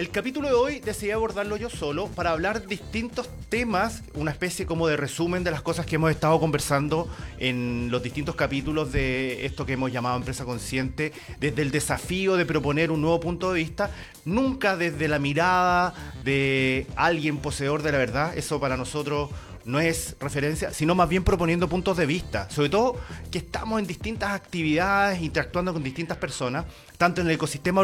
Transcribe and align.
El 0.00 0.08
capítulo 0.08 0.48
de 0.48 0.54
hoy 0.54 0.80
decidí 0.80 1.10
abordarlo 1.10 1.58
yo 1.58 1.68
solo 1.68 2.06
para 2.06 2.30
hablar 2.30 2.66
distintos 2.66 3.28
temas, 3.50 4.02
una 4.14 4.30
especie 4.30 4.64
como 4.64 4.88
de 4.88 4.96
resumen 4.96 5.44
de 5.44 5.50
las 5.50 5.60
cosas 5.60 5.84
que 5.84 5.96
hemos 5.96 6.10
estado 6.10 6.40
conversando 6.40 7.06
en 7.38 7.90
los 7.90 8.02
distintos 8.02 8.34
capítulos 8.34 8.92
de 8.92 9.44
esto 9.44 9.66
que 9.66 9.74
hemos 9.74 9.92
llamado 9.92 10.16
empresa 10.16 10.46
consciente, 10.46 11.12
desde 11.38 11.60
el 11.60 11.70
desafío 11.70 12.38
de 12.38 12.46
proponer 12.46 12.90
un 12.90 13.02
nuevo 13.02 13.20
punto 13.20 13.52
de 13.52 13.60
vista, 13.60 13.90
nunca 14.24 14.74
desde 14.74 15.06
la 15.06 15.18
mirada 15.18 15.92
de 16.24 16.86
alguien 16.96 17.36
poseedor 17.36 17.82
de 17.82 17.92
la 17.92 17.98
verdad, 17.98 18.38
eso 18.38 18.58
para 18.58 18.78
nosotros 18.78 19.28
no 19.64 19.80
es 19.80 20.16
referencia, 20.20 20.72
sino 20.72 20.94
más 20.94 21.08
bien 21.08 21.24
proponiendo 21.24 21.68
puntos 21.68 21.96
de 21.96 22.06
vista. 22.06 22.48
Sobre 22.50 22.68
todo 22.68 23.00
que 23.30 23.38
estamos 23.38 23.78
en 23.78 23.86
distintas 23.86 24.30
actividades, 24.30 25.20
interactuando 25.20 25.72
con 25.72 25.82
distintas 25.82 26.16
personas, 26.16 26.64
tanto 26.96 27.20
en 27.20 27.28
el 27.28 27.34
ecosistema 27.34 27.80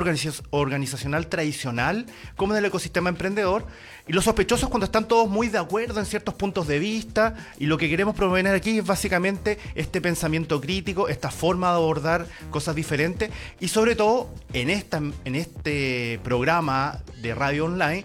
organizacional 0.50 1.26
tradicional 1.28 2.06
como 2.36 2.54
en 2.54 2.58
el 2.58 2.64
ecosistema 2.66 3.08
emprendedor. 3.08 3.66
Y 4.08 4.12
los 4.12 4.24
sospechosos 4.24 4.68
cuando 4.68 4.84
están 4.86 5.08
todos 5.08 5.28
muy 5.28 5.48
de 5.48 5.58
acuerdo 5.58 5.98
en 6.00 6.06
ciertos 6.06 6.34
puntos 6.34 6.66
de 6.66 6.78
vista. 6.78 7.34
Y 7.58 7.66
lo 7.66 7.78
que 7.78 7.88
queremos 7.88 8.14
promover 8.14 8.46
aquí 8.48 8.78
es 8.78 8.86
básicamente 8.86 9.58
este 9.74 10.00
pensamiento 10.00 10.60
crítico, 10.60 11.08
esta 11.08 11.30
forma 11.30 11.68
de 11.70 11.74
abordar 11.74 12.26
cosas 12.50 12.74
diferentes. 12.74 13.30
Y 13.60 13.68
sobre 13.68 13.96
todo 13.96 14.32
en, 14.52 14.70
esta, 14.70 14.98
en 14.98 15.34
este 15.34 16.20
programa 16.22 17.00
de 17.22 17.34
radio 17.34 17.64
online 17.66 18.04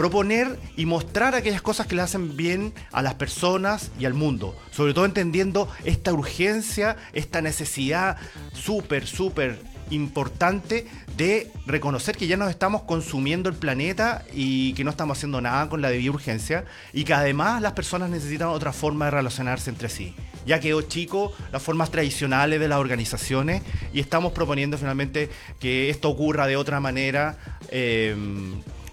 proponer 0.00 0.58
y 0.78 0.86
mostrar 0.86 1.34
aquellas 1.34 1.60
cosas 1.60 1.86
que 1.86 1.94
le 1.94 2.00
hacen 2.00 2.34
bien 2.34 2.72
a 2.90 3.02
las 3.02 3.16
personas 3.16 3.90
y 3.98 4.06
al 4.06 4.14
mundo. 4.14 4.56
Sobre 4.70 4.94
todo 4.94 5.04
entendiendo 5.04 5.68
esta 5.84 6.14
urgencia, 6.14 6.96
esta 7.12 7.42
necesidad 7.42 8.16
súper, 8.54 9.06
súper 9.06 9.58
importante 9.90 10.86
de 11.18 11.52
reconocer 11.66 12.16
que 12.16 12.26
ya 12.26 12.38
nos 12.38 12.48
estamos 12.48 12.84
consumiendo 12.84 13.50
el 13.50 13.56
planeta 13.56 14.24
y 14.32 14.72
que 14.72 14.84
no 14.84 14.90
estamos 14.90 15.18
haciendo 15.18 15.42
nada 15.42 15.68
con 15.68 15.82
la 15.82 15.90
debida 15.90 16.12
urgencia 16.12 16.64
y 16.94 17.04
que 17.04 17.12
además 17.12 17.60
las 17.60 17.74
personas 17.74 18.08
necesitan 18.08 18.48
otra 18.48 18.72
forma 18.72 19.04
de 19.04 19.10
relacionarse 19.10 19.68
entre 19.68 19.90
sí. 19.90 20.14
Ya 20.46 20.60
quedó 20.60 20.80
chico 20.80 21.34
las 21.52 21.62
formas 21.62 21.90
tradicionales 21.90 22.58
de 22.58 22.68
las 22.68 22.78
organizaciones 22.78 23.60
y 23.92 24.00
estamos 24.00 24.32
proponiendo 24.32 24.78
finalmente 24.78 25.28
que 25.58 25.90
esto 25.90 26.08
ocurra 26.08 26.46
de 26.46 26.56
otra 26.56 26.80
manera. 26.80 27.36
Eh, 27.68 28.16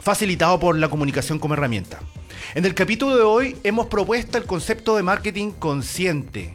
facilitado 0.07 0.57
por 0.57 0.77
la 0.77 0.87
comunicación 0.87 1.37
como 1.37 1.53
herramienta. 1.53 1.99
En 2.55 2.65
el 2.65 2.73
capítulo 2.73 3.17
de 3.17 3.23
hoy 3.23 3.57
hemos 3.65 3.87
propuesto 3.87 4.37
el 4.37 4.45
concepto 4.45 4.95
de 4.95 5.03
marketing 5.03 5.51
consciente. 5.51 6.53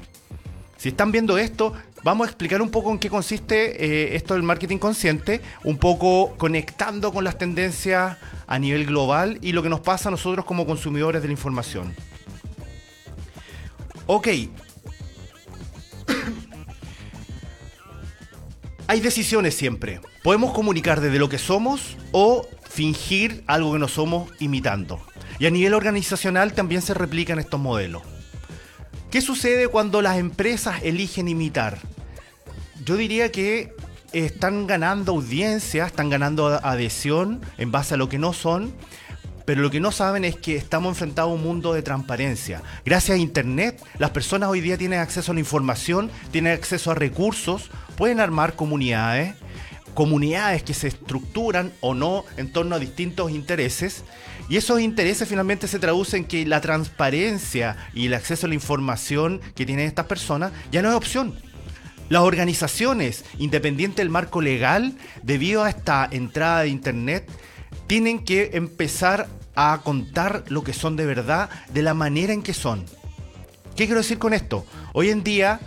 Si 0.79 0.89
están 0.89 1.13
viendo 1.13 1.37
esto, 1.37 1.75
vamos 2.03 2.27
a 2.27 2.31
explicar 2.31 2.63
un 2.63 2.71
poco 2.71 2.91
en 2.91 2.99
qué 2.99 3.11
consiste 3.11 3.85
eh, 3.85 4.17
esto 4.17 4.33
del 4.33 4.43
marketing 4.43 4.79
consciente, 4.79 5.43
un 5.65 5.77
poco 5.77 6.35
conectando 6.39 7.13
con 7.13 7.25
las 7.25 7.37
tendencias 7.37 8.17
a 8.47 8.59
nivel 8.59 8.87
global 8.87 9.37
y 9.43 9.53
lo 9.53 9.63
que 9.63 9.69
nos 9.69 9.81
pasa 9.81 10.09
a 10.09 10.13
nosotros 10.13 10.47
como 10.47 10.65
consumidores 10.65 11.21
de 11.21 11.29
la 11.29 11.33
información. 11.33 11.95
Ok. 14.07 14.29
Hay 18.89 19.01
decisiones 19.01 19.55
siempre. 19.55 20.01
Podemos 20.23 20.53
comunicar 20.53 21.01
desde 21.01 21.19
lo 21.19 21.29
que 21.29 21.39
somos 21.39 21.97
o 22.11 22.47
fingir 22.69 23.45
algo 23.47 23.73
que 23.73 23.79
no 23.79 23.89
somos 23.89 24.31
imitando. 24.41 25.01
Y 25.39 25.47
a 25.47 25.51
nivel 25.51 25.75
organizacional 25.75 26.53
también 26.53 26.83
se 26.83 26.95
replican 26.95 27.39
estos 27.39 27.61
modelos. 27.61 28.03
¿Qué 29.11 29.21
sucede 29.21 29.69
cuando 29.69 30.03
las 30.03 30.19
empresas 30.19 30.83
eligen 30.83 31.29
imitar? 31.29 31.79
Yo 32.85 32.97
diría 32.97 33.31
que 33.31 33.73
están 34.13 34.67
ganando 34.67 35.13
audiencia, 35.13 35.87
están 35.87 36.11
ganando 36.11 36.47
adhesión 36.49 37.41
en 37.59 37.71
base 37.73 37.95
a 37.95 37.97
lo 37.97 38.09
que 38.09 38.19
no 38.19 38.33
son, 38.33 38.75
pero 39.45 39.63
lo 39.63 39.71
que 39.71 39.81
no 39.81 39.93
saben 39.93 40.25
es 40.25 40.37
que 40.37 40.57
estamos 40.57 40.91
enfrentados 40.91 41.31
a 41.31 41.35
un 41.35 41.43
mundo 41.43 41.73
de 41.73 41.83
transparencia. 41.83 42.63
Gracias 42.85 43.17
a 43.17 43.21
Internet, 43.21 43.83
las 43.99 44.11
personas 44.11 44.49
hoy 44.49 44.61
día 44.61 44.79
tienen 44.79 45.01
acceso 45.01 45.33
a 45.33 45.35
la 45.35 45.41
información, 45.41 46.11
tienen 46.31 46.53
acceso 46.53 46.91
a 46.91 46.95
recursos, 46.95 47.71
pueden 47.97 48.21
armar 48.21 48.55
comunidades, 48.55 49.35
comunidades 49.95 50.63
que 50.63 50.75
se 50.75 50.89
estructuran 50.89 51.73
o 51.81 51.95
no 51.95 52.25
en 52.37 52.53
torno 52.53 52.77
a 52.77 52.79
distintos 52.79 53.31
intereses 53.31 54.05
y 54.49 54.57
esos 54.57 54.81
intereses 54.81 55.29
finalmente 55.29 55.69
se 55.69 55.79
traducen 55.79 56.23
en 56.23 56.29
que 56.29 56.47
la 56.47 56.61
transparencia 56.61 57.77
y 57.95 58.07
el 58.07 58.15
acceso 58.15 58.47
a 58.47 58.49
la 58.49 58.55
información 58.55 59.41
que 59.55 59.67
tienen 59.67 59.87
estas 59.87 60.07
personas 60.07 60.53
ya 60.71 60.83
no 60.83 60.91
es 60.91 60.95
opción. 60.95 61.35
Las 62.09 62.23
organizaciones, 62.23 63.25
independiente 63.39 64.03
del 64.03 64.11
marco 64.11 64.43
legal, 64.43 64.95
debido 65.23 65.65
a 65.65 65.71
esta 65.71 66.07
entrada 66.11 66.63
de 66.63 66.69
Internet, 66.69 67.27
tienen 67.93 68.21
que 68.21 68.53
empezar 68.55 69.29
a 69.55 69.83
contar 69.85 70.45
lo 70.49 70.65
que 70.65 70.73
son 70.73 70.97
de 70.97 71.05
verdad 71.05 71.51
de 71.75 71.83
la 71.83 71.93
manera 71.93 72.33
en 72.33 72.41
que 72.43 72.55
son. 72.55 72.87
¿Qué 73.77 73.85
quiero 73.85 74.01
decir 74.01 74.19
con 74.19 74.33
esto? 74.33 74.65
Hoy 74.95 75.11
en 75.11 75.23
día 75.23 75.61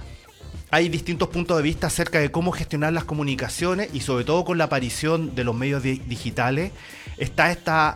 hay 0.71 0.89
distintos 0.89 1.29
puntos 1.29 1.55
de 1.55 1.61
vista 1.61 1.85
acerca 1.85 2.17
de 2.17 2.31
cómo 2.31 2.51
gestionar 2.51 2.93
las 2.93 3.03
comunicaciones 3.03 3.91
y 3.93 3.99
sobre 3.99 4.25
todo 4.25 4.43
con 4.43 4.57
la 4.57 4.63
aparición 4.63 5.35
de 5.35 5.43
los 5.43 5.55
medios 5.55 5.83
digitales 5.83 6.71
está 7.17 7.51
esta 7.51 7.95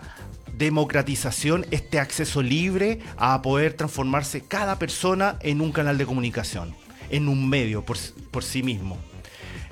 democratización, 0.55 1.65
este 1.71 1.99
acceso 1.99 2.43
libre 2.43 2.99
a 3.17 3.41
poder 3.41 3.73
transformarse 3.73 4.41
cada 4.41 4.77
persona 4.77 5.39
en 5.41 5.59
un 5.59 5.71
canal 5.71 5.97
de 5.97 6.05
comunicación, 6.05 6.75
en 7.09 7.29
un 7.29 7.49
medio 7.49 7.83
por, 7.83 7.97
por 8.29 8.43
sí 8.43 8.61
mismo. 8.61 8.99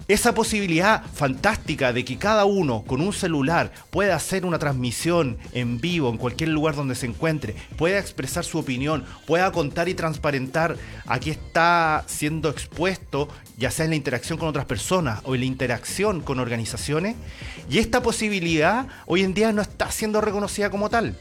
Esa 0.07 0.33
posibilidad 0.33 1.03
fantástica 1.03 1.91
de 1.91 2.05
que 2.05 2.17
cada 2.17 2.45
uno 2.45 2.85
con 2.87 3.01
un 3.01 3.11
celular 3.11 3.73
pueda 3.89 4.15
hacer 4.15 4.45
una 4.45 4.57
transmisión 4.57 5.37
en 5.51 5.81
vivo 5.81 6.09
en 6.09 6.15
cualquier 6.15 6.51
lugar 6.51 6.75
donde 6.75 6.95
se 6.95 7.07
encuentre, 7.07 7.55
pueda 7.75 7.99
expresar 7.99 8.45
su 8.45 8.57
opinión, 8.57 9.03
pueda 9.25 9.51
contar 9.51 9.89
y 9.89 9.95
transparentar 9.95 10.77
a 11.05 11.19
qué 11.19 11.31
está 11.31 12.05
siendo 12.07 12.49
expuesto, 12.49 13.27
ya 13.57 13.69
sea 13.69 13.83
en 13.83 13.91
la 13.91 13.97
interacción 13.97 14.39
con 14.39 14.47
otras 14.47 14.65
personas 14.65 15.19
o 15.25 15.35
en 15.35 15.41
la 15.41 15.47
interacción 15.47 16.21
con 16.21 16.39
organizaciones, 16.39 17.17
y 17.69 17.79
esta 17.79 18.01
posibilidad 18.01 18.87
hoy 19.07 19.23
en 19.23 19.33
día 19.33 19.51
no 19.51 19.61
está 19.61 19.91
siendo 19.91 20.21
reconocida 20.21 20.69
como 20.69 20.89
tal. 20.89 21.17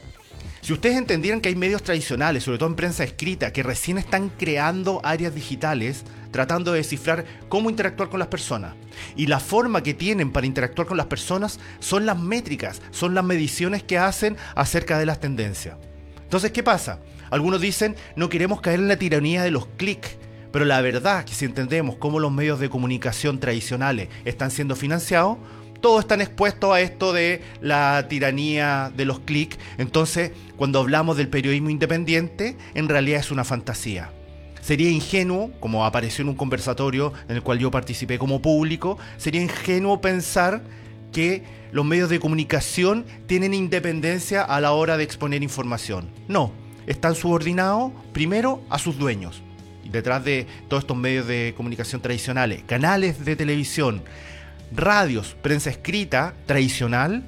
Si 0.61 0.73
ustedes 0.73 0.97
entendieran 0.97 1.39
que 1.39 1.49
hay 1.49 1.55
medios 1.55 1.83
tradicionales, 1.83 2.43
sobre 2.43 2.57
todo 2.57 2.69
en 2.69 2.75
prensa 2.75 3.03
escrita, 3.03 3.53
que 3.53 3.63
recién 3.63 3.97
están 3.97 4.29
creando 4.29 5.01
áreas 5.03 5.33
digitales, 5.35 6.03
tratando 6.37 6.71
de 6.71 6.77
descifrar 6.77 7.25
cómo 7.49 7.71
interactuar 7.71 8.09
con 8.09 8.19
las 8.19 8.27
personas. 8.27 8.75
Y 9.15 9.25
la 9.25 9.39
forma 9.39 9.81
que 9.81 9.95
tienen 9.95 10.31
para 10.31 10.45
interactuar 10.45 10.87
con 10.87 10.95
las 10.95 11.07
personas 11.07 11.59
son 11.79 12.05
las 12.05 12.19
métricas, 12.19 12.79
son 12.91 13.15
las 13.15 13.23
mediciones 13.23 13.81
que 13.81 13.97
hacen 13.97 14.37
acerca 14.53 14.99
de 14.99 15.07
las 15.07 15.19
tendencias. 15.19 15.77
Entonces, 16.21 16.51
¿qué 16.51 16.61
pasa? 16.61 16.99
Algunos 17.31 17.59
dicen, 17.59 17.95
no 18.15 18.29
queremos 18.29 18.61
caer 18.61 18.79
en 18.79 18.87
la 18.87 18.97
tiranía 18.97 19.41
de 19.41 19.49
los 19.49 19.65
clics. 19.77 20.15
Pero 20.51 20.63
la 20.63 20.79
verdad 20.81 21.25
que 21.25 21.33
si 21.33 21.45
entendemos 21.45 21.95
cómo 21.95 22.19
los 22.19 22.31
medios 22.31 22.59
de 22.59 22.69
comunicación 22.69 23.39
tradicionales 23.39 24.09
están 24.23 24.51
siendo 24.51 24.75
financiados, 24.75 25.39
todos 25.81 26.01
están 26.01 26.21
expuestos 26.21 26.71
a 26.71 26.81
esto 26.81 27.13
de 27.13 27.41
la 27.61 28.05
tiranía 28.07 28.91
de 28.95 29.05
los 29.05 29.21
clics. 29.21 29.57
Entonces, 29.79 30.33
cuando 30.55 30.81
hablamos 30.81 31.17
del 31.17 31.29
periodismo 31.29 31.71
independiente, 31.71 32.57
en 32.75 32.89
realidad 32.89 33.21
es 33.21 33.31
una 33.31 33.43
fantasía. 33.43 34.11
Sería 34.67 34.89
ingenuo, 34.89 35.49
como 35.61 35.85
apareció 35.85 36.23
en 36.23 36.27
un 36.27 36.35
conversatorio 36.35 37.13
en 37.29 37.37
el 37.37 37.41
cual 37.41 37.57
yo 37.57 37.71
participé 37.71 38.19
como 38.19 38.41
público, 38.41 38.97
sería 39.15 39.41
ingenuo 39.41 40.01
pensar 40.01 40.61
que 41.13 41.41
los 41.71 41.85
medios 41.85 42.09
de 42.09 42.19
comunicación 42.19 43.05
tienen 43.27 43.53
independencia 43.53 44.41
a 44.43 44.59
la 44.59 44.73
hora 44.73 44.97
de 44.97 45.05
exponer 45.05 45.41
información. 45.41 46.09
No, 46.27 46.51
están 46.85 47.15
subordinados 47.15 47.93
primero 48.11 48.61
a 48.69 48.77
sus 48.77 48.97
dueños. 48.97 49.41
Detrás 49.89 50.25
de 50.25 50.47
todos 50.67 50.83
estos 50.83 50.97
medios 50.97 51.27
de 51.27 51.53
comunicación 51.55 52.01
tradicionales, 52.01 52.61
canales 52.63 53.23
de 53.23 53.37
televisión, 53.37 54.01
radios, 54.75 55.37
prensa 55.41 55.69
escrita 55.69 56.33
tradicional, 56.45 57.23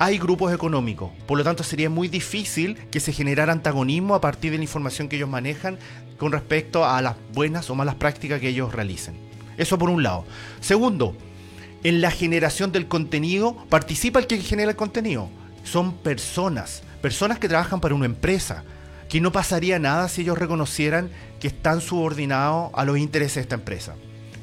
hay 0.00 0.18
grupos 0.18 0.52
económicos. 0.52 1.10
Por 1.26 1.36
lo 1.36 1.44
tanto, 1.44 1.62
sería 1.62 1.90
muy 1.90 2.08
difícil 2.08 2.74
que 2.90 3.00
se 3.00 3.12
generara 3.12 3.52
antagonismo 3.52 4.14
a 4.14 4.20
partir 4.20 4.50
de 4.50 4.56
la 4.56 4.64
información 4.64 5.08
que 5.08 5.16
ellos 5.16 5.28
manejan 5.28 5.78
con 6.20 6.32
respecto 6.32 6.84
a 6.84 7.00
las 7.00 7.16
buenas 7.32 7.70
o 7.70 7.74
malas 7.74 7.94
prácticas 7.94 8.40
que 8.40 8.48
ellos 8.48 8.74
realicen. 8.74 9.14
Eso 9.56 9.78
por 9.78 9.88
un 9.88 10.02
lado. 10.02 10.26
Segundo, 10.60 11.16
en 11.82 12.02
la 12.02 12.10
generación 12.10 12.72
del 12.72 12.88
contenido 12.88 13.56
participa 13.70 14.18
el 14.18 14.26
que 14.26 14.36
genera 14.36 14.70
el 14.70 14.76
contenido. 14.76 15.30
Son 15.64 15.94
personas, 15.94 16.82
personas 17.00 17.38
que 17.38 17.48
trabajan 17.48 17.80
para 17.80 17.94
una 17.94 18.04
empresa, 18.04 18.64
que 19.08 19.22
no 19.22 19.32
pasaría 19.32 19.78
nada 19.78 20.10
si 20.10 20.20
ellos 20.20 20.36
reconocieran 20.36 21.08
que 21.40 21.48
están 21.48 21.80
subordinados 21.80 22.70
a 22.74 22.84
los 22.84 22.98
intereses 22.98 23.36
de 23.36 23.40
esta 23.40 23.54
empresa. 23.54 23.94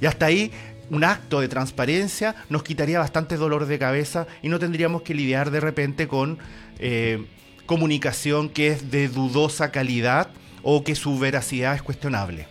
Y 0.02 0.08
hasta 0.08 0.26
ahí 0.26 0.52
un 0.90 1.04
acto 1.04 1.42
de 1.42 1.48
transparencia 1.48 2.36
nos 2.50 2.64
quitaría 2.64 2.98
bastantes 2.98 3.38
dolores 3.38 3.68
de 3.68 3.78
cabeza 3.78 4.26
y 4.42 4.50
no 4.50 4.58
tendríamos 4.58 5.04
que 5.04 5.14
lidiar 5.14 5.52
de 5.52 5.60
repente 5.60 6.08
con 6.08 6.40
eh, 6.80 7.24
comunicación 7.68 8.50
que 8.50 8.70
es 8.70 8.90
de 8.90 9.10
dudosa 9.10 9.70
calidad 9.70 10.32
o 10.64 10.84
que 10.84 10.96
su 10.96 11.18
veracidad 11.18 11.76
es 11.76 11.82
cuestionable. 11.82 12.48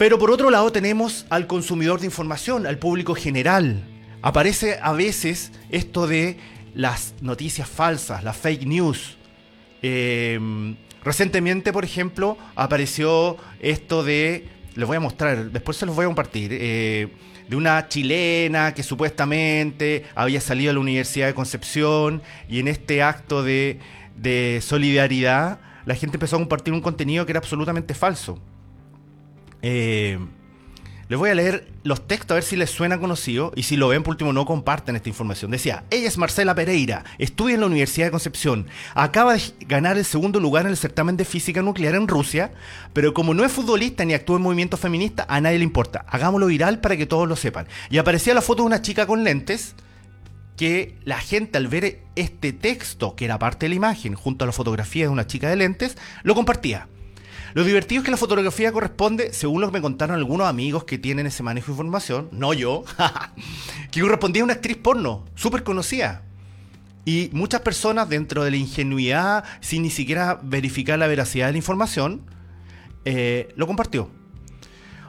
Pero 0.00 0.18
por 0.18 0.30
otro 0.30 0.48
lado 0.48 0.72
tenemos 0.72 1.26
al 1.28 1.46
consumidor 1.46 2.00
de 2.00 2.06
información, 2.06 2.66
al 2.66 2.78
público 2.78 3.14
general. 3.14 3.84
Aparece 4.22 4.78
a 4.80 4.92
veces 4.92 5.52
esto 5.68 6.06
de 6.06 6.38
las 6.74 7.14
noticias 7.20 7.68
falsas, 7.68 8.24
las 8.24 8.34
fake 8.36 8.64
news. 8.64 9.18
Em, 9.82 10.76
recientemente, 11.04 11.70
por 11.70 11.84
ejemplo, 11.84 12.38
apareció 12.56 13.36
esto 13.60 14.02
de, 14.02 14.48
les 14.74 14.86
voy 14.88 14.96
a 14.96 15.00
mostrar, 15.00 15.50
después 15.50 15.76
se 15.76 15.84
los 15.84 15.94
voy 15.94 16.04
a 16.04 16.06
compartir, 16.06 16.50
eh, 16.54 17.08
de 17.46 17.56
una 17.56 17.88
chilena 17.88 18.72
que 18.72 18.82
supuestamente 18.82 20.06
había 20.14 20.40
salido 20.40 20.70
a 20.70 20.74
la 20.74 20.80
Universidad 20.80 21.26
de 21.26 21.34
Concepción 21.34 22.22
y 22.48 22.60
en 22.60 22.68
este 22.68 23.02
acto 23.02 23.42
de, 23.42 23.80
de 24.16 24.60
solidaridad 24.62 25.58
la 25.90 25.96
gente 25.96 26.18
empezó 26.18 26.36
a 26.36 26.38
compartir 26.38 26.72
un 26.72 26.80
contenido 26.80 27.26
que 27.26 27.32
era 27.32 27.40
absolutamente 27.40 27.94
falso. 27.94 28.38
Eh, 29.60 30.20
les 31.08 31.18
voy 31.18 31.30
a 31.30 31.34
leer 31.34 31.66
los 31.82 32.06
textos 32.06 32.30
a 32.30 32.34
ver 32.34 32.44
si 32.44 32.54
les 32.54 32.70
suena 32.70 33.00
conocido 33.00 33.50
y 33.56 33.64
si 33.64 33.76
lo 33.76 33.88
ven 33.88 34.04
por 34.04 34.12
último 34.12 34.32
no 34.32 34.46
comparten 34.46 34.94
esta 34.94 35.08
información. 35.08 35.50
Decía, 35.50 35.82
ella 35.90 36.06
es 36.06 36.16
Marcela 36.16 36.54
Pereira, 36.54 37.02
estudia 37.18 37.56
en 37.56 37.62
la 37.62 37.66
Universidad 37.66 38.06
de 38.06 38.12
Concepción, 38.12 38.68
acaba 38.94 39.34
de 39.34 39.42
ganar 39.66 39.98
el 39.98 40.04
segundo 40.04 40.38
lugar 40.38 40.64
en 40.66 40.70
el 40.70 40.76
certamen 40.76 41.16
de 41.16 41.24
física 41.24 41.60
nuclear 41.60 41.96
en 41.96 42.06
Rusia, 42.06 42.52
pero 42.92 43.12
como 43.12 43.34
no 43.34 43.44
es 43.44 43.50
futbolista 43.50 44.04
ni 44.04 44.14
actúa 44.14 44.36
en 44.36 44.42
movimiento 44.42 44.76
feminista, 44.76 45.26
a 45.28 45.40
nadie 45.40 45.58
le 45.58 45.64
importa. 45.64 46.06
Hagámoslo 46.08 46.46
viral 46.46 46.78
para 46.78 46.96
que 46.96 47.06
todos 47.06 47.26
lo 47.26 47.34
sepan. 47.34 47.66
Y 47.90 47.98
aparecía 47.98 48.32
la 48.32 48.42
foto 48.42 48.62
de 48.62 48.68
una 48.68 48.80
chica 48.80 49.08
con 49.08 49.24
lentes 49.24 49.74
que 50.60 50.94
la 51.04 51.18
gente 51.18 51.56
al 51.56 51.68
ver 51.68 52.02
este 52.16 52.52
texto, 52.52 53.16
que 53.16 53.24
era 53.24 53.38
parte 53.38 53.64
de 53.64 53.70
la 53.70 53.76
imagen, 53.76 54.14
junto 54.14 54.44
a 54.44 54.46
la 54.46 54.52
fotografía 54.52 55.04
de 55.04 55.08
una 55.08 55.26
chica 55.26 55.48
de 55.48 55.56
lentes, 55.56 55.96
lo 56.22 56.34
compartía. 56.34 56.86
Lo 57.54 57.64
divertido 57.64 58.00
es 58.00 58.04
que 58.04 58.10
la 58.10 58.18
fotografía 58.18 58.70
corresponde, 58.70 59.32
según 59.32 59.62
lo 59.62 59.68
que 59.68 59.72
me 59.72 59.80
contaron 59.80 60.16
algunos 60.16 60.46
amigos 60.46 60.84
que 60.84 60.98
tienen 60.98 61.26
ese 61.26 61.42
manejo 61.42 61.68
de 61.68 61.72
información, 61.72 62.28
no 62.30 62.52
yo, 62.52 62.84
que 63.90 64.02
correspondía 64.02 64.42
a 64.42 64.44
una 64.44 64.52
actriz 64.52 64.76
porno, 64.76 65.24
súper 65.34 65.62
conocida. 65.62 66.24
Y 67.06 67.30
muchas 67.32 67.62
personas 67.62 68.10
dentro 68.10 68.44
de 68.44 68.50
la 68.50 68.58
ingenuidad, 68.58 69.44
sin 69.62 69.80
ni 69.80 69.88
siquiera 69.88 70.40
verificar 70.42 70.98
la 70.98 71.06
veracidad 71.06 71.46
de 71.46 71.52
la 71.52 71.58
información, 71.58 72.20
eh, 73.06 73.48
lo 73.56 73.66
compartió. 73.66 74.10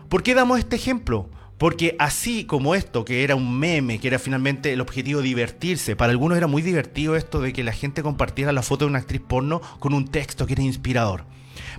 ¿Por 0.08 0.24
qué 0.24 0.34
damos 0.34 0.60
este 0.60 0.78
ejemplo? 0.78 1.30
Porque 1.62 1.96
así 2.00 2.46
como 2.46 2.74
esto, 2.74 3.06
que 3.06 3.24
era 3.24 3.36
un 3.36 3.60
meme, 3.60 4.00
que 4.00 4.08
era 4.08 4.18
finalmente 4.18 4.74
el 4.74 4.82
objetivo 4.82 5.22
divertirse, 5.22 5.96
para 5.96 6.12
algunos 6.12 6.36
era 6.36 6.48
muy 6.48 6.64
divertido 6.64 7.16
esto 7.16 7.40
de 7.40 7.54
que 7.54 7.64
la 7.64 7.72
gente 7.72 8.02
compartiera 8.02 8.52
la 8.52 8.64
foto 8.64 8.86
de 8.86 8.90
una 8.90 8.98
actriz 8.98 9.22
porno 9.22 9.62
con 9.78 9.94
un 9.94 10.08
texto 10.08 10.48
que 10.48 10.54
era 10.54 10.64
inspirador. 10.64 11.24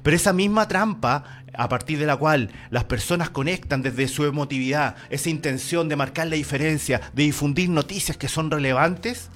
Pero 0.04 0.14
esa 0.14 0.32
misma 0.32 0.68
trampa, 0.68 1.42
a 1.52 1.68
partir 1.68 1.98
de 1.98 2.06
la 2.06 2.14
cual 2.14 2.52
las 2.70 2.84
personas 2.84 3.30
conectan 3.30 3.82
desde 3.82 4.06
su 4.06 4.24
emotividad, 4.24 4.94
esa 5.10 5.30
intención 5.30 5.88
de 5.88 5.96
marcar 5.96 6.28
la 6.28 6.36
diferencia, 6.36 7.00
de 7.12 7.24
difundir 7.24 7.68
noticias 7.68 8.16
que 8.16 8.28
son 8.28 8.52
relevantes, 8.52 9.30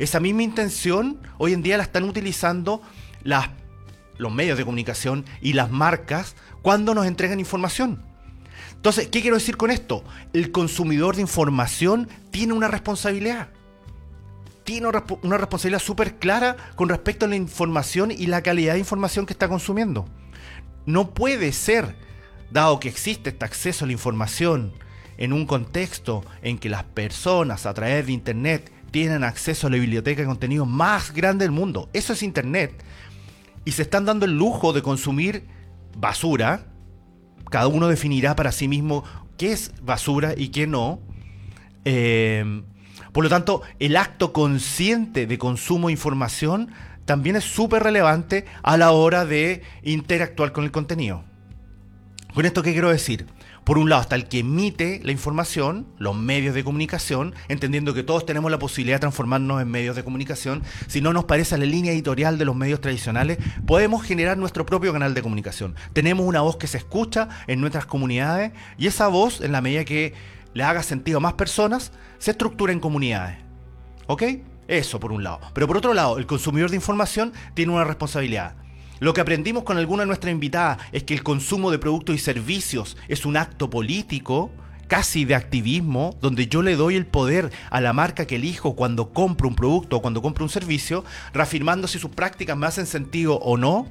esa 0.00 0.18
misma 0.18 0.42
intención 0.42 1.20
hoy 1.38 1.52
en 1.52 1.62
día 1.62 1.76
la 1.76 1.84
están 1.84 2.02
utilizando 2.02 2.82
las, 3.22 3.50
los 4.18 4.32
medios 4.32 4.58
de 4.58 4.64
comunicación 4.64 5.24
y 5.40 5.52
las 5.52 5.70
marcas 5.70 6.34
cuando 6.60 6.92
nos 6.92 7.06
entregan 7.06 7.38
información. 7.38 8.10
Entonces, 8.82 9.06
¿qué 9.06 9.20
quiero 9.20 9.36
decir 9.36 9.56
con 9.56 9.70
esto? 9.70 10.02
El 10.32 10.50
consumidor 10.50 11.14
de 11.14 11.22
información 11.22 12.08
tiene 12.32 12.52
una 12.52 12.66
responsabilidad 12.66 13.48
tiene 14.64 14.88
una 15.22 15.38
responsabilidad 15.38 15.80
súper 15.80 16.16
clara 16.16 16.56
con 16.76 16.88
respecto 16.88 17.26
a 17.26 17.28
la 17.28 17.36
información 17.36 18.10
y 18.10 18.26
la 18.26 18.42
calidad 18.42 18.74
de 18.74 18.78
información 18.78 19.26
que 19.26 19.32
está 19.32 19.48
consumiendo. 19.48 20.06
No 20.86 21.10
puede 21.10 21.52
ser, 21.52 21.96
dado 22.50 22.80
que 22.80 22.88
existe 22.88 23.30
este 23.30 23.44
acceso 23.44 23.84
a 23.84 23.86
la 23.86 23.92
información 23.92 24.72
en 25.16 25.32
un 25.32 25.46
contexto 25.46 26.24
en 26.42 26.58
que 26.58 26.68
las 26.68 26.84
personas 26.84 27.66
a 27.66 27.74
través 27.74 28.06
de 28.06 28.12
Internet 28.12 28.72
tienen 28.90 29.24
acceso 29.24 29.66
a 29.66 29.70
la 29.70 29.78
biblioteca 29.78 30.22
de 30.22 30.28
contenido 30.28 30.66
más 30.66 31.12
grande 31.12 31.44
del 31.44 31.52
mundo. 31.52 31.88
Eso 31.92 32.12
es 32.12 32.22
Internet. 32.22 32.72
Y 33.64 33.72
se 33.72 33.82
están 33.82 34.04
dando 34.04 34.26
el 34.26 34.36
lujo 34.36 34.72
de 34.72 34.82
consumir 34.82 35.46
basura. 35.96 36.66
Cada 37.52 37.68
uno 37.68 37.86
definirá 37.86 38.34
para 38.34 38.50
sí 38.50 38.66
mismo 38.66 39.04
qué 39.36 39.52
es 39.52 39.72
basura 39.82 40.32
y 40.34 40.48
qué 40.48 40.66
no. 40.66 41.00
Eh, 41.84 42.62
por 43.12 43.24
lo 43.24 43.28
tanto, 43.28 43.60
el 43.78 43.98
acto 43.98 44.32
consciente 44.32 45.26
de 45.26 45.36
consumo 45.36 45.88
de 45.88 45.92
información 45.92 46.70
también 47.04 47.36
es 47.36 47.44
súper 47.44 47.82
relevante 47.82 48.46
a 48.62 48.78
la 48.78 48.92
hora 48.92 49.26
de 49.26 49.60
interactuar 49.82 50.52
con 50.52 50.64
el 50.64 50.70
contenido. 50.70 51.24
¿Con 52.32 52.46
esto 52.46 52.62
qué 52.62 52.72
quiero 52.72 52.88
decir? 52.88 53.26
Por 53.64 53.78
un 53.78 53.88
lado 53.88 54.02
está 54.02 54.16
el 54.16 54.26
que 54.26 54.40
emite 54.40 55.00
la 55.04 55.12
información, 55.12 55.86
los 55.98 56.16
medios 56.16 56.52
de 56.52 56.64
comunicación, 56.64 57.32
entendiendo 57.48 57.94
que 57.94 58.02
todos 58.02 58.26
tenemos 58.26 58.50
la 58.50 58.58
posibilidad 58.58 58.96
de 58.96 59.02
transformarnos 59.02 59.62
en 59.62 59.70
medios 59.70 59.94
de 59.94 60.02
comunicación. 60.02 60.64
Si 60.88 61.00
no 61.00 61.12
nos 61.12 61.24
parece 61.24 61.56
la 61.56 61.64
línea 61.64 61.92
editorial 61.92 62.38
de 62.38 62.44
los 62.44 62.56
medios 62.56 62.80
tradicionales, 62.80 63.38
podemos 63.64 64.02
generar 64.02 64.36
nuestro 64.36 64.66
propio 64.66 64.92
canal 64.92 65.14
de 65.14 65.22
comunicación. 65.22 65.76
Tenemos 65.92 66.26
una 66.26 66.40
voz 66.40 66.56
que 66.56 66.66
se 66.66 66.78
escucha 66.78 67.28
en 67.46 67.60
nuestras 67.60 67.86
comunidades 67.86 68.52
y 68.78 68.88
esa 68.88 69.06
voz, 69.06 69.40
en 69.40 69.52
la 69.52 69.60
medida 69.60 69.84
que 69.84 70.12
le 70.54 70.64
haga 70.64 70.82
sentido 70.82 71.18
a 71.18 71.20
más 71.20 71.34
personas, 71.34 71.92
se 72.18 72.32
estructura 72.32 72.72
en 72.72 72.80
comunidades. 72.80 73.38
¿Ok? 74.08 74.24
Eso 74.66 74.98
por 74.98 75.12
un 75.12 75.22
lado. 75.22 75.40
Pero 75.54 75.68
por 75.68 75.76
otro 75.76 75.94
lado, 75.94 76.18
el 76.18 76.26
consumidor 76.26 76.70
de 76.70 76.76
información 76.76 77.32
tiene 77.54 77.72
una 77.72 77.84
responsabilidad. 77.84 78.56
Lo 79.02 79.14
que 79.14 79.20
aprendimos 79.20 79.64
con 79.64 79.78
alguna 79.78 80.04
de 80.04 80.06
nuestras 80.06 80.30
invitadas 80.30 80.78
es 80.92 81.02
que 81.02 81.12
el 81.12 81.24
consumo 81.24 81.72
de 81.72 81.80
productos 81.80 82.14
y 82.14 82.20
servicios 82.20 82.96
es 83.08 83.26
un 83.26 83.36
acto 83.36 83.68
político, 83.68 84.52
casi 84.86 85.24
de 85.24 85.34
activismo, 85.34 86.16
donde 86.20 86.46
yo 86.46 86.62
le 86.62 86.76
doy 86.76 86.94
el 86.94 87.04
poder 87.04 87.50
a 87.70 87.80
la 87.80 87.92
marca 87.92 88.28
que 88.28 88.36
elijo 88.36 88.76
cuando 88.76 89.12
compro 89.12 89.48
un 89.48 89.56
producto 89.56 89.96
o 89.96 90.02
cuando 90.02 90.22
compro 90.22 90.44
un 90.44 90.50
servicio, 90.50 91.04
reafirmando 91.34 91.88
si 91.88 91.98
sus 91.98 92.12
prácticas 92.12 92.56
me 92.56 92.68
hacen 92.68 92.86
sentido 92.86 93.40
o 93.40 93.56
no. 93.56 93.88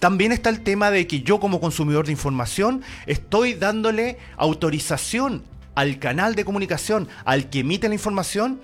También 0.00 0.32
está 0.32 0.50
el 0.50 0.62
tema 0.62 0.90
de 0.90 1.06
que 1.06 1.22
yo 1.22 1.38
como 1.38 1.60
consumidor 1.60 2.06
de 2.06 2.10
información 2.10 2.82
estoy 3.06 3.54
dándole 3.54 4.18
autorización 4.36 5.44
al 5.76 6.00
canal 6.00 6.34
de 6.34 6.44
comunicación, 6.44 7.06
al 7.24 7.50
que 7.50 7.60
emite 7.60 7.86
la 7.86 7.94
información, 7.94 8.60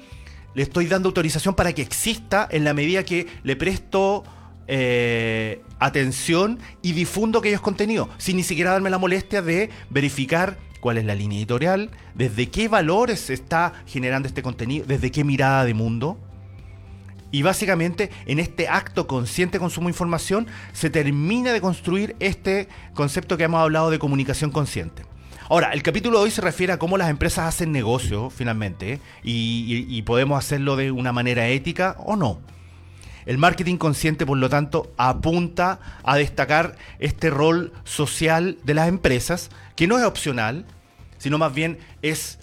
le 0.55 0.65
estoy 0.65 0.87
dando 0.87 1.11
autorización 1.11 1.55
para 1.55 1.73
que 1.75 1.83
exista 1.83 2.49
en 2.50 2.65
la 2.65 2.75
medida 2.75 3.05
que 3.05 3.29
le 3.44 3.55
presto 3.55 4.25
eh, 4.68 5.62
atención 5.78 6.58
y 6.82 6.92
difundo 6.92 7.38
aquellos 7.38 7.60
contenidos, 7.60 8.08
sin 8.18 8.36
ni 8.36 8.42
siquiera 8.42 8.72
darme 8.72 8.90
la 8.90 8.98
molestia 8.98 9.42
de 9.42 9.70
verificar 9.90 10.58
cuál 10.80 10.98
es 10.98 11.04
la 11.04 11.14
línea 11.14 11.38
editorial, 11.38 11.90
desde 12.14 12.48
qué 12.48 12.68
valores 12.68 13.20
se 13.20 13.34
está 13.34 13.72
generando 13.86 14.28
este 14.28 14.42
contenido, 14.42 14.86
desde 14.86 15.10
qué 15.10 15.24
mirada 15.24 15.64
de 15.64 15.74
mundo. 15.74 16.18
Y 17.32 17.42
básicamente 17.42 18.10
en 18.26 18.38
este 18.38 18.68
acto 18.68 19.06
consciente 19.06 19.58
consumo 19.58 19.88
de 19.88 19.92
información 19.92 20.46
se 20.73 20.90
termina 20.90 21.52
de 21.52 21.61
construir 21.61 22.14
este 22.20 22.68
concepto 22.94 23.37
que 23.37 23.44
hemos 23.44 23.61
hablado 23.61 23.90
de 23.90 23.99
comunicación 23.99 24.50
consciente. 24.50 25.02
Ahora, 25.49 25.73
el 25.73 25.82
capítulo 25.82 26.18
de 26.18 26.25
hoy 26.25 26.30
se 26.32 26.40
refiere 26.40 26.73
a 26.73 26.78
cómo 26.78 26.99
las 26.99 27.08
empresas 27.08 27.46
hacen 27.46 27.70
negocio, 27.70 28.30
finalmente, 28.30 29.00
y, 29.23 30.02
podemos 30.02 30.38
hacerlo 30.38 30.75
de 30.75 30.90
una 30.90 31.12
manera 31.12 31.46
ética 31.49 31.96
o 32.00 32.16
no. 32.16 32.40
El 33.26 33.38
marketing 33.38 33.76
consciente, 33.76 34.25
por 34.25 34.38
lo 34.38 34.49
tanto, 34.49 34.95
apunta 34.97 35.80
a 36.04 36.16
destacar 36.16 36.76
este 37.00 37.28
rol 37.28 37.73
social 37.85 38.56
de 38.62 38.75
las 38.75 38.88
empresas, 38.88 39.50
que 39.75 39.88
no 39.88 39.99
es 39.99 40.04
opcional, 40.04 40.64
sino 41.18 41.37
más 41.37 41.52
bien 41.52 41.78
es 42.02 42.38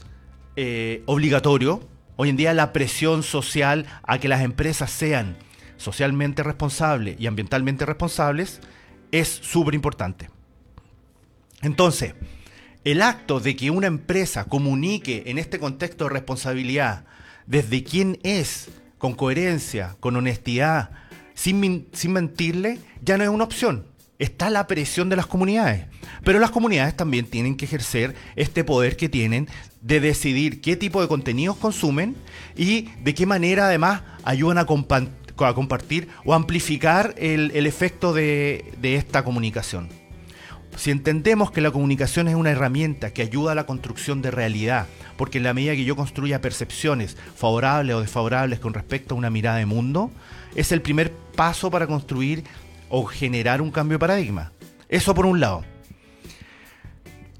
eh, 0.57 1.01
obligatorio. 1.05 1.87
Hoy 2.17 2.29
en 2.29 2.35
día 2.35 2.53
la 2.53 2.73
presión 2.73 3.23
social 3.23 3.85
a 4.03 4.19
que 4.19 4.27
las 4.27 4.41
empresas 4.41 4.91
sean 4.91 5.37
socialmente 5.77 6.43
responsables 6.43 7.19
y 7.19 7.27
ambientalmente 7.27 7.85
responsables 7.85 8.59
es 9.11 9.29
súper 9.29 9.73
importante. 9.75 10.29
Entonces, 11.61 12.13
el 12.83 13.01
acto 13.01 13.39
de 13.39 13.55
que 13.55 13.71
una 13.71 13.87
empresa 13.87 14.45
comunique 14.45 15.23
en 15.27 15.37
este 15.37 15.59
contexto 15.59 16.03
de 16.03 16.09
responsabilidad 16.09 17.05
desde 17.45 17.83
quién 17.83 18.19
es, 18.23 18.69
con 19.03 19.15
coherencia, 19.15 19.97
con 19.99 20.15
honestidad, 20.15 20.91
sin, 21.33 21.89
sin 21.91 22.13
mentirle, 22.13 22.79
ya 23.01 23.17
no 23.17 23.25
es 23.25 23.29
una 23.29 23.43
opción. 23.43 23.85
Está 24.17 24.49
la 24.49 24.65
presión 24.65 25.09
de 25.09 25.17
las 25.17 25.25
comunidades. 25.25 25.87
Pero 26.23 26.39
las 26.39 26.51
comunidades 26.51 26.95
también 26.95 27.25
tienen 27.25 27.57
que 27.57 27.65
ejercer 27.65 28.15
este 28.37 28.63
poder 28.63 28.95
que 28.95 29.09
tienen 29.09 29.49
de 29.81 29.99
decidir 29.99 30.61
qué 30.61 30.77
tipo 30.77 31.01
de 31.01 31.09
contenidos 31.09 31.57
consumen 31.57 32.15
y 32.55 32.91
de 33.03 33.13
qué 33.13 33.25
manera 33.25 33.65
además 33.65 34.03
ayudan 34.23 34.57
a, 34.57 34.65
compartir 34.65 36.07
o 36.23 36.33
amplificar 36.33 37.13
el, 37.17 37.51
efecto 37.67 38.13
de 38.13 38.63
esta 38.81 39.25
comunicación. 39.25 39.89
Si 40.75 40.91
entendemos 40.91 41.51
que 41.51 41.61
la 41.61 41.71
comunicación 41.71 42.27
es 42.27 42.35
una 42.35 42.51
herramienta 42.51 43.11
que 43.11 43.21
ayuda 43.21 43.53
a 43.53 43.55
la 43.55 43.65
construcción 43.65 44.21
de 44.21 44.31
realidad, 44.31 44.87
porque 45.17 45.37
en 45.37 45.45
la 45.45 45.53
medida 45.53 45.75
que 45.75 45.85
yo 45.85 45.95
construya 45.95 46.41
percepciones 46.41 47.15
favorables 47.35 47.95
o 47.95 48.01
desfavorables 48.01 48.59
con 48.59 48.73
respecto 48.73 49.15
a 49.15 49.17
una 49.17 49.29
mirada 49.29 49.57
de 49.57 49.65
mundo, 49.65 50.11
es 50.55 50.71
el 50.71 50.81
primer 50.81 51.11
paso 51.35 51.71
para 51.71 51.87
construir 51.87 52.43
o 52.89 53.05
generar 53.05 53.61
un 53.61 53.71
cambio 53.71 53.95
de 53.95 53.99
paradigma. 53.99 54.51
Eso 54.89 55.15
por 55.15 55.25
un 55.25 55.39
lado. 55.39 55.63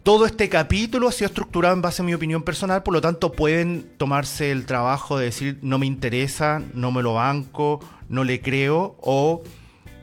Todo 0.03 0.25
este 0.25 0.49
capítulo 0.49 1.07
ha 1.07 1.11
sido 1.11 1.27
estructurado 1.27 1.73
en 1.75 1.81
base 1.81 2.01
a 2.01 2.05
mi 2.05 2.13
opinión 2.13 2.43
personal, 2.43 2.83
por 2.83 2.93
lo 2.93 2.99
tanto 2.99 3.31
pueden 3.31 3.89
tomarse 3.97 4.51
el 4.51 4.65
trabajo 4.65 5.17
de 5.17 5.25
decir 5.25 5.59
no 5.61 5.79
me 5.79 5.85
interesa, 5.85 6.61
no 6.73 6.91
me 6.91 7.01
lo 7.01 7.13
banco, 7.13 7.79
no 8.09 8.25
le 8.25 8.41
creo, 8.41 8.97
o 8.99 9.43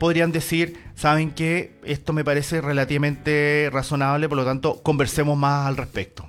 podrían 0.00 0.32
decir, 0.32 0.82
saben 0.96 1.30
que 1.30 1.74
esto 1.84 2.14
me 2.14 2.24
parece 2.24 2.62
relativamente 2.62 3.68
razonable, 3.70 4.30
por 4.30 4.38
lo 4.38 4.46
tanto 4.46 4.82
conversemos 4.82 5.36
más 5.36 5.66
al 5.66 5.76
respecto. 5.76 6.26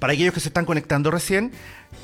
Para 0.00 0.14
aquellos 0.14 0.32
que 0.32 0.40
se 0.40 0.48
están 0.48 0.64
conectando 0.64 1.10
recién, 1.10 1.52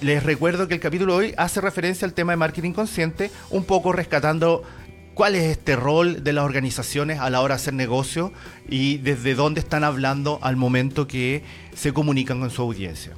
les 0.03 0.23
recuerdo 0.23 0.69
que 0.69 0.75
el 0.75 0.81
capítulo 0.81 1.15
de 1.15 1.19
hoy 1.19 1.35
hace 1.39 1.63
referencia 1.63 2.07
al 2.07 2.13
tema 2.13 2.33
de 2.33 2.37
marketing 2.37 2.73
consciente, 2.73 3.31
un 3.49 3.65
poco 3.65 3.91
rescatando 3.91 4.63
cuál 5.15 5.35
es 5.35 5.45
este 5.45 5.77
rol 5.77 6.23
de 6.23 6.33
las 6.35 6.45
organizaciones 6.45 7.19
a 7.21 7.31
la 7.31 7.41
hora 7.41 7.55
de 7.55 7.63
hacer 7.63 7.73
negocio 7.73 8.31
y 8.69 8.99
desde 8.99 9.35
dónde 9.35 9.61
están 9.61 9.83
hablando 9.83 10.39
al 10.43 10.57
momento 10.57 11.09
que 11.09 11.43
se 11.75 11.95
comunican 11.95 12.39
con 12.39 12.51
su 12.51 12.61
audiencia. 12.61 13.15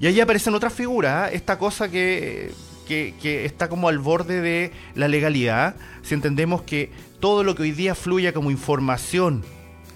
Y 0.00 0.06
ahí 0.06 0.18
aparecen 0.20 0.54
otras 0.54 0.72
figuras, 0.72 1.30
¿eh? 1.30 1.36
esta 1.36 1.58
cosa 1.58 1.90
que, 1.90 2.50
que, 2.86 3.44
está 3.44 3.68
como 3.68 3.88
al 3.88 3.98
borde 3.98 4.40
de 4.40 4.72
la 4.94 5.08
legalidad, 5.08 5.76
si 6.02 6.14
entendemos 6.14 6.62
que 6.62 6.90
todo 7.20 7.44
lo 7.44 7.54
que 7.54 7.64
hoy 7.64 7.72
día 7.72 7.94
fluya 7.94 8.32
como 8.32 8.50
información 8.50 9.44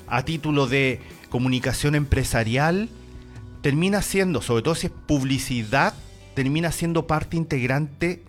a 0.06 0.24
título 0.24 0.66
de 0.66 1.00
comunicación 1.30 1.94
empresarial, 1.94 2.88
termina 3.62 4.02
siendo, 4.02 4.42
sobre 4.42 4.62
todo 4.62 4.74
si 4.74 4.88
es 4.88 4.92
publicidad, 5.06 5.94
termina 6.34 6.72
siendo 6.72 7.06
parte 7.06 7.36
integrante, 7.36 8.22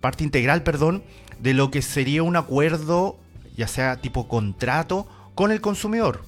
parte 0.00 0.24
integral, 0.24 0.62
perdón, 0.62 1.02
de 1.40 1.54
lo 1.54 1.70
que 1.70 1.82
sería 1.82 2.22
un 2.22 2.36
acuerdo, 2.36 3.18
ya 3.56 3.66
sea 3.66 4.00
tipo 4.00 4.28
contrato, 4.28 5.08
con 5.34 5.50
el 5.50 5.60
consumidor. 5.60 6.24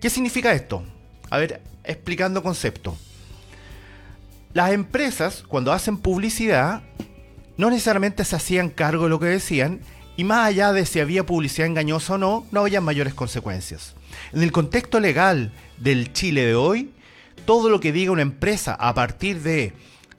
¿Qué 0.00 0.10
significa 0.10 0.52
esto? 0.52 0.82
A 1.30 1.38
ver, 1.38 1.62
explicando 1.84 2.42
concepto. 2.42 2.96
Las 4.54 4.72
empresas, 4.72 5.44
cuando 5.48 5.72
hacen 5.72 5.96
publicidad, 5.96 6.82
no 7.56 7.70
necesariamente 7.70 8.24
se 8.24 8.36
hacían 8.36 8.68
cargo 8.68 9.04
de 9.04 9.10
lo 9.10 9.18
que 9.18 9.26
decían, 9.26 9.80
y 10.16 10.24
más 10.24 10.46
allá 10.46 10.74
de 10.74 10.84
si 10.84 11.00
había 11.00 11.24
publicidad 11.24 11.66
engañosa 11.66 12.14
o 12.14 12.18
no, 12.18 12.46
no 12.50 12.60
había 12.60 12.82
mayores 12.82 13.14
consecuencias. 13.14 13.94
En 14.32 14.42
el 14.42 14.52
contexto 14.52 15.00
legal 15.00 15.52
del 15.78 16.12
Chile 16.12 16.44
de 16.44 16.54
hoy, 16.54 16.90
todo 17.46 17.70
lo 17.70 17.80
que 17.80 17.92
diga 17.92 18.12
una 18.12 18.22
empresa 18.22 18.74
a 18.74 18.92
partir 18.94 19.40
de 19.40 19.72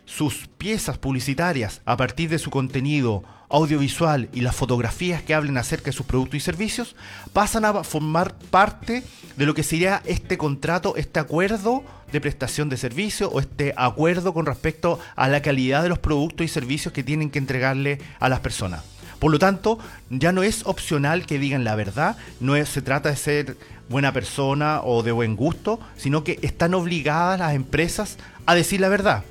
sus 0.06 0.48
piezas 0.58 0.98
publicitarias, 0.98 1.82
a 1.86 1.96
partir 1.96 2.30
de 2.30 2.40
su 2.40 2.50
contenido 2.50 3.24
audiovisual 3.54 4.30
y 4.34 4.42
las 4.42 4.56
fotografías 4.56 5.22
que 5.22 5.36
hablen 5.36 5.58
acerca 5.58 5.86
de 5.86 5.94
sus 5.94 6.08
productos 6.08 6.38
y 6.38 6.40
servicios 6.40 6.96
pasan 7.34 7.66
a 7.66 7.84
formar 7.84 8.34
parte 8.50 9.04
de 9.38 9.46
lo 9.46 9.54
que 9.54 9.62
sería 9.62 10.02
este 10.06 10.40
contrato, 10.40 10.96
este 10.98 11.20
acuerdo 11.20 11.84
de 12.12 12.20
prestación 12.20 12.68
de 12.70 12.78
servicio 12.78 13.30
o 13.30 13.40
este 13.40 13.74
acuerdo 13.78 14.34
con 14.34 14.48
respecto 14.48 15.00
a 15.16 15.28
la 15.28 15.44
calidad 15.44 15.84
de 15.84 15.90
los 15.90 16.00
productos 16.00 16.46
y 16.46 16.50
servicios 16.50 16.94
que 16.94 17.04
tienen 17.04 17.30
que 17.30 17.40
entregarle 17.40 18.00
a 18.20 18.28
las 18.28 18.40
personas. 18.40 18.84
Por 19.20 19.32
lo 19.32 19.38
tanto, 19.40 19.78
ya 20.10 20.32
no 20.32 20.42
es 20.42 20.66
opcional 20.66 21.26
que 21.28 21.40
digan 21.40 21.64
la 21.64 21.76
verdad, 21.76 22.18
no 22.40 22.54
se 22.66 22.82
trata 22.82 23.10
de 23.10 23.16
ser 23.16 23.58
buena 23.88 24.12
persona 24.12 24.82
o 24.84 25.04
de 25.04 25.12
buen 25.12 25.36
gusto, 25.36 25.80
sino 25.96 26.24
que 26.24 26.40
están 26.42 26.74
obligadas 26.74 27.40
las 27.40 27.54
empresas 27.54 28.18
a 28.48 28.56
decir 28.56 28.82
la 28.82 28.90
verdad 28.90 29.24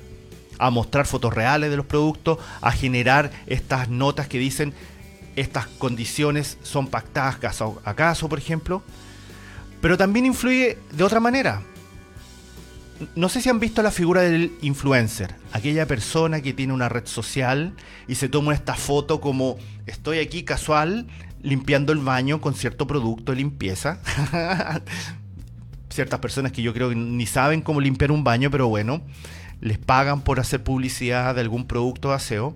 a 0.63 0.69
mostrar 0.69 1.05
fotos 1.05 1.33
reales 1.33 1.69
de 1.69 1.77
los 1.77 1.85
productos, 1.85 2.37
a 2.61 2.71
generar 2.71 3.31
estas 3.47 3.89
notas 3.89 4.27
que 4.27 4.39
dicen 4.39 4.73
estas 5.35 5.67
condiciones 5.67 6.57
son 6.63 6.87
pactadas 6.87 7.37
caso 7.37 7.81
a 7.83 7.93
caso, 7.95 8.29
por 8.29 8.39
ejemplo. 8.39 8.81
Pero 9.81 9.97
también 9.97 10.25
influye 10.25 10.77
de 10.93 11.03
otra 11.03 11.19
manera. 11.19 11.61
No 13.15 13.27
sé 13.27 13.41
si 13.41 13.49
han 13.49 13.59
visto 13.59 13.81
la 13.81 13.91
figura 13.91 14.21
del 14.21 14.53
influencer, 14.61 15.35
aquella 15.51 15.85
persona 15.85 16.39
que 16.39 16.53
tiene 16.53 16.71
una 16.71 16.87
red 16.87 17.07
social 17.07 17.73
y 18.07 18.15
se 18.15 18.29
toma 18.29 18.53
esta 18.53 18.75
foto 18.75 19.19
como 19.19 19.57
estoy 19.85 20.19
aquí 20.19 20.43
casual 20.43 21.07
limpiando 21.41 21.91
el 21.91 21.99
baño 21.99 22.39
con 22.39 22.53
cierto 22.53 22.87
producto 22.87 23.33
de 23.33 23.39
limpieza. 23.39 23.99
Ciertas 25.89 26.21
personas 26.21 26.51
que 26.51 26.61
yo 26.63 26.73
creo 26.73 26.89
que 26.89 26.95
ni 26.95 27.25
saben 27.27 27.61
cómo 27.61 27.81
limpiar 27.81 28.11
un 28.11 28.23
baño, 28.23 28.49
pero 28.49 28.67
bueno 28.67 29.01
les 29.63 29.77
pagan 29.77 30.21
por 30.21 30.41
hacer 30.41 30.61
publicidad 30.61 31.33
de 31.35 31.41
algún 31.41 31.65
producto 31.65 32.09
de 32.09 32.15
aseo. 32.15 32.53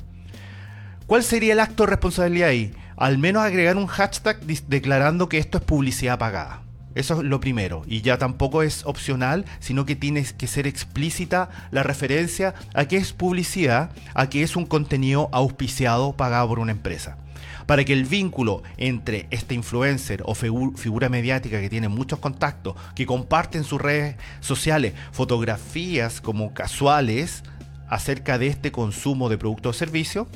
¿Cuál 1.08 1.24
sería 1.24 1.54
el 1.54 1.62
acto 1.62 1.84
de 1.84 1.92
responsabilidad 1.92 2.50
ahí? 2.50 2.74
Al 2.98 3.18
menos 3.18 3.44
agregar 3.44 3.78
un 3.78 3.88
hashtag 3.88 4.42
declarando 4.68 5.30
que 5.30 5.38
esto 5.38 5.58
es 5.58 5.64
publicidad 5.64 6.20
pagada. 6.20 6.64
Eso 6.96 7.22
es 7.22 7.24
lo 7.24 7.40
primero. 7.40 7.84
Y 7.88 8.02
ya 8.02 8.18
tampoco 8.18 8.62
es 8.62 8.86
opcional, 8.86 9.46
sino 9.60 9.86
que 9.86 9.96
tiene 9.96 10.26
que 10.26 10.48
ser 10.48 10.68
explícita 10.68 11.50
la 11.72 11.84
referencia 11.84 12.56
a 12.74 12.86
que 12.86 12.98
es 12.98 13.14
publicidad, 13.14 13.92
a 14.14 14.28
que 14.28 14.44
es 14.44 14.58
un 14.58 14.66
contenido 14.66 15.30
auspiciado 15.32 16.14
pagado 16.14 16.50
por 16.50 16.60
una 16.60 16.74
empresa 16.74 17.18
para 17.66 17.84
que 17.84 17.94
el 17.94 18.06
vínculo 18.06 18.64
entre 18.78 19.28
este 19.32 19.56
influencer 19.56 20.24
o 20.26 20.36
figura 20.36 21.10
mediática 21.10 21.60
que 21.62 21.70
tiene 21.70 21.88
muchos 21.88 22.20
contactos, 22.20 22.76
que 22.96 23.06
comparte 23.06 23.58
en 23.58 23.64
sus 23.64 23.82
redes 23.82 24.16
sociales 24.40 24.94
fotografías 25.12 26.22
como 26.22 26.54
casuales 26.54 27.44
acerca 27.90 28.38
de 28.38 28.48
este 28.48 28.72
consumo 28.72 29.30
de 29.30 29.38
productos 29.38 29.76
o 29.76 29.80
servicios, 29.80 30.28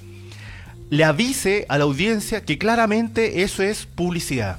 le 0.90 1.04
avise 1.06 1.66
a 1.70 1.78
la 1.78 1.86
audiencia 1.86 2.44
que 2.44 2.58
claramente 2.58 3.44
eso 3.44 3.64
es 3.64 3.86
publicidad. 3.86 4.58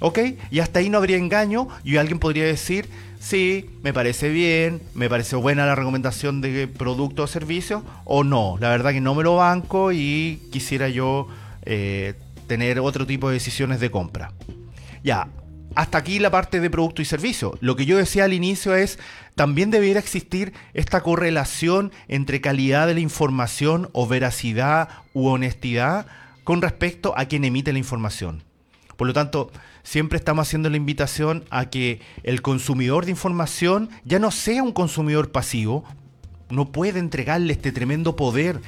¿Ok? 0.00 0.20
Y 0.52 0.60
hasta 0.60 0.78
ahí 0.78 0.88
no 0.88 0.98
habría 0.98 1.16
engaño 1.16 1.66
y 1.82 1.96
alguien 1.96 2.20
podría 2.20 2.44
decir, 2.44 2.88
sí, 3.18 3.68
me 3.82 3.92
parece 3.92 4.28
bien, 4.28 4.80
me 4.94 5.08
parece 5.08 5.34
buena 5.34 5.66
la 5.66 5.74
recomendación 5.74 6.40
de 6.40 6.68
producto 6.68 7.24
o 7.24 7.26
servicio, 7.26 7.82
o 8.04 8.22
no, 8.22 8.56
la 8.60 8.68
verdad 8.68 8.92
que 8.92 9.00
no 9.00 9.16
me 9.16 9.24
lo 9.24 9.34
banco 9.36 9.90
y 9.90 10.40
quisiera 10.52 10.88
yo 10.88 11.26
eh, 11.70 12.14
tener 12.46 12.80
otro 12.80 13.06
tipo 13.06 13.28
de 13.28 13.34
decisiones 13.34 13.78
de 13.78 13.90
compra. 13.90 14.32
Ya, 15.04 15.28
hasta 15.74 15.98
aquí 15.98 16.18
la 16.18 16.30
parte 16.30 16.60
de 16.60 16.70
producto 16.70 17.02
y 17.02 17.04
servicio. 17.04 17.58
Lo 17.60 17.76
que 17.76 17.84
yo 17.84 17.98
decía 17.98 18.24
al 18.24 18.32
inicio 18.32 18.74
es, 18.74 18.98
también 19.34 19.70
debería 19.70 19.98
existir 19.98 20.54
esta 20.72 21.02
correlación 21.02 21.92
entre 22.08 22.40
calidad 22.40 22.86
de 22.86 22.94
la 22.94 23.00
información 23.00 23.90
o 23.92 24.06
veracidad 24.06 24.88
u 25.12 25.26
honestidad 25.28 26.06
con 26.42 26.62
respecto 26.62 27.12
a 27.18 27.26
quien 27.26 27.44
emite 27.44 27.74
la 27.74 27.78
información. 27.78 28.44
Por 28.96 29.06
lo 29.06 29.12
tanto, 29.12 29.52
siempre 29.82 30.18
estamos 30.18 30.48
haciendo 30.48 30.70
la 30.70 30.78
invitación 30.78 31.44
a 31.50 31.66
que 31.66 32.00
el 32.22 32.40
consumidor 32.40 33.04
de 33.04 33.10
información 33.10 33.90
ya 34.04 34.18
no 34.18 34.30
sea 34.30 34.62
un 34.62 34.72
consumidor 34.72 35.32
pasivo, 35.32 35.84
no 36.50 36.72
puede 36.72 36.98
entregarle 36.98 37.52
este 37.52 37.72
tremendo 37.72 38.16
poder 38.16 38.60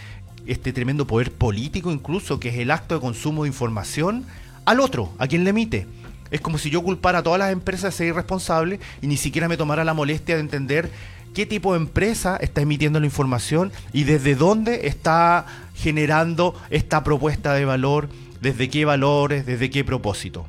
este 0.46 0.72
tremendo 0.72 1.06
poder 1.06 1.32
político 1.32 1.90
incluso, 1.90 2.40
que 2.40 2.48
es 2.48 2.56
el 2.56 2.70
acto 2.70 2.94
de 2.94 3.00
consumo 3.00 3.44
de 3.44 3.48
información, 3.48 4.24
al 4.64 4.80
otro, 4.80 5.12
a 5.18 5.26
quien 5.26 5.44
le 5.44 5.50
emite. 5.50 5.86
Es 6.30 6.40
como 6.40 6.58
si 6.58 6.70
yo 6.70 6.82
culpara 6.82 7.18
a 7.18 7.22
todas 7.22 7.38
las 7.38 7.52
empresas 7.52 7.92
de 7.92 7.98
ser 7.98 8.06
irresponsables 8.08 8.80
y 9.02 9.06
ni 9.06 9.16
siquiera 9.16 9.48
me 9.48 9.56
tomara 9.56 9.84
la 9.84 9.94
molestia 9.94 10.36
de 10.36 10.42
entender 10.42 10.90
qué 11.34 11.46
tipo 11.46 11.72
de 11.72 11.80
empresa 11.80 12.36
está 12.36 12.60
emitiendo 12.60 13.00
la 13.00 13.06
información 13.06 13.72
y 13.92 14.04
desde 14.04 14.34
dónde 14.34 14.86
está 14.86 15.46
generando 15.74 16.54
esta 16.70 17.02
propuesta 17.02 17.54
de 17.54 17.64
valor, 17.64 18.08
desde 18.40 18.68
qué 18.68 18.84
valores, 18.84 19.46
desde 19.46 19.70
qué 19.70 19.84
propósito. 19.84 20.46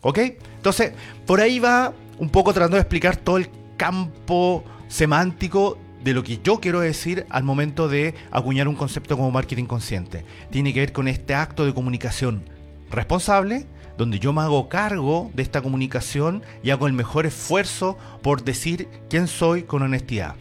¿Ok? 0.00 0.18
Entonces, 0.56 0.92
por 1.26 1.40
ahí 1.40 1.58
va 1.58 1.92
un 2.18 2.28
poco 2.28 2.52
tratando 2.52 2.76
de 2.76 2.82
explicar 2.82 3.16
todo 3.16 3.38
el 3.38 3.48
campo 3.76 4.64
semántico 4.88 5.78
de 6.04 6.12
lo 6.12 6.22
que 6.22 6.38
yo 6.44 6.60
quiero 6.60 6.80
decir 6.80 7.24
al 7.30 7.44
momento 7.44 7.88
de 7.88 8.14
acuñar 8.30 8.68
un 8.68 8.76
concepto 8.76 9.16
como 9.16 9.30
marketing 9.30 9.64
consciente. 9.64 10.24
Tiene 10.50 10.74
que 10.74 10.80
ver 10.80 10.92
con 10.92 11.08
este 11.08 11.34
acto 11.34 11.64
de 11.64 11.72
comunicación 11.72 12.44
responsable, 12.90 13.66
donde 13.96 14.18
yo 14.18 14.34
me 14.34 14.42
hago 14.42 14.68
cargo 14.68 15.30
de 15.34 15.42
esta 15.42 15.62
comunicación 15.62 16.42
y 16.62 16.70
hago 16.70 16.86
el 16.86 16.92
mejor 16.92 17.24
esfuerzo 17.24 17.96
por 18.22 18.44
decir 18.44 18.86
quién 19.08 19.26
soy 19.28 19.62
con 19.62 19.82
honestidad. 19.82 20.34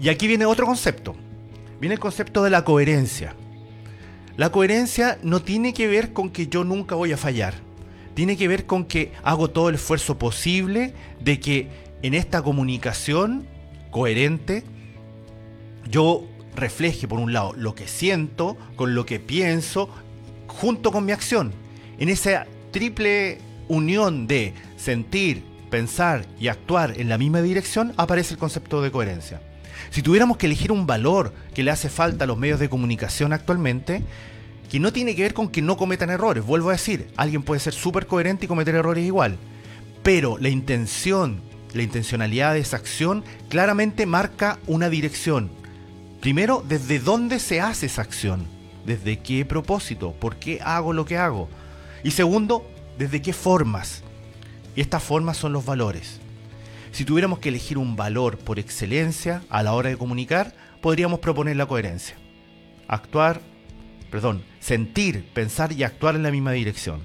Y 0.00 0.08
aquí 0.08 0.26
viene 0.26 0.46
otro 0.46 0.66
concepto. 0.66 1.14
Viene 1.80 1.94
el 1.94 2.00
concepto 2.00 2.42
de 2.42 2.50
la 2.50 2.64
coherencia. 2.64 3.36
La 4.36 4.50
coherencia 4.50 5.18
no 5.22 5.42
tiene 5.42 5.74
que 5.74 5.86
ver 5.86 6.12
con 6.12 6.28
que 6.28 6.48
yo 6.48 6.64
nunca 6.64 6.96
voy 6.96 7.12
a 7.12 7.16
fallar. 7.16 7.54
Tiene 8.14 8.36
que 8.36 8.48
ver 8.48 8.66
con 8.66 8.84
que 8.84 9.12
hago 9.22 9.48
todo 9.48 9.68
el 9.68 9.76
esfuerzo 9.76 10.18
posible 10.18 10.92
de 11.20 11.38
que 11.38 11.68
en 12.02 12.14
esta 12.14 12.42
comunicación 12.42 13.46
coherente, 13.96 14.62
yo 15.90 16.28
refleje 16.54 17.08
por 17.08 17.18
un 17.18 17.32
lado 17.32 17.54
lo 17.56 17.74
que 17.74 17.88
siento 17.88 18.58
con 18.76 18.94
lo 18.94 19.06
que 19.06 19.20
pienso 19.20 19.88
junto 20.48 20.92
con 20.92 21.06
mi 21.06 21.12
acción. 21.12 21.54
En 21.98 22.10
esa 22.10 22.46
triple 22.72 23.38
unión 23.68 24.26
de 24.26 24.52
sentir, 24.76 25.44
pensar 25.70 26.26
y 26.38 26.48
actuar 26.48 27.00
en 27.00 27.08
la 27.08 27.16
misma 27.16 27.40
dirección 27.40 27.94
aparece 27.96 28.34
el 28.34 28.38
concepto 28.38 28.82
de 28.82 28.90
coherencia. 28.90 29.40
Si 29.88 30.02
tuviéramos 30.02 30.36
que 30.36 30.44
elegir 30.44 30.72
un 30.72 30.86
valor 30.86 31.32
que 31.54 31.62
le 31.62 31.70
hace 31.70 31.88
falta 31.88 32.24
a 32.24 32.26
los 32.26 32.36
medios 32.36 32.60
de 32.60 32.68
comunicación 32.68 33.32
actualmente, 33.32 34.02
que 34.70 34.78
no 34.78 34.92
tiene 34.92 35.16
que 35.16 35.22
ver 35.22 35.32
con 35.32 35.48
que 35.48 35.62
no 35.62 35.78
cometan 35.78 36.10
errores, 36.10 36.44
vuelvo 36.44 36.68
a 36.68 36.72
decir, 36.72 37.08
alguien 37.16 37.42
puede 37.42 37.60
ser 37.62 37.72
súper 37.72 38.06
coherente 38.06 38.44
y 38.44 38.48
cometer 38.48 38.74
errores 38.74 39.06
igual, 39.06 39.38
pero 40.02 40.36
la 40.36 40.50
intención 40.50 41.45
la 41.76 41.82
intencionalidad 41.82 42.54
de 42.54 42.60
esa 42.60 42.76
acción 42.76 43.24
claramente 43.48 44.06
marca 44.06 44.58
una 44.66 44.88
dirección. 44.88 45.50
Primero, 46.20 46.64
desde 46.66 46.98
dónde 46.98 47.38
se 47.38 47.60
hace 47.60 47.86
esa 47.86 48.02
acción, 48.02 48.46
desde 48.84 49.18
qué 49.18 49.44
propósito, 49.44 50.12
por 50.12 50.36
qué 50.36 50.60
hago 50.62 50.92
lo 50.92 51.04
que 51.04 51.18
hago. 51.18 51.48
Y 52.02 52.12
segundo, 52.12 52.66
desde 52.98 53.22
qué 53.22 53.32
formas. 53.32 54.02
Y 54.74 54.80
estas 54.80 55.02
formas 55.02 55.36
son 55.36 55.52
los 55.52 55.64
valores. 55.64 56.20
Si 56.92 57.04
tuviéramos 57.04 57.40
que 57.40 57.50
elegir 57.50 57.78
un 57.78 57.94
valor 57.94 58.38
por 58.38 58.58
excelencia 58.58 59.42
a 59.50 59.62
la 59.62 59.74
hora 59.74 59.90
de 59.90 59.98
comunicar, 59.98 60.54
podríamos 60.80 61.20
proponer 61.20 61.56
la 61.56 61.66
coherencia. 61.66 62.16
Actuar, 62.88 63.40
perdón, 64.10 64.42
sentir, 64.60 65.28
pensar 65.34 65.72
y 65.72 65.82
actuar 65.82 66.16
en 66.16 66.22
la 66.22 66.30
misma 66.30 66.52
dirección. 66.52 67.04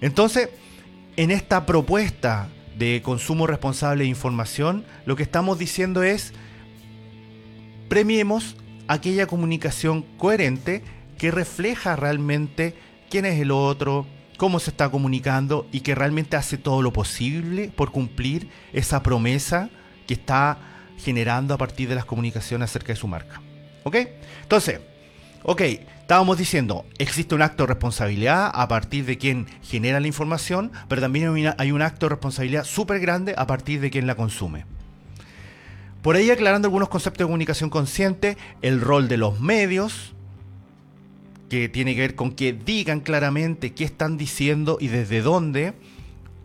Entonces, 0.00 0.48
en 1.16 1.30
esta 1.30 1.66
propuesta 1.66 2.48
de 2.78 3.02
consumo 3.02 3.46
responsable 3.46 4.04
de 4.04 4.10
información, 4.10 4.84
lo 5.06 5.16
que 5.16 5.22
estamos 5.22 5.58
diciendo 5.58 6.02
es 6.02 6.32
premiemos 7.88 8.56
aquella 8.88 9.26
comunicación 9.26 10.02
coherente 10.18 10.82
que 11.18 11.30
refleja 11.30 11.96
realmente 11.96 12.74
quién 13.10 13.26
es 13.26 13.40
el 13.40 13.50
otro, 13.50 14.06
cómo 14.36 14.58
se 14.58 14.70
está 14.70 14.90
comunicando 14.90 15.68
y 15.70 15.80
que 15.80 15.94
realmente 15.94 16.36
hace 16.36 16.58
todo 16.58 16.82
lo 16.82 16.92
posible 16.92 17.70
por 17.74 17.92
cumplir 17.92 18.48
esa 18.72 19.02
promesa 19.02 19.70
que 20.06 20.14
está 20.14 20.58
generando 20.98 21.54
a 21.54 21.58
partir 21.58 21.88
de 21.88 21.94
las 21.94 22.04
comunicaciones 22.04 22.70
acerca 22.70 22.92
de 22.92 22.96
su 22.96 23.06
marca. 23.08 23.40
¿Ok? 23.84 23.96
Entonces, 24.42 24.80
ok, 25.44 25.60
estábamos 26.00 26.38
diciendo, 26.38 26.84
existe 26.98 27.34
un 27.34 27.42
acto 27.42 27.64
de 27.64 27.68
responsabilidad 27.68 28.50
a 28.52 28.68
partir 28.68 29.04
de 29.04 29.18
quien 29.18 29.46
genera 29.62 30.00
la 30.00 30.06
información, 30.06 30.72
pero 30.88 31.00
también 31.00 31.54
hay 31.58 31.72
un 31.72 31.82
acto 31.82 32.06
de 32.06 32.10
responsabilidad 32.10 32.64
súper 32.64 33.00
grande 33.00 33.34
a 33.36 33.46
partir 33.46 33.80
de 33.80 33.90
quien 33.90 34.06
la 34.06 34.14
consume. 34.14 34.64
Por 36.02 36.16
ahí 36.16 36.30
aclarando 36.30 36.66
algunos 36.66 36.88
conceptos 36.88 37.20
de 37.20 37.26
comunicación 37.26 37.70
consciente, 37.70 38.36
el 38.60 38.80
rol 38.80 39.08
de 39.08 39.16
los 39.16 39.40
medios, 39.40 40.14
que 41.48 41.68
tiene 41.68 41.94
que 41.94 42.00
ver 42.00 42.14
con 42.14 42.32
que 42.32 42.52
digan 42.52 43.00
claramente 43.00 43.72
qué 43.72 43.84
están 43.84 44.16
diciendo 44.16 44.78
y 44.80 44.88
desde 44.88 45.22
dónde, 45.22 45.74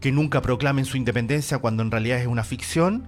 que 0.02 0.12
nunca 0.12 0.42
proclamen 0.42 0.86
su 0.86 0.98
independencia 0.98 1.58
cuando 1.58 1.82
en 1.82 1.92
realidad 1.92 2.20
es 2.20 2.28
una 2.28 2.44
ficción, 2.44 3.08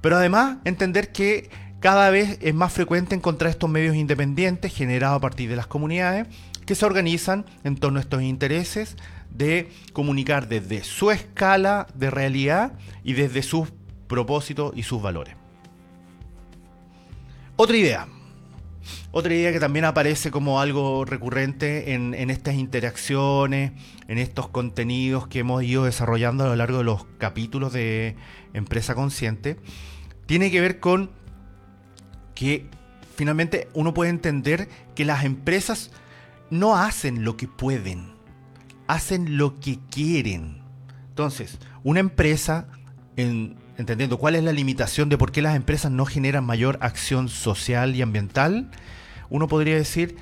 pero 0.00 0.16
además 0.16 0.58
entender 0.64 1.10
que 1.10 1.50
cada 1.80 2.10
vez 2.10 2.38
es 2.42 2.54
más 2.54 2.72
frecuente 2.72 3.14
encontrar 3.14 3.50
estos 3.50 3.70
medios 3.70 3.94
independientes 3.94 4.74
generados 4.74 5.18
a 5.18 5.20
partir 5.20 5.48
de 5.48 5.56
las 5.56 5.66
comunidades 5.66 6.26
que 6.66 6.74
se 6.74 6.84
organizan 6.84 7.46
en 7.64 7.76
torno 7.76 7.98
a 7.98 8.02
estos 8.02 8.22
intereses 8.22 8.96
de 9.30 9.70
comunicar 9.92 10.48
desde 10.48 10.82
su 10.82 11.10
escala 11.10 11.86
de 11.94 12.10
realidad 12.10 12.72
y 13.04 13.14
desde 13.14 13.42
sus 13.42 13.68
propósitos 14.06 14.72
y 14.76 14.82
sus 14.82 15.00
valores. 15.00 15.34
Otra 17.56 17.76
idea, 17.76 18.08
otra 19.10 19.34
idea 19.34 19.52
que 19.52 19.60
también 19.60 19.84
aparece 19.84 20.30
como 20.30 20.60
algo 20.60 21.04
recurrente 21.04 21.94
en, 21.94 22.14
estas 22.30 22.54
interacciones, 22.54 23.72
en 24.06 24.18
estos 24.18 24.48
contenidos 24.48 25.26
que 25.28 25.40
hemos 25.40 25.62
ido 25.62 25.84
desarrollando 25.84 26.44
a 26.44 26.48
lo 26.48 26.56
largo 26.56 26.78
de 26.78 26.84
los 26.84 27.04
capítulos 27.18 27.72
de 27.72 28.16
Empresa 28.52 28.94
Consciente, 28.94 29.56
tiene 30.26 30.50
que 30.50 30.60
ver 30.60 30.80
con 30.80 31.10
que 32.38 32.66
finalmente 33.16 33.66
uno 33.74 33.92
puede 33.92 34.10
entender 34.10 34.68
que 34.94 35.04
las 35.04 35.24
empresas 35.24 35.90
no 36.50 36.76
hacen 36.76 37.24
lo 37.24 37.36
que 37.36 37.48
pueden, 37.48 38.12
hacen 38.86 39.36
lo 39.36 39.58
que 39.58 39.80
quieren. 39.90 40.62
Entonces, 41.08 41.58
una 41.82 41.98
empresa, 41.98 42.68
entendiendo 43.16 44.18
cuál 44.18 44.36
es 44.36 44.44
la 44.44 44.52
limitación 44.52 45.08
de 45.08 45.18
por 45.18 45.32
qué 45.32 45.42
las 45.42 45.56
empresas 45.56 45.90
no 45.90 46.06
generan 46.06 46.46
mayor 46.46 46.78
acción 46.80 47.28
social 47.28 47.96
y 47.96 48.02
ambiental, 48.02 48.70
uno 49.30 49.48
podría 49.48 49.74
decir 49.74 50.14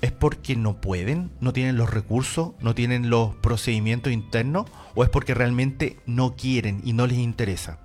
es 0.00 0.10
porque 0.10 0.56
no 0.56 0.80
pueden, 0.80 1.30
no 1.40 1.52
tienen 1.52 1.76
los 1.76 1.90
recursos, 1.90 2.52
no 2.60 2.74
tienen 2.74 3.10
los 3.10 3.34
procedimientos 3.34 4.10
internos 4.10 4.64
o 4.94 5.04
es 5.04 5.10
porque 5.10 5.34
realmente 5.34 5.98
no 6.06 6.34
quieren 6.34 6.80
y 6.82 6.94
no 6.94 7.06
les 7.06 7.18
interesa. 7.18 7.78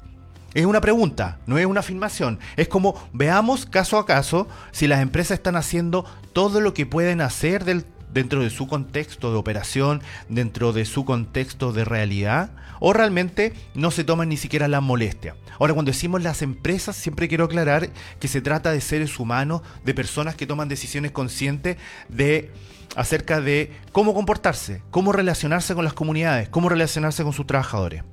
Es 0.53 0.65
una 0.67 0.81
pregunta, 0.81 1.39
no 1.47 1.57
es 1.57 1.65
una 1.65 1.79
afirmación. 1.79 2.39
Es 2.57 2.67
como 2.67 2.95
veamos 3.11 3.65
caso 3.65 3.97
a 3.97 4.05
caso 4.05 4.47
si 4.71 4.87
las 4.87 5.01
empresas 5.01 5.39
están 5.39 5.55
haciendo 5.55 6.05
todo 6.31 6.61
lo 6.61 6.75
que 6.75 6.85
pueden 6.85 7.21
hacer 7.21 7.65
dentro 7.65 8.43
de 8.43 8.51
su 8.51 8.67
contexto 8.67 9.31
de 9.31 9.37
operación, 9.37 10.01
dentro 10.29 10.71
de 10.71 10.85
su 10.85 11.05
contexto 11.05 11.73
de 11.73 11.85
realidad, 11.85 12.51
o 12.79 12.93
realmente 12.93 13.53
no 13.73 13.89
se 13.89 14.03
toman 14.03 14.29
ni 14.29 14.37
siquiera 14.37 14.67
la 14.67 14.79
molestia. 14.79 15.35
Ahora, 15.59 15.73
cuando 15.73 15.91
decimos 15.91 16.21
las 16.21 16.43
empresas, 16.43 16.95
siempre 16.95 17.27
quiero 17.27 17.45
aclarar 17.45 17.89
que 18.19 18.27
se 18.27 18.41
trata 18.41 18.71
de 18.71 18.81
seres 18.81 19.19
humanos, 19.19 19.61
de 19.83 19.93
personas 19.95 20.35
que 20.35 20.45
toman 20.45 20.69
decisiones 20.69 21.11
conscientes 21.11 21.77
de 22.09 22.51
acerca 22.95 23.41
de 23.41 23.71
cómo 23.91 24.13
comportarse, 24.13 24.83
cómo 24.91 25.13
relacionarse 25.13 25.73
con 25.73 25.83
las 25.83 25.93
comunidades, 25.93 26.49
cómo 26.49 26.69
relacionarse 26.69 27.23
con 27.23 27.33
sus 27.33 27.47
trabajadores. 27.47 28.03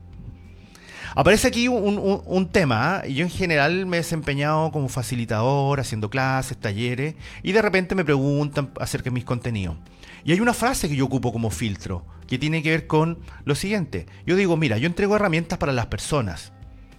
Aparece 1.17 1.49
aquí 1.49 1.67
un, 1.67 2.49
tema, 2.53 2.97
¿ah? 2.97 3.07
yo 3.07 3.25
en 3.25 3.31
general 3.31 3.85
me 3.87 3.97
he 3.97 4.01
desempeñado 4.01 4.71
como 4.71 4.89
facilitador, 4.89 5.81
haciendo 5.81 6.09
clases, 6.09 6.57
talleres, 6.57 7.17
y 7.43 7.53
de 7.53 7.63
repente 7.63 7.95
me 7.95 8.05
preguntan 8.05 8.71
acerca 8.81 9.07
de 9.07 9.15
mis 9.15 9.25
contenidos. 9.25 9.77
Y 10.25 10.33
hay 10.33 10.41
una 10.41 10.55
frase 10.55 10.89
que 10.89 10.95
yo 10.95 11.07
ocupo 11.07 11.33
como 11.33 11.51
filtro, 11.51 12.05
que 12.29 12.39
tiene 12.39 12.63
que 12.63 12.71
ver 12.71 12.87
con 12.87 13.19
lo 13.45 13.55
siguiente. 13.57 14.07
Yo 14.25 14.37
digo, 14.37 14.57
mira, 14.57 14.79
yo 14.79 14.87
entrego 14.87 15.17
herramientas 15.17 15.59
para 15.59 15.73
las 15.73 15.87
personas, 15.87 16.53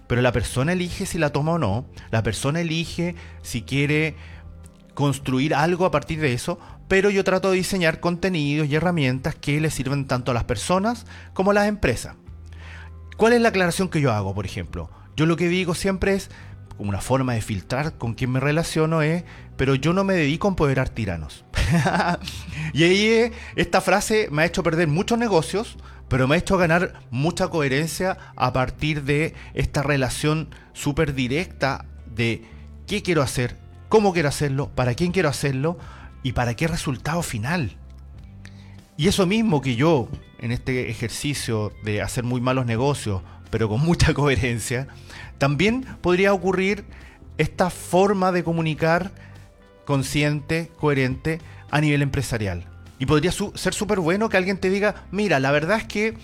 pero 0.06 0.20
la 0.20 0.32
persona 0.32 0.72
elige 0.72 1.06
si 1.06 1.16
la 1.16 1.30
toma 1.30 1.52
o 1.52 1.58
no, 1.58 1.86
la 2.10 2.22
persona 2.22 2.60
elige 2.60 3.14
si 3.40 3.62
quiere 3.62 4.14
construir 4.92 5.54
algo 5.54 5.86
a 5.86 5.90
partir 5.90 6.20
de 6.20 6.34
eso, 6.34 6.58
pero 6.86 7.08
yo 7.08 7.24
trato 7.24 7.50
de 7.50 7.56
diseñar 7.56 8.00
contenidos 8.00 8.68
y 8.68 8.74
herramientas 8.74 9.34
que 9.34 9.58
le 9.58 9.70
sirven 9.70 10.06
tanto 10.06 10.32
a 10.32 10.34
las 10.34 10.44
personas 10.44 11.06
como 11.32 11.52
a 11.52 11.54
las 11.54 11.68
empresas. 11.68 12.16
¿Cuál 13.16 13.34
es 13.34 13.40
la 13.40 13.50
aclaración 13.50 13.88
que 13.88 14.00
yo 14.00 14.12
hago, 14.12 14.34
por 14.34 14.46
ejemplo? 14.46 14.90
Yo 15.16 15.26
lo 15.26 15.36
que 15.36 15.48
digo 15.48 15.74
siempre 15.74 16.14
es, 16.14 16.30
como 16.76 16.88
una 16.88 17.00
forma 17.00 17.34
de 17.34 17.42
filtrar 17.42 17.98
con 17.98 18.14
quién 18.14 18.32
me 18.32 18.40
relaciono 18.40 19.02
es, 19.02 19.24
pero 19.56 19.74
yo 19.74 19.92
no 19.92 20.04
me 20.04 20.14
dedico 20.14 20.48
a 20.48 20.50
empoderar 20.50 20.88
tiranos. 20.88 21.44
y 22.72 22.84
ahí 22.84 23.06
eh, 23.06 23.32
esta 23.56 23.80
frase 23.80 24.28
me 24.30 24.42
ha 24.42 24.46
hecho 24.46 24.62
perder 24.62 24.88
muchos 24.88 25.18
negocios, 25.18 25.76
pero 26.08 26.26
me 26.26 26.34
ha 26.34 26.38
hecho 26.38 26.56
ganar 26.56 27.00
mucha 27.10 27.48
coherencia 27.48 28.18
a 28.36 28.52
partir 28.52 29.04
de 29.04 29.34
esta 29.54 29.82
relación 29.82 30.48
súper 30.72 31.14
directa 31.14 31.84
de 32.06 32.44
qué 32.86 33.02
quiero 33.02 33.22
hacer, 33.22 33.58
cómo 33.88 34.12
quiero 34.12 34.28
hacerlo, 34.28 34.70
para 34.74 34.94
quién 34.94 35.12
quiero 35.12 35.28
hacerlo 35.28 35.78
y 36.22 36.32
para 36.32 36.54
qué 36.54 36.66
resultado 36.66 37.22
final. 37.22 37.76
Y 39.02 39.08
eso 39.08 39.26
mismo 39.26 39.60
que 39.60 39.74
yo 39.74 40.06
en 40.38 40.52
este 40.52 40.88
ejercicio 40.88 41.72
de 41.82 42.02
hacer 42.02 42.22
muy 42.22 42.40
malos 42.40 42.66
negocios, 42.66 43.20
pero 43.50 43.68
con 43.68 43.80
mucha 43.80 44.14
coherencia, 44.14 44.86
también 45.38 45.84
podría 46.00 46.32
ocurrir 46.32 46.84
esta 47.36 47.68
forma 47.70 48.30
de 48.30 48.44
comunicar 48.44 49.10
consciente, 49.86 50.70
coherente 50.78 51.40
a 51.72 51.80
nivel 51.80 52.02
empresarial. 52.02 52.64
Y 53.00 53.06
podría 53.06 53.32
ser 53.32 53.74
súper 53.74 53.98
bueno 53.98 54.28
que 54.28 54.36
alguien 54.36 54.58
te 54.58 54.70
diga, 54.70 54.94
mira, 55.10 55.40
la 55.40 55.50
verdad 55.50 55.78
es 55.78 55.84
que 55.84 56.16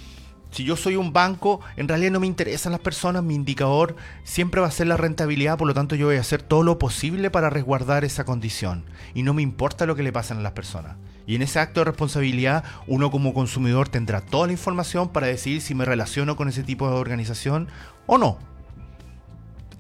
si 0.53 0.63
yo 0.63 0.77
soy 0.77 0.95
un 0.95 1.13
banco, 1.13 1.61
en 1.75 1.89
realidad 1.89 2.13
no 2.13 2.21
me 2.21 2.29
interesan 2.29 2.71
las 2.71 2.81
personas, 2.81 3.25
mi 3.25 3.35
indicador 3.35 3.97
siempre 4.23 4.61
va 4.61 4.69
a 4.69 4.71
ser 4.71 4.87
la 4.87 4.97
rentabilidad, 4.97 5.59
por 5.59 5.67
lo 5.67 5.75
tanto 5.75 5.97
yo 5.97 6.07
voy 6.07 6.17
a 6.19 6.21
hacer 6.21 6.43
todo 6.43 6.63
lo 6.63 6.79
posible 6.79 7.29
para 7.29 7.51
resguardar 7.51 8.05
esa 8.05 8.25
condición. 8.25 8.85
Y 9.15 9.25
no 9.25 9.35
me 9.35 9.43
importa 9.43 9.85
lo 9.85 9.97
que 9.97 10.05
le 10.05 10.13
pasen 10.13 10.39
a 10.39 10.43
las 10.43 10.53
personas. 10.53 10.95
Y 11.29 11.35
en 11.35 11.43
ese 11.43 11.61
acto 11.61 11.81
de 11.81 11.85
responsabilidad, 11.85 12.65
uno 12.87 13.11
como 13.11 13.35
consumidor 13.35 13.91
tendrá 13.91 14.23
toda 14.23 14.47
la 14.47 14.55
información 14.55 15.11
para 15.11 15.27
decidir 15.27 15.61
si 15.61 15.75
me 15.75 15.85
relaciono 15.85 16.37
con 16.37 16.49
ese 16.49 16.63
tipo 16.63 16.89
de 16.89 16.97
organización 16.97 17.69
o 18.07 18.17
no. 18.17 18.39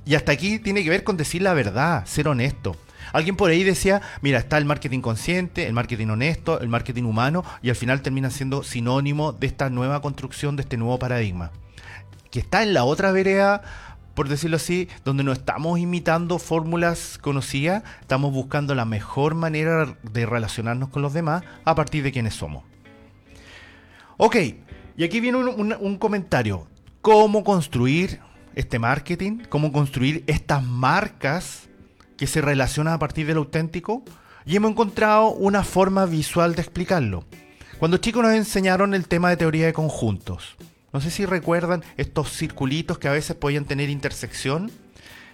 Y 0.05 0.15
hasta 0.15 0.31
aquí 0.31 0.59
tiene 0.59 0.85
que 0.85 0.91
ver 0.91 1.05
con 1.05 1.17
decir 1.17 1.41
la 1.41 1.55
verdad, 1.55 2.05
ser 2.05 2.29
honesto. 2.29 2.77
Alguien 3.15 3.35
por 3.35 3.51
ahí 3.51 3.65
decía, 3.65 4.03
mira, 4.21 4.39
está 4.39 4.59
el 4.59 4.67
marketing 4.67 5.01
consciente, 5.01 5.67
el 5.67 5.73
marketing 5.73 6.09
honesto, 6.09 6.61
el 6.61 6.69
marketing 6.69 7.05
humano, 7.05 7.43
y 7.63 7.71
al 7.71 7.77
final 7.77 8.03
termina 8.03 8.29
siendo 8.29 8.63
sinónimo 8.63 9.33
de 9.33 9.47
esta 9.47 9.71
nueva 9.71 10.03
construcción, 10.03 10.55
de 10.55 10.63
este 10.65 10.77
nuevo 10.77 10.99
paradigma. 10.99 11.51
Que 12.31 12.41
está 12.41 12.63
en 12.63 12.75
la 12.75 12.85
otra 12.85 13.11
vereda, 13.11 13.63
por 14.19 14.29
decirlo 14.29 14.57
así, 14.57 14.89
donde 15.05 15.23
no 15.23 15.31
estamos 15.31 15.79
imitando 15.79 16.41
fórmulas 16.41 17.19
conocidas, 17.23 17.85
estamos 18.01 18.33
buscando 18.33 18.75
la 18.75 18.85
mejor 18.85 19.37
manera 19.37 19.97
de 20.03 20.27
relacionarnos 20.27 20.89
con 20.89 21.03
los 21.03 21.13
demás 21.13 21.45
a 21.65 21.77
partir 21.77 22.03
de 22.03 22.11
quienes 22.11 22.35
somos. 22.35 22.65
Ok, 24.17 24.35
y 24.97 25.05
aquí 25.05 25.21
viene 25.21 25.39
un, 25.39 25.73
un 25.73 25.99
comentario. 25.99 26.67
¿Cómo 27.01 27.45
construir 27.45 28.19
este 28.57 28.81
marketing? 28.81 29.45
¿Cómo 29.49 29.71
construir 29.71 30.25
estas 30.27 30.65
marcas 30.65 31.69
que 32.17 32.27
se 32.27 32.41
relaciona 32.41 32.95
a 32.95 32.99
partir 32.99 33.25
del 33.25 33.37
auténtico 33.37 34.03
y 34.45 34.57
hemos 34.57 34.73
encontrado 34.73 35.29
una 35.29 35.63
forma 35.63 36.07
visual 36.07 36.57
de 36.57 36.63
explicarlo. 36.63 37.23
Cuando 37.79 37.99
chicos 37.99 38.25
nos 38.25 38.35
enseñaron 38.35 38.95
el 38.95 39.07
tema 39.07 39.31
de 39.31 39.37
teoría 39.37 39.67
de 39.67 39.73
conjuntos, 39.73 40.57
No 40.93 41.01
sé 41.01 41.11
si 41.11 41.27
recuerdan 41.27 41.85
estos 41.97 42.33
circulitos 42.33 42.99
que 42.99 43.09
a 43.09 43.13
veces 43.13 43.37
podían 43.37 43.67
tener 43.67 43.91
intersección. 43.91 44.71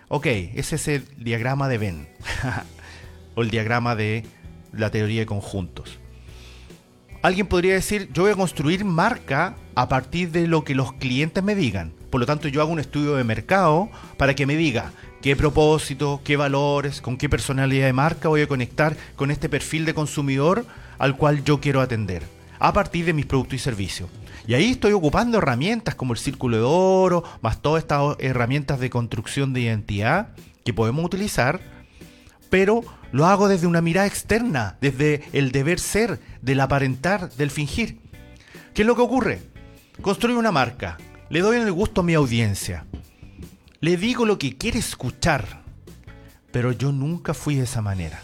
Ok, 0.08 0.26
ese 0.26 0.76
es 0.76 0.88
el 0.88 1.04
diagrama 1.16 1.68
de 1.68 1.78
Venn. 1.78 2.08
o 3.34 3.42
el 3.42 3.50
diagrama 3.50 3.94
de 3.94 4.24
la 4.72 4.90
teoría 4.90 5.20
de 5.20 5.26
conjuntos. 5.26 5.98
Alguien 7.22 7.46
podría 7.46 7.74
decir, 7.74 8.10
yo 8.12 8.24
voy 8.24 8.32
a 8.32 8.36
construir 8.36 8.84
marca 8.84 9.56
a 9.74 9.88
partir 9.88 10.30
de 10.30 10.46
lo 10.46 10.64
que 10.64 10.74
los 10.74 10.92
clientes 10.92 11.42
me 11.42 11.54
digan. 11.54 11.92
Por 12.10 12.20
lo 12.20 12.26
tanto, 12.26 12.48
yo 12.48 12.60
hago 12.60 12.72
un 12.72 12.80
estudio 12.80 13.14
de 13.14 13.24
mercado 13.24 13.88
para 14.18 14.34
que 14.34 14.46
me 14.46 14.56
diga 14.56 14.92
qué 15.22 15.34
propósito, 15.34 16.20
qué 16.22 16.36
valores, 16.36 17.00
con 17.00 17.16
qué 17.16 17.28
personalidad 17.28 17.86
de 17.86 17.92
marca 17.92 18.28
voy 18.28 18.42
a 18.42 18.46
conectar 18.46 18.96
con 19.16 19.30
este 19.30 19.48
perfil 19.48 19.86
de 19.86 19.94
consumidor 19.94 20.66
al 20.98 21.16
cual 21.16 21.42
yo 21.44 21.60
quiero 21.60 21.80
atender, 21.80 22.22
a 22.58 22.72
partir 22.72 23.06
de 23.06 23.14
mis 23.14 23.26
productos 23.26 23.54
y 23.54 23.58
servicios. 23.58 24.10
Y 24.46 24.54
ahí 24.54 24.72
estoy 24.72 24.92
ocupando 24.92 25.38
herramientas 25.38 25.94
como 25.94 26.12
el 26.12 26.18
círculo 26.18 26.56
de 26.56 26.62
oro, 26.62 27.24
más 27.40 27.62
todas 27.62 27.82
estas 27.82 28.16
herramientas 28.18 28.78
de 28.78 28.90
construcción 28.90 29.52
de 29.52 29.62
identidad 29.62 30.28
que 30.64 30.74
podemos 30.74 31.04
utilizar, 31.04 31.60
pero 32.50 32.82
lo 33.10 33.26
hago 33.26 33.48
desde 33.48 33.66
una 33.66 33.80
mirada 33.80 34.06
externa, 34.06 34.76
desde 34.80 35.24
el 35.32 35.50
deber 35.50 35.80
ser, 35.80 36.20
del 36.42 36.60
aparentar, 36.60 37.30
del 37.32 37.50
fingir. 37.50 37.98
¿Qué 38.74 38.82
es 38.82 38.86
lo 38.86 38.96
que 38.96 39.02
ocurre? 39.02 39.40
Construyo 40.02 40.38
una 40.38 40.52
marca, 40.52 40.98
le 41.30 41.40
doy 41.40 41.56
el 41.56 41.72
gusto 41.72 42.02
a 42.02 42.04
mi 42.04 42.14
audiencia. 42.14 42.84
Le 43.80 43.96
digo 43.96 44.26
lo 44.26 44.38
que 44.38 44.56
quiere 44.56 44.78
escuchar. 44.78 45.62
Pero 46.52 46.72
yo 46.72 46.92
nunca 46.92 47.34
fui 47.34 47.56
de 47.56 47.64
esa 47.64 47.82
manera. 47.82 48.22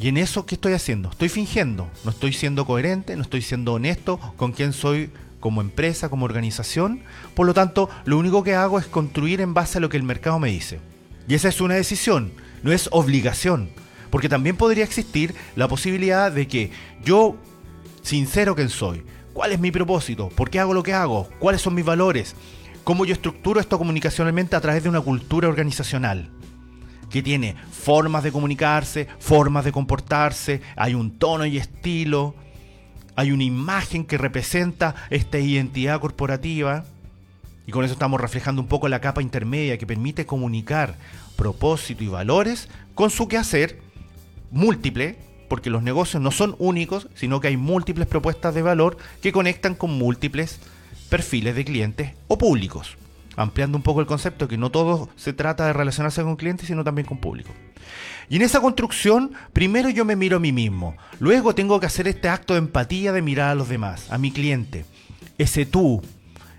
Y 0.00 0.08
en 0.08 0.16
eso, 0.16 0.46
¿qué 0.46 0.54
estoy 0.54 0.72
haciendo? 0.72 1.10
Estoy 1.10 1.28
fingiendo. 1.28 1.90
No 2.04 2.10
estoy 2.10 2.32
siendo 2.32 2.64
coherente, 2.64 3.14
no 3.16 3.22
estoy 3.22 3.42
siendo 3.42 3.74
honesto 3.74 4.18
con 4.36 4.52
quién 4.52 4.72
soy 4.72 5.10
como 5.40 5.60
empresa, 5.60 6.08
como 6.08 6.24
organización. 6.24 7.02
Por 7.34 7.46
lo 7.46 7.54
tanto, 7.54 7.90
lo 8.06 8.18
único 8.18 8.42
que 8.42 8.54
hago 8.54 8.78
es 8.78 8.86
construir 8.86 9.40
en 9.40 9.54
base 9.54 9.78
a 9.78 9.80
lo 9.80 9.88
que 9.88 9.98
el 9.98 10.02
mercado 10.02 10.38
me 10.38 10.50
dice. 10.50 10.80
Y 11.28 11.34
esa 11.34 11.48
es 11.48 11.60
una 11.60 11.74
decisión, 11.74 12.32
no 12.62 12.72
es 12.72 12.88
obligación. 12.92 13.70
Porque 14.10 14.28
también 14.28 14.56
podría 14.56 14.84
existir 14.84 15.34
la 15.54 15.68
posibilidad 15.68 16.32
de 16.32 16.48
que 16.48 16.70
yo, 17.04 17.36
sincero 18.02 18.56
que 18.56 18.68
soy, 18.68 19.04
¿Cuál 19.32 19.52
es 19.52 19.60
mi 19.60 19.70
propósito? 19.70 20.28
¿Por 20.28 20.50
qué 20.50 20.58
hago 20.58 20.74
lo 20.74 20.82
que 20.82 20.92
hago? 20.92 21.28
¿Cuáles 21.38 21.62
son 21.62 21.74
mis 21.74 21.84
valores? 21.84 22.34
¿Cómo 22.82 23.04
yo 23.04 23.14
estructuro 23.14 23.60
esto 23.60 23.78
comunicacionalmente 23.78 24.56
a 24.56 24.60
través 24.60 24.82
de 24.82 24.88
una 24.88 25.00
cultura 25.00 25.48
organizacional? 25.48 26.28
Que 27.10 27.22
tiene 27.22 27.56
formas 27.70 28.22
de 28.22 28.32
comunicarse, 28.32 29.08
formas 29.18 29.64
de 29.64 29.72
comportarse, 29.72 30.62
hay 30.76 30.94
un 30.94 31.18
tono 31.18 31.44
y 31.44 31.58
estilo, 31.58 32.34
hay 33.16 33.32
una 33.32 33.44
imagen 33.44 34.04
que 34.04 34.16
representa 34.16 34.94
esta 35.10 35.38
identidad 35.38 36.00
corporativa. 36.00 36.84
Y 37.66 37.72
con 37.72 37.84
eso 37.84 37.92
estamos 37.92 38.20
reflejando 38.20 38.62
un 38.62 38.68
poco 38.68 38.88
la 38.88 39.00
capa 39.00 39.22
intermedia 39.22 39.76
que 39.76 39.86
permite 39.86 40.24
comunicar 40.24 40.96
propósito 41.36 42.02
y 42.04 42.08
valores 42.08 42.68
con 42.94 43.10
su 43.10 43.28
quehacer 43.28 43.80
múltiple 44.50 45.18
porque 45.50 45.68
los 45.68 45.82
negocios 45.82 46.22
no 46.22 46.30
son 46.30 46.54
únicos, 46.60 47.08
sino 47.14 47.40
que 47.40 47.48
hay 47.48 47.56
múltiples 47.56 48.06
propuestas 48.06 48.54
de 48.54 48.62
valor 48.62 48.98
que 49.20 49.32
conectan 49.32 49.74
con 49.74 49.90
múltiples 49.90 50.60
perfiles 51.08 51.56
de 51.56 51.64
clientes 51.64 52.12
o 52.28 52.38
públicos. 52.38 52.96
Ampliando 53.40 53.78
un 53.78 53.82
poco 53.82 54.00
el 54.00 54.06
concepto, 54.06 54.48
que 54.48 54.58
no 54.58 54.70
todo 54.70 55.08
se 55.16 55.32
trata 55.32 55.64
de 55.64 55.72
relacionarse 55.72 56.22
con 56.22 56.36
clientes, 56.36 56.66
sino 56.66 56.84
también 56.84 57.06
con 57.06 57.16
público. 57.16 57.50
Y 58.28 58.36
en 58.36 58.42
esa 58.42 58.60
construcción, 58.60 59.32
primero 59.54 59.88
yo 59.88 60.04
me 60.04 60.14
miro 60.14 60.36
a 60.36 60.40
mí 60.40 60.52
mismo, 60.52 60.94
luego 61.20 61.54
tengo 61.54 61.80
que 61.80 61.86
hacer 61.86 62.06
este 62.06 62.28
acto 62.28 62.52
de 62.52 62.58
empatía 62.58 63.12
de 63.12 63.22
mirar 63.22 63.48
a 63.48 63.54
los 63.54 63.70
demás, 63.70 64.12
a 64.12 64.18
mi 64.18 64.30
cliente, 64.30 64.84
ese 65.38 65.64
tú, 65.64 66.02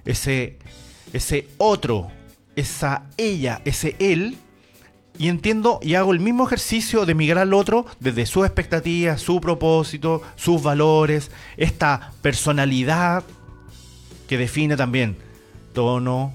ese, 0.06 0.58
ese 1.14 1.48
otro, 1.60 2.10
esa 2.56 3.04
ella, 3.16 3.62
ese 3.64 3.96
él, 4.00 4.38
y 5.20 5.30
entiendo 5.30 5.80
y 5.84 5.94
hago 5.94 6.14
el 6.14 6.20
mismo 6.20 6.48
ejercicio 6.48 7.06
de 7.06 7.14
migrar 7.14 7.44
al 7.44 7.54
otro 7.54 7.86
desde 8.00 8.26
su 8.26 8.44
expectativa, 8.44 9.20
su 9.20 9.40
propósito, 9.40 10.24
sus 10.36 10.64
valores, 10.64 11.30
esta 11.58 12.12
personalidad 12.24 13.24
que 14.28 14.40
define 14.40 14.76
también 14.76 15.16
tono, 15.74 16.34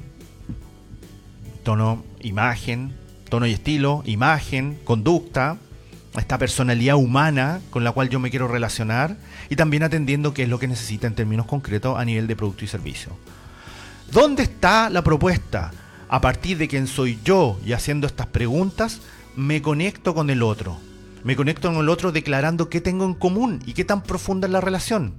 tono, 1.66 2.04
imagen, 2.20 2.94
tono 3.28 3.46
y 3.46 3.52
estilo, 3.52 4.02
imagen, 4.06 4.78
conducta, 4.84 5.58
esta 6.16 6.38
personalidad 6.38 6.94
humana 6.96 7.60
con 7.70 7.84
la 7.84 7.90
cual 7.90 8.08
yo 8.08 8.20
me 8.20 8.30
quiero 8.30 8.46
relacionar 8.48 9.16
y 9.50 9.56
también 9.56 9.82
atendiendo 9.82 10.32
qué 10.32 10.44
es 10.44 10.48
lo 10.48 10.58
que 10.58 10.68
necesita 10.68 11.08
en 11.08 11.16
términos 11.16 11.44
concretos 11.44 11.98
a 11.98 12.04
nivel 12.04 12.28
de 12.28 12.36
producto 12.36 12.64
y 12.64 12.68
servicio. 12.68 13.10
¿Dónde 14.12 14.44
está 14.44 14.88
la 14.90 15.02
propuesta? 15.02 15.72
a 16.08 16.20
partir 16.20 16.56
de 16.58 16.68
quién 16.68 16.86
soy 16.86 17.18
yo 17.24 17.58
y 17.64 17.72
haciendo 17.72 18.06
estas 18.06 18.26
preguntas, 18.26 19.00
me 19.34 19.60
conecto 19.60 20.14
con 20.14 20.30
el 20.30 20.42
otro. 20.42 20.78
Me 21.24 21.34
conecto 21.34 21.68
con 21.68 21.78
el 21.78 21.88
otro 21.88 22.12
declarando 22.12 22.68
qué 22.68 22.80
tengo 22.80 23.04
en 23.04 23.14
común 23.14 23.60
y 23.66 23.72
qué 23.72 23.84
tan 23.84 24.04
profunda 24.04 24.46
es 24.46 24.52
la 24.52 24.60
relación. 24.60 25.14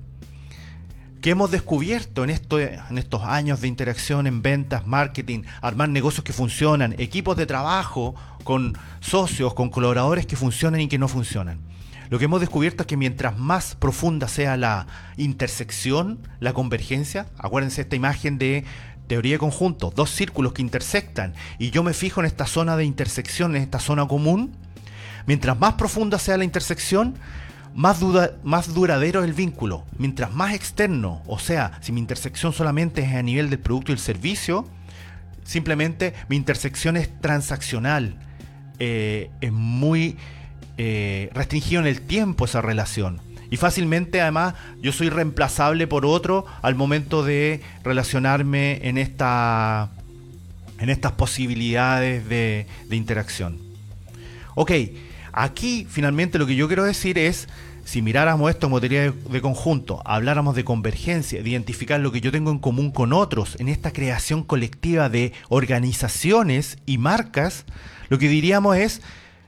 ¿Qué 1.27 1.31
hemos 1.31 1.51
descubierto 1.51 2.23
en, 2.23 2.29
en 2.29 2.97
estos 2.97 3.21
años 3.21 3.59
de 3.59 3.67
interacción 3.67 4.27
en 4.27 4.41
ventas, 4.41 4.87
marketing, 4.87 5.41
armar 5.61 5.89
negocios 5.89 6.23
que 6.23 6.31
funcionan, 6.31 6.95
equipos 6.99 7.35
de 7.35 7.45
trabajo 7.45 8.15
con 8.45 8.77
socios, 9.01 9.53
con 9.53 9.69
colaboradores 9.69 10.25
que 10.25 10.37
funcionan 10.37 10.79
y 10.79 10.87
que 10.87 10.97
no 10.97 11.09
funcionan? 11.09 11.59
Lo 12.09 12.17
que 12.17 12.23
hemos 12.23 12.39
descubierto 12.39 12.83
es 12.83 12.87
que 12.87 12.95
mientras 12.95 13.37
más 13.37 13.75
profunda 13.75 14.29
sea 14.29 14.55
la 14.55 14.87
intersección, 15.17 16.19
la 16.39 16.53
convergencia, 16.53 17.25
acuérdense 17.37 17.81
esta 17.81 17.97
imagen 17.97 18.37
de 18.37 18.63
teoría 19.07 19.33
de 19.33 19.39
conjuntos, 19.39 19.93
dos 19.95 20.09
círculos 20.09 20.53
que 20.53 20.61
intersectan, 20.61 21.33
y 21.59 21.71
yo 21.71 21.83
me 21.83 21.93
fijo 21.93 22.21
en 22.21 22.27
esta 22.27 22.47
zona 22.47 22.77
de 22.77 22.85
intersección, 22.85 23.53
en 23.57 23.63
esta 23.63 23.81
zona 23.81 24.07
común, 24.07 24.55
mientras 25.25 25.59
más 25.59 25.73
profunda 25.73 26.19
sea 26.19 26.37
la 26.37 26.45
intersección, 26.45 27.15
más, 27.73 27.99
más 28.43 28.73
duradero 28.73 29.21
es 29.21 29.29
el 29.29 29.33
vínculo. 29.33 29.83
Mientras 29.97 30.33
más 30.33 30.53
externo, 30.53 31.21
o 31.27 31.39
sea, 31.39 31.79
si 31.81 31.91
mi 31.91 31.99
intersección 31.99 32.53
solamente 32.53 33.01
es 33.01 33.13
a 33.13 33.21
nivel 33.21 33.49
del 33.49 33.59
producto 33.59 33.91
y 33.91 33.93
el 33.93 33.99
servicio, 33.99 34.67
simplemente 35.43 36.13
mi 36.29 36.35
intersección 36.35 36.97
es 36.97 37.09
transaccional, 37.21 38.15
eh, 38.79 39.29
es 39.41 39.51
muy 39.51 40.17
eh, 40.77 41.29
restringido 41.33 41.81
en 41.81 41.87
el 41.87 42.01
tiempo 42.01 42.45
esa 42.45 42.61
relación. 42.61 43.21
Y 43.49 43.57
fácilmente, 43.57 44.21
además, 44.21 44.55
yo 44.81 44.91
soy 44.91 45.09
reemplazable 45.09 45.87
por 45.87 46.05
otro 46.05 46.45
al 46.61 46.75
momento 46.75 47.23
de 47.23 47.61
relacionarme 47.83 48.87
en, 48.87 48.97
esta, 48.97 49.89
en 50.79 50.89
estas 50.89 51.13
posibilidades 51.13 52.27
de, 52.27 52.67
de 52.89 52.95
interacción. 52.95 53.57
Ok, 54.55 54.71
aquí 55.37 55.85
finalmente 55.89 56.39
lo 56.39 56.47
que 56.47 56.55
yo 56.55 56.67
quiero 56.67 56.83
decir 56.83 57.17
es, 57.17 57.47
si 57.85 58.01
miráramos 58.01 58.49
esto 58.49 58.67
en 58.67 58.73
materia 58.73 59.11
de, 59.11 59.41
conjunto, 59.41 60.01
habláramos 60.03 60.55
de 60.55 60.65
convergencia, 60.65 61.41
de 61.41 61.49
identificar 61.49 61.99
lo 61.99 62.11
que 62.11 62.19
yo 62.19 62.31
tengo 62.31 62.51
en 62.51 62.59
común 62.59 62.91
con 62.91 63.13
otros, 63.13 63.55
en 63.59 63.69
esta 63.69 63.93
creación 63.93 64.43
colectiva 64.43 65.09
de 65.09 65.31
organizaciones 65.47 66.79
y 66.85 66.97
marcas, 66.97 67.65
lo 68.09 68.17
que 68.17 68.27
diríamos 68.27 68.75
es, 68.75 69.01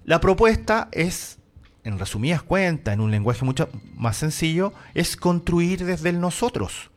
la 0.05 0.21
propuesta 0.21 0.87
es 0.91 1.39
en 1.83 1.97
resumidas 1.97 2.43
cuentas, 2.43 2.93
en 2.93 3.01
un 3.01 3.11
lenguaje 3.11 3.43
mucho 3.43 3.67
más 3.95 4.17
sencillo, 4.17 4.73
es 4.93 5.17
construir 5.17 5.85
desde 5.85 6.09
el 6.09 6.21
nosotros. 6.21 6.88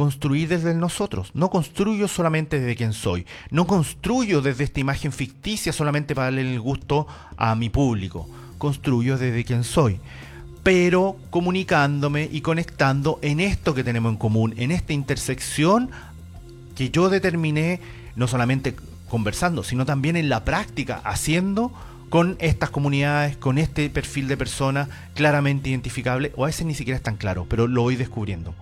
Construir 0.00 0.48
desde 0.48 0.72
nosotros. 0.72 1.30
No 1.34 1.50
construyo 1.50 2.08
solamente 2.08 2.58
desde 2.58 2.74
quien 2.74 2.94
soy. 2.94 3.26
No 3.50 3.66
construyo 3.66 4.40
desde 4.40 4.64
esta 4.64 4.80
imagen 4.80 5.12
ficticia 5.12 5.74
solamente 5.74 6.14
para 6.14 6.28
darle 6.28 6.40
el 6.40 6.58
gusto 6.58 7.06
a 7.36 7.54
mi 7.54 7.68
público. 7.68 8.26
Construyo 8.56 9.18
desde 9.18 9.44
quien 9.44 9.62
soy. 9.62 10.00
Pero 10.62 11.18
comunicándome 11.28 12.30
y 12.32 12.40
conectando 12.40 13.18
en 13.20 13.40
esto 13.40 13.74
que 13.74 13.84
tenemos 13.84 14.12
en 14.12 14.16
común, 14.16 14.54
en 14.56 14.70
esta 14.70 14.94
intersección 14.94 15.90
que 16.74 16.88
yo 16.88 17.10
determiné 17.10 17.82
no 18.16 18.26
solamente 18.26 18.74
conversando, 19.10 19.62
sino 19.62 19.84
también 19.84 20.16
en 20.16 20.30
la 20.30 20.46
práctica, 20.46 21.02
haciendo 21.04 21.74
con 22.08 22.36
estas 22.38 22.70
comunidades, 22.70 23.36
con 23.36 23.58
este 23.58 23.90
perfil 23.90 24.28
de 24.28 24.38
persona 24.38 24.88
claramente 25.12 25.68
identificable, 25.68 26.32
o 26.36 26.44
a 26.44 26.46
veces 26.46 26.64
ni 26.64 26.74
siquiera 26.74 26.96
es 26.96 27.02
tan 27.02 27.18
claro, 27.18 27.44
pero 27.50 27.66
lo 27.66 27.82
voy 27.82 27.96
descubriendo. 27.96 28.54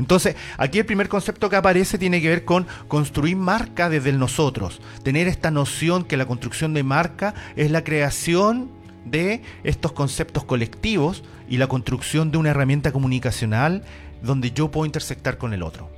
Entonces, 0.00 0.34
aquí 0.56 0.78
el 0.78 0.86
primer 0.86 1.10
concepto 1.10 1.50
que 1.50 1.56
aparece 1.56 1.98
tiene 1.98 2.22
que 2.22 2.30
ver 2.30 2.46
con 2.46 2.66
construir 2.88 3.36
marca 3.36 3.90
desde 3.90 4.08
el 4.08 4.18
nosotros, 4.18 4.80
tener 5.02 5.28
esta 5.28 5.50
noción 5.50 6.04
que 6.04 6.16
la 6.16 6.24
construcción 6.24 6.72
de 6.72 6.82
marca 6.82 7.34
es 7.54 7.70
la 7.70 7.84
creación 7.84 8.70
de 9.04 9.42
estos 9.62 9.92
conceptos 9.92 10.44
colectivos 10.44 11.22
y 11.50 11.58
la 11.58 11.66
construcción 11.66 12.30
de 12.30 12.38
una 12.38 12.48
herramienta 12.48 12.92
comunicacional 12.92 13.84
donde 14.22 14.52
yo 14.52 14.70
puedo 14.70 14.86
intersectar 14.86 15.36
con 15.36 15.52
el 15.52 15.62
otro. 15.62 15.90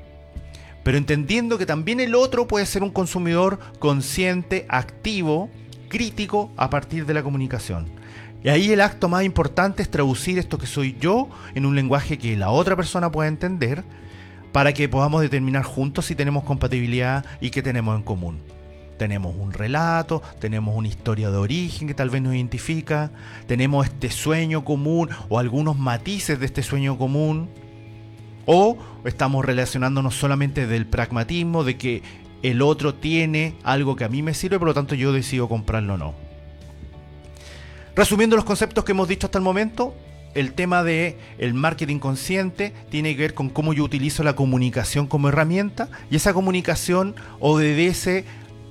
Pero 0.83 0.99
entendiendo 0.99 1.57
que 1.57 1.67
también 1.67 2.01
el 2.01 2.17
otro 2.17 2.49
puede 2.49 2.67
ser 2.67 2.83
un 2.83 2.91
consumidor 2.91 3.61
consciente, 3.79 4.67
activo, 4.69 5.49
crítico 5.89 6.51
a 6.57 6.71
partir 6.71 7.07
de 7.07 7.15
la 7.15 7.23
comunicación. 7.23 7.87
Y 8.45 8.49
ahí 8.49 8.73
el 8.73 8.81
acto 8.81 9.09
más 9.09 9.25
importante 9.25 9.83
es 9.83 9.91
traducir 9.91 10.39
esto 10.39 10.59
que 10.59 10.67
soy 10.67 10.97
yo 11.01 11.29
en 11.55 11.65
un 11.65 11.77
lenguaje 11.77 12.19
que 12.19 12.37
la 12.37 12.51
otra 12.51 12.75
persona 12.75 13.13
pueda 13.13 13.29
entender 13.29 13.85
para 14.51 14.73
que 14.73 14.89
podamos 14.89 15.23
determinar 15.23 15.63
juntos 15.63 16.07
si 16.07 16.15
tenemos 16.15 16.45
compatibilidad 16.45 17.25
y 17.41 17.51
qué 17.51 17.63
tenemos 17.63 17.97
en 17.97 18.03
común. 18.03 18.41
Tenemos 18.99 19.35
un 19.37 19.53
relato, 19.53 20.23
tenemos 20.39 20.77
una 20.77 20.89
historia 20.89 21.31
de 21.31 21.37
origen 21.37 21.89
que 21.89 21.95
tal 21.95 22.11
vez 22.11 22.21
nos 22.21 22.35
identifica, 22.35 23.11
tenemos 23.47 23.87
este 23.87 24.11
sueño 24.11 24.65
común 24.65 25.09
o 25.29 25.39
algunos 25.39 25.79
matices 25.79 26.39
de 26.39 26.47
este 26.47 26.63
sueño 26.63 26.99
común, 26.99 27.49
o 28.45 28.77
estamos 29.05 29.45
relacionándonos 29.45 30.15
solamente 30.15 30.67
del 30.67 30.87
pragmatismo, 30.87 31.65
de 31.65 31.79
que 31.79 32.03
el 32.43 32.61
otro 32.61 32.95
tiene 32.95 33.55
algo 33.63 33.97
que 33.97 34.05
a 34.05 34.09
mí 34.09 34.23
me 34.23 34.35
sirve, 34.35 34.59
por 34.59 34.69
lo 34.69 34.75
tanto 34.75 34.95
yo 34.95 35.13
decido 35.13 35.49
comprarlo 35.49 35.95
o 35.95 35.99
no. 35.99 36.32
Resumiendo 37.95 38.37
los 38.37 38.47
conceptos 38.47 38.85
que 38.85 38.93
hemos 38.93 39.07
dicho 39.07 39.27
hasta 39.27 39.37
el 39.37 39.45
momento, 39.45 39.95
el 40.35 40.55
tema 40.55 40.83
de 40.83 41.19
el 41.37 41.53
marketing 41.53 41.99
consciente 41.99 42.73
tiene 42.91 43.15
que 43.15 43.21
ver 43.21 43.35
con 43.35 43.51
cómo 43.51 43.75
yo 43.75 43.85
utilizo 43.85 44.23
la 44.23 44.35
comunicación 44.35 45.07
como 45.07 45.29
herramienta 45.29 45.91
y 46.11 46.17
esa 46.17 46.33
comunicación 46.33 47.15
obedece 47.39 48.25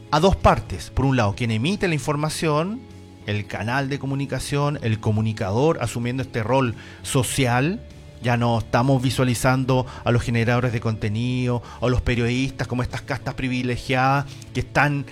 a 0.09 0.19
dos 0.19 0.35
partes. 0.35 0.89
Por 0.89 1.05
un 1.05 1.17
lado, 1.17 1.35
quien 1.35 1.51
emite 1.51 1.87
la 1.87 1.93
información, 1.93 2.81
el 3.27 3.45
canal 3.45 3.89
de 3.89 3.99
comunicación, 3.99 4.79
el 4.81 4.99
comunicador 4.99 5.77
asumiendo 5.83 6.23
este 6.23 6.41
rol 6.41 6.73
social. 7.03 7.79
Ya 8.23 8.37
no 8.37 8.57
estamos 8.57 9.03
visualizando 9.03 9.85
a 10.03 10.11
los 10.11 10.23
generadores 10.23 10.73
de 10.73 10.79
contenido 10.79 11.61
o 11.79 11.87
a 11.87 11.89
los 11.91 12.01
periodistas 12.01 12.67
como 12.67 12.81
estas 12.81 13.01
castas 13.01 13.35
privilegiadas 13.35 14.25
que 14.53 14.61
están 14.61 15.05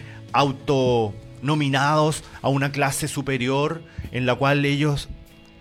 autonominados 1.40 2.24
a 2.42 2.50
una 2.50 2.72
clase 2.72 3.08
superior 3.08 3.82
en 4.12 4.26
la 4.26 4.36
cual 4.36 4.66
ellos 4.66 5.10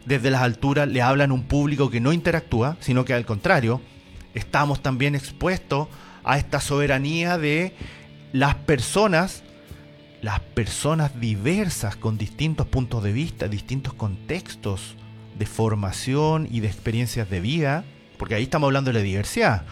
desde 0.04 0.30
las 0.30 0.42
alturas 0.42 0.88
le 0.88 1.02
hablan 1.02 1.30
a 1.30 1.34
un 1.34 1.44
público 1.44 1.90
que 1.90 2.00
no 2.00 2.12
interactúa, 2.12 2.76
sino 2.80 3.04
que 3.04 3.14
al 3.14 3.24
contrario, 3.24 3.80
estamos 4.34 4.82
también 4.82 5.14
expuestos 5.14 5.88
a 6.24 6.38
esta 6.38 6.60
soberanía 6.60 7.38
de 7.38 7.74
las 8.32 8.54
personas, 8.56 9.44
las 10.20 10.40
personas 10.40 11.20
diversas 11.20 11.96
con 11.96 12.18
distintos 12.18 12.66
puntos 12.66 13.02
de 13.02 13.12
vista, 13.12 13.48
distintos 13.48 13.94
contextos 13.94 14.96
de 15.38 15.46
formación 15.46 16.48
y 16.50 16.60
de 16.60 16.68
experiencias 16.68 17.30
de 17.30 17.40
vida, 17.40 17.84
porque 18.18 18.34
ahí 18.34 18.42
estamos 18.44 18.68
hablando 18.68 18.90
de 18.92 18.98
la 18.98 19.04
diversidad. 19.04 19.64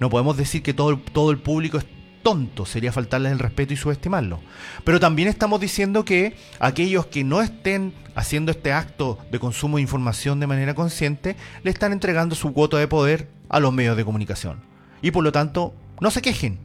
No 0.00 0.08
podemos 0.08 0.36
decir 0.36 0.62
que 0.62 0.72
todo, 0.74 0.96
todo 0.96 1.30
el 1.30 1.38
público 1.38 1.78
tonto, 2.22 2.66
sería 2.66 2.92
faltarles 2.92 3.32
el 3.32 3.38
respeto 3.38 3.72
y 3.72 3.76
subestimarlo. 3.76 4.40
Pero 4.84 5.00
también 5.00 5.28
estamos 5.28 5.60
diciendo 5.60 6.04
que 6.04 6.36
aquellos 6.58 7.06
que 7.06 7.24
no 7.24 7.42
estén 7.42 7.92
haciendo 8.14 8.52
este 8.52 8.72
acto 8.72 9.18
de 9.30 9.38
consumo 9.38 9.76
de 9.76 9.82
información 9.82 10.40
de 10.40 10.46
manera 10.46 10.74
consciente, 10.74 11.36
le 11.62 11.70
están 11.70 11.92
entregando 11.92 12.34
su 12.34 12.52
cuota 12.52 12.78
de 12.78 12.88
poder 12.88 13.28
a 13.48 13.60
los 13.60 13.72
medios 13.72 13.96
de 13.96 14.04
comunicación. 14.04 14.60
Y 15.00 15.10
por 15.10 15.24
lo 15.24 15.32
tanto, 15.32 15.74
no 16.00 16.10
se 16.10 16.22
quejen. 16.22 16.58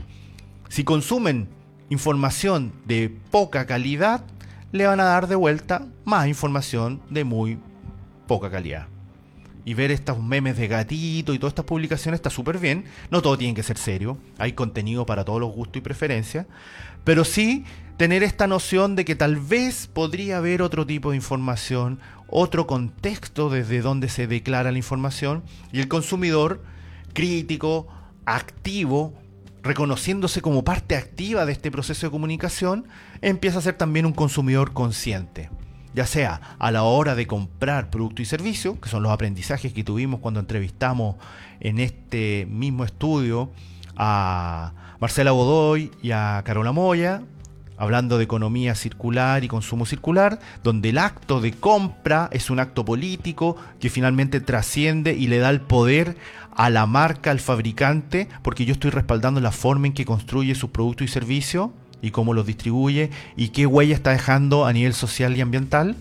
Si 0.69 0.83
consumen 0.83 1.47
información 1.89 2.73
de 2.85 3.15
poca 3.31 3.65
calidad, 3.65 4.23
le 4.71 4.85
van 4.85 4.99
a 4.99 5.05
dar 5.05 5.27
de 5.27 5.35
vuelta 5.35 5.87
más 6.03 6.27
información 6.27 7.01
de 7.09 7.23
muy 7.23 7.59
poca 8.27 8.51
calidad 8.51 8.87
y 9.67 9.73
ver 9.73 9.91
estos 9.91 10.23
memes 10.23 10.55
de 10.55 10.69
gatito 10.69 11.33
y 11.33 11.39
todas 11.39 11.51
estas 11.51 11.65
publicaciones 11.65 12.19
está 12.19 12.29
súper 12.29 12.57
bien. 12.57 12.85
No 13.11 13.21
todo 13.21 13.37
tiene 13.37 13.53
que 13.53 13.63
ser 13.63 13.77
serio, 13.77 14.17
hay 14.37 14.53
contenido 14.53 15.05
para 15.05 15.25
todos 15.25 15.41
los 15.41 15.51
gustos 15.51 15.75
y 15.75 15.81
preferencias, 15.81 16.45
pero 17.03 17.25
sí 17.25 17.65
tener 17.97 18.23
esta 18.23 18.47
noción 18.47 18.95
de 18.95 19.03
que 19.03 19.17
tal 19.17 19.35
vez 19.35 19.87
podría 19.87 20.37
haber 20.37 20.61
otro 20.61 20.87
tipo 20.87 21.09
de 21.09 21.17
información, 21.17 21.99
otro 22.29 22.65
contexto 22.65 23.49
desde 23.49 23.81
donde 23.81 24.07
se 24.07 24.25
declara 24.25 24.71
la 24.71 24.77
información 24.77 25.43
y 25.73 25.81
el 25.81 25.89
consumidor 25.89 26.63
crítico, 27.11 27.89
activo, 28.23 29.15
reconociéndose 29.63 30.41
como 30.41 30.63
parte 30.63 30.95
activa 30.95 31.45
de 31.45 31.51
este 31.51 31.71
proceso 31.71 32.07
de 32.07 32.11
comunicación, 32.11 32.87
empieza 33.19 33.57
a 33.57 33.63
ser 33.63 33.73
también 33.73 34.05
un 34.05 34.13
consumidor 34.13 34.71
consciente 34.71 35.49
ya 35.97 36.05
sea 36.05 36.41
a 36.59 36.69
la 36.69 36.83
hora 36.83 37.15
de 37.15 37.25
comprar 37.25 37.89
producto 37.89 38.21
y 38.21 38.25
servicio, 38.25 38.79
que 38.79 38.87
son 38.87 39.01
los 39.01 39.11
aprendizajes 39.11 39.73
que 39.73 39.83
tuvimos 39.83 40.19
cuando 40.19 40.39
entrevistamos 40.39 41.15
en 41.59 41.79
este 41.79 42.45
mismo 42.51 42.83
estudio 42.83 43.49
a 43.95 44.73
Marcela 45.01 45.31
Godoy 45.31 45.89
y 46.03 46.11
a 46.11 46.43
Carola 46.45 46.71
Moya, 46.71 47.23
hablando 47.79 48.19
de 48.19 48.25
economía 48.25 48.75
circular 48.75 49.43
y 49.43 49.47
consumo 49.47 49.87
circular, 49.87 50.39
donde 50.63 50.89
el 50.89 50.99
acto 50.99 51.41
de 51.41 51.53
compra 51.53 52.29
es 52.31 52.51
un 52.51 52.59
acto 52.59 52.85
político 52.85 53.57
que 53.79 53.89
finalmente 53.89 54.39
trasciende 54.39 55.13
y 55.13 55.25
le 55.25 55.39
da 55.39 55.49
el 55.49 55.61
poder 55.61 56.15
a 56.55 56.69
la 56.69 56.85
marca, 56.85 57.31
al 57.31 57.39
fabricante, 57.39 58.29
porque 58.43 58.65
yo 58.65 58.73
estoy 58.73 58.91
respaldando 58.91 59.41
la 59.41 59.51
forma 59.51 59.87
en 59.87 59.93
que 59.93 60.05
construye 60.05 60.53
sus 60.53 60.69
productos 60.69 61.05
y 61.05 61.11
servicios 61.11 61.71
y 62.01 62.11
cómo 62.11 62.33
los 62.33 62.45
distribuye 62.45 63.09
y 63.35 63.49
qué 63.49 63.65
huella 63.65 63.95
está 63.95 64.11
dejando 64.11 64.65
a 64.65 64.73
nivel 64.73 64.93
social 64.93 65.35
y 65.35 65.41
ambiental. 65.41 65.95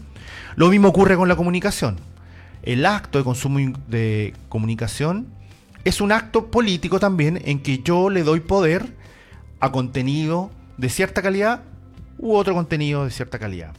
Lo 0.57 0.69
mismo 0.69 0.89
ocurre 0.89 1.17
con 1.17 1.29
la 1.29 1.37
comunicación. 1.37 1.97
El 2.63 2.85
acto 2.87 3.19
de 3.19 3.25
consumo 3.25 3.59
de 3.89 4.35
comunicación 4.49 5.27
es 5.85 6.01
un 6.01 6.13
acto 6.13 6.51
político 6.51 6.99
también 6.99 7.41
en 7.45 7.61
que 7.61 7.79
yo 7.79 8.11
le 8.11 8.25
doy 8.25 8.41
poder 8.41 8.87
a 9.61 9.71
contenido 9.71 10.51
de 10.77 10.89
cierta 10.89 11.23
calidad 11.23 11.63
u 12.19 12.35
otro 12.35 12.55
contenido 12.55 13.05
de 13.05 13.11
cierta 13.11 13.39
calidad. 13.39 13.73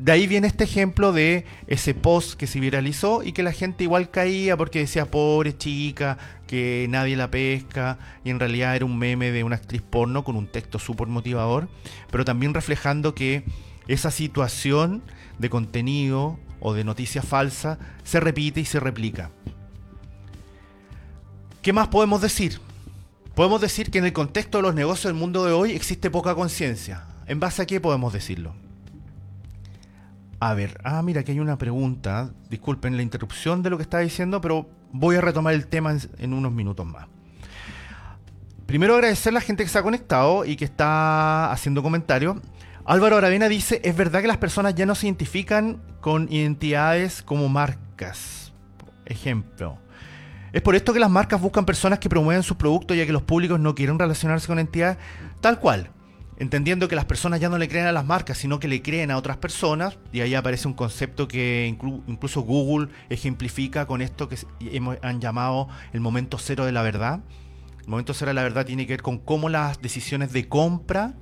De 0.00 0.12
ahí 0.12 0.28
viene 0.28 0.46
este 0.46 0.64
ejemplo 0.64 1.12
de 1.12 1.44
ese 1.66 1.92
post 1.92 2.34
que 2.34 2.46
se 2.46 2.60
viralizó 2.60 3.24
y 3.24 3.32
que 3.32 3.42
la 3.42 3.52
gente 3.52 3.82
igual 3.82 4.10
caía 4.10 4.56
porque 4.56 4.78
decía 4.78 5.10
pobre 5.10 5.56
chica, 5.56 6.18
que 6.46 6.86
nadie 6.88 7.16
la 7.16 7.30
pesca, 7.30 7.98
y 8.22 8.30
en 8.30 8.38
realidad 8.38 8.76
era 8.76 8.84
un 8.84 8.96
meme 8.96 9.32
de 9.32 9.42
una 9.42 9.56
actriz 9.56 9.82
porno 9.82 10.22
con 10.22 10.36
un 10.36 10.46
texto 10.46 10.78
súper 10.78 11.08
motivador, 11.08 11.68
pero 12.12 12.24
también 12.24 12.54
reflejando 12.54 13.14
que 13.14 13.42
esa 13.88 14.12
situación 14.12 15.02
de 15.38 15.50
contenido 15.50 16.38
o 16.60 16.74
de 16.74 16.84
noticia 16.84 17.22
falsa 17.22 17.78
se 18.04 18.20
repite 18.20 18.60
y 18.60 18.64
se 18.64 18.78
replica. 18.78 19.30
¿Qué 21.60 21.72
más 21.72 21.88
podemos 21.88 22.20
decir? 22.20 22.60
Podemos 23.34 23.60
decir 23.60 23.90
que 23.90 23.98
en 23.98 24.04
el 24.04 24.12
contexto 24.12 24.58
de 24.58 24.62
los 24.62 24.74
negocios 24.74 25.04
del 25.04 25.14
mundo 25.14 25.44
de 25.44 25.52
hoy 25.52 25.72
existe 25.72 26.08
poca 26.08 26.36
conciencia. 26.36 27.04
¿En 27.26 27.40
base 27.40 27.62
a 27.62 27.66
qué 27.66 27.80
podemos 27.80 28.12
decirlo? 28.12 28.67
A 30.40 30.54
ver, 30.54 30.80
ah, 30.84 31.02
mira, 31.02 31.22
aquí 31.22 31.32
hay 31.32 31.40
una 31.40 31.58
pregunta. 31.58 32.30
Disculpen 32.48 32.96
la 32.96 33.02
interrupción 33.02 33.62
de 33.62 33.70
lo 33.70 33.76
que 33.76 33.82
estaba 33.82 34.02
diciendo, 34.02 34.40
pero 34.40 34.68
voy 34.92 35.16
a 35.16 35.20
retomar 35.20 35.54
el 35.54 35.66
tema 35.66 35.96
en, 36.18 36.32
unos 36.32 36.52
minutos 36.52 36.86
más. 36.86 37.06
Primero 38.66 38.94
agradecer 38.94 39.32
a 39.32 39.34
la 39.34 39.40
gente 39.40 39.64
que 39.64 39.70
se 39.70 39.78
ha 39.78 39.82
conectado 39.82 40.44
y 40.44 40.54
que 40.54 40.64
está 40.64 41.50
haciendo 41.50 41.82
comentarios. 41.82 42.36
Álvaro 42.84 43.16
Aravena 43.16 43.48
dice, 43.48 43.80
es 43.82 43.96
verdad 43.96 44.20
que 44.20 44.28
las 44.28 44.36
personas 44.36 44.74
ya 44.74 44.86
no 44.86 44.94
se 44.94 45.06
identifican 45.06 45.82
con 46.00 46.30
identidades 46.30 47.22
como 47.22 47.48
marcas. 47.48 48.52
Ejemplo. 49.06 49.78
Es 50.52 50.62
por 50.62 50.76
esto 50.76 50.92
que 50.92 51.00
las 51.00 51.10
marcas 51.10 51.40
buscan 51.40 51.66
personas 51.66 51.98
que 51.98 52.08
promueven 52.08 52.42
sus 52.42 52.56
productos 52.56 52.96
ya 52.96 53.04
que 53.04 53.12
los 53.12 53.22
públicos 53.22 53.58
no 53.58 53.74
quieren 53.74 53.98
relacionarse 53.98 54.46
con 54.46 54.58
entidades 54.58 54.96
tal 55.40 55.58
cual 55.58 55.90
entendiendo 56.38 56.88
que 56.88 56.96
las 56.96 57.04
personas 57.04 57.40
ya 57.40 57.48
no 57.48 57.58
le 57.58 57.68
creen 57.68 57.86
a 57.86 57.92
las 57.92 58.04
marcas, 58.04 58.38
sino 58.38 58.60
que 58.60 58.68
le 58.68 58.80
creen 58.80 59.10
a 59.10 59.16
otras 59.16 59.36
personas, 59.36 59.98
y 60.12 60.20
ahí 60.20 60.34
aparece 60.34 60.68
un 60.68 60.74
concepto 60.74 61.28
que 61.28 61.66
incluso 62.06 62.42
Google 62.42 62.88
ejemplifica 63.10 63.86
con 63.86 64.00
esto 64.02 64.28
que 64.28 64.38
han 65.02 65.20
llamado 65.20 65.68
el 65.92 66.00
momento 66.00 66.38
cero 66.38 66.64
de 66.64 66.72
la 66.72 66.82
verdad. 66.82 67.20
El 67.80 67.88
momento 67.88 68.14
cero 68.14 68.30
de 68.30 68.34
la 68.34 68.42
verdad 68.42 68.66
tiene 68.66 68.86
que 68.86 68.92
ver 68.92 69.02
con 69.02 69.18
cómo 69.18 69.48
las 69.48 69.82
decisiones 69.82 70.32
de 70.32 70.48
compra 70.48 71.14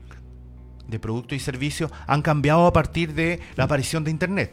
de 0.88 0.98
productos 0.98 1.36
y 1.36 1.40
servicios 1.40 1.90
han 2.06 2.22
cambiado 2.22 2.66
a 2.66 2.72
partir 2.72 3.14
de 3.14 3.40
la 3.56 3.64
aparición 3.64 4.04
de 4.04 4.10
Internet. 4.10 4.52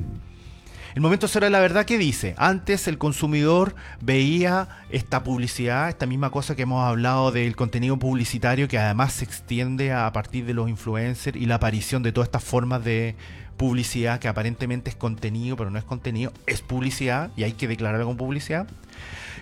El 0.95 1.01
momento 1.01 1.27
cero 1.27 1.47
de 1.47 1.49
la 1.49 1.59
verdad, 1.59 1.85
¿qué 1.85 1.97
dice? 1.97 2.35
Antes 2.37 2.87
el 2.87 2.99
consumidor 2.99 3.73
veía 3.99 4.67
esta 4.91 5.23
publicidad, 5.23 5.89
esta 5.89 6.05
misma 6.05 6.29
cosa 6.29 6.55
que 6.55 6.61
hemos 6.61 6.85
hablado 6.85 7.31
del 7.31 7.55
contenido 7.55 7.97
publicitario 7.97 8.67
que 8.67 8.77
además 8.77 9.13
se 9.13 9.25
extiende 9.25 9.91
a 9.91 10.11
partir 10.13 10.45
de 10.45 10.53
los 10.53 10.69
influencers 10.69 11.35
y 11.35 11.47
la 11.47 11.55
aparición 11.55 12.03
de 12.03 12.11
todas 12.11 12.27
estas 12.27 12.43
formas 12.43 12.83
de 12.83 13.15
publicidad 13.57 14.19
que 14.19 14.27
aparentemente 14.27 14.91
es 14.91 14.95
contenido, 14.95 15.57
pero 15.57 15.71
no 15.71 15.79
es 15.79 15.83
contenido, 15.83 16.31
es 16.45 16.61
publicidad 16.61 17.31
y 17.35 17.41
hay 17.41 17.53
que 17.53 17.67
declararlo 17.67 18.05
como 18.05 18.17
publicidad. 18.17 18.67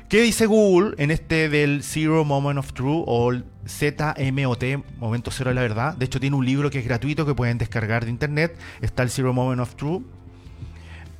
¿Qué 0.08 0.22
dice 0.22 0.46
Google 0.46 0.96
en 1.00 1.12
este 1.12 1.50
del 1.50 1.84
Zero 1.84 2.24
Moment 2.24 2.60
of 2.60 2.72
Truth 2.72 3.04
o 3.08 3.34
ZMOT, 3.68 4.64
Momento 5.00 5.32
Cero 5.32 5.50
de 5.50 5.56
la 5.56 5.62
Verdad? 5.62 5.98
De 5.98 6.06
hecho, 6.06 6.22
tiene 6.22 6.38
un 6.38 6.46
libro 6.46 6.70
que 6.70 6.80
es 6.80 6.86
gratuito 6.86 7.26
que 7.26 7.34
pueden 7.34 7.58
descargar 7.58 8.06
de 8.06 8.12
internet. 8.12 8.58
Está 8.82 9.04
el 9.04 9.10
Zero 9.10 9.34
Moment 9.34 9.62
of 9.62 9.76
Truth 9.76 10.04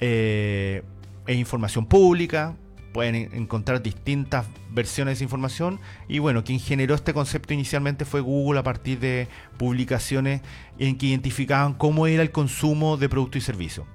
eh, 0.02 0.84
es 1.28 1.38
información 1.38 1.86
pública, 1.86 2.56
pueden 2.92 3.16
encontrar 3.34 3.82
distintas 3.82 4.46
versiones 4.72 5.20
de 5.20 5.24
información 5.24 5.80
y 6.08 6.20
bueno, 6.20 6.44
quien 6.44 6.60
generó 6.60 6.96
este 6.96 7.14
concepto 7.14 7.54
inicialmente 7.54 8.06
fue 8.06 8.22
Google 8.22 8.60
a 8.60 8.64
partir 8.64 9.00
de 9.00 9.28
publicaciones 9.58 10.42
en 10.78 10.98
que 10.98 11.08
identificaban 11.08 11.74
cómo 11.74 12.08
era 12.08 12.24
el 12.24 12.32
consumo 12.32 12.98
de 12.98 13.10
productos 13.10 13.44
y 13.44 13.46
servicios. 13.46 13.86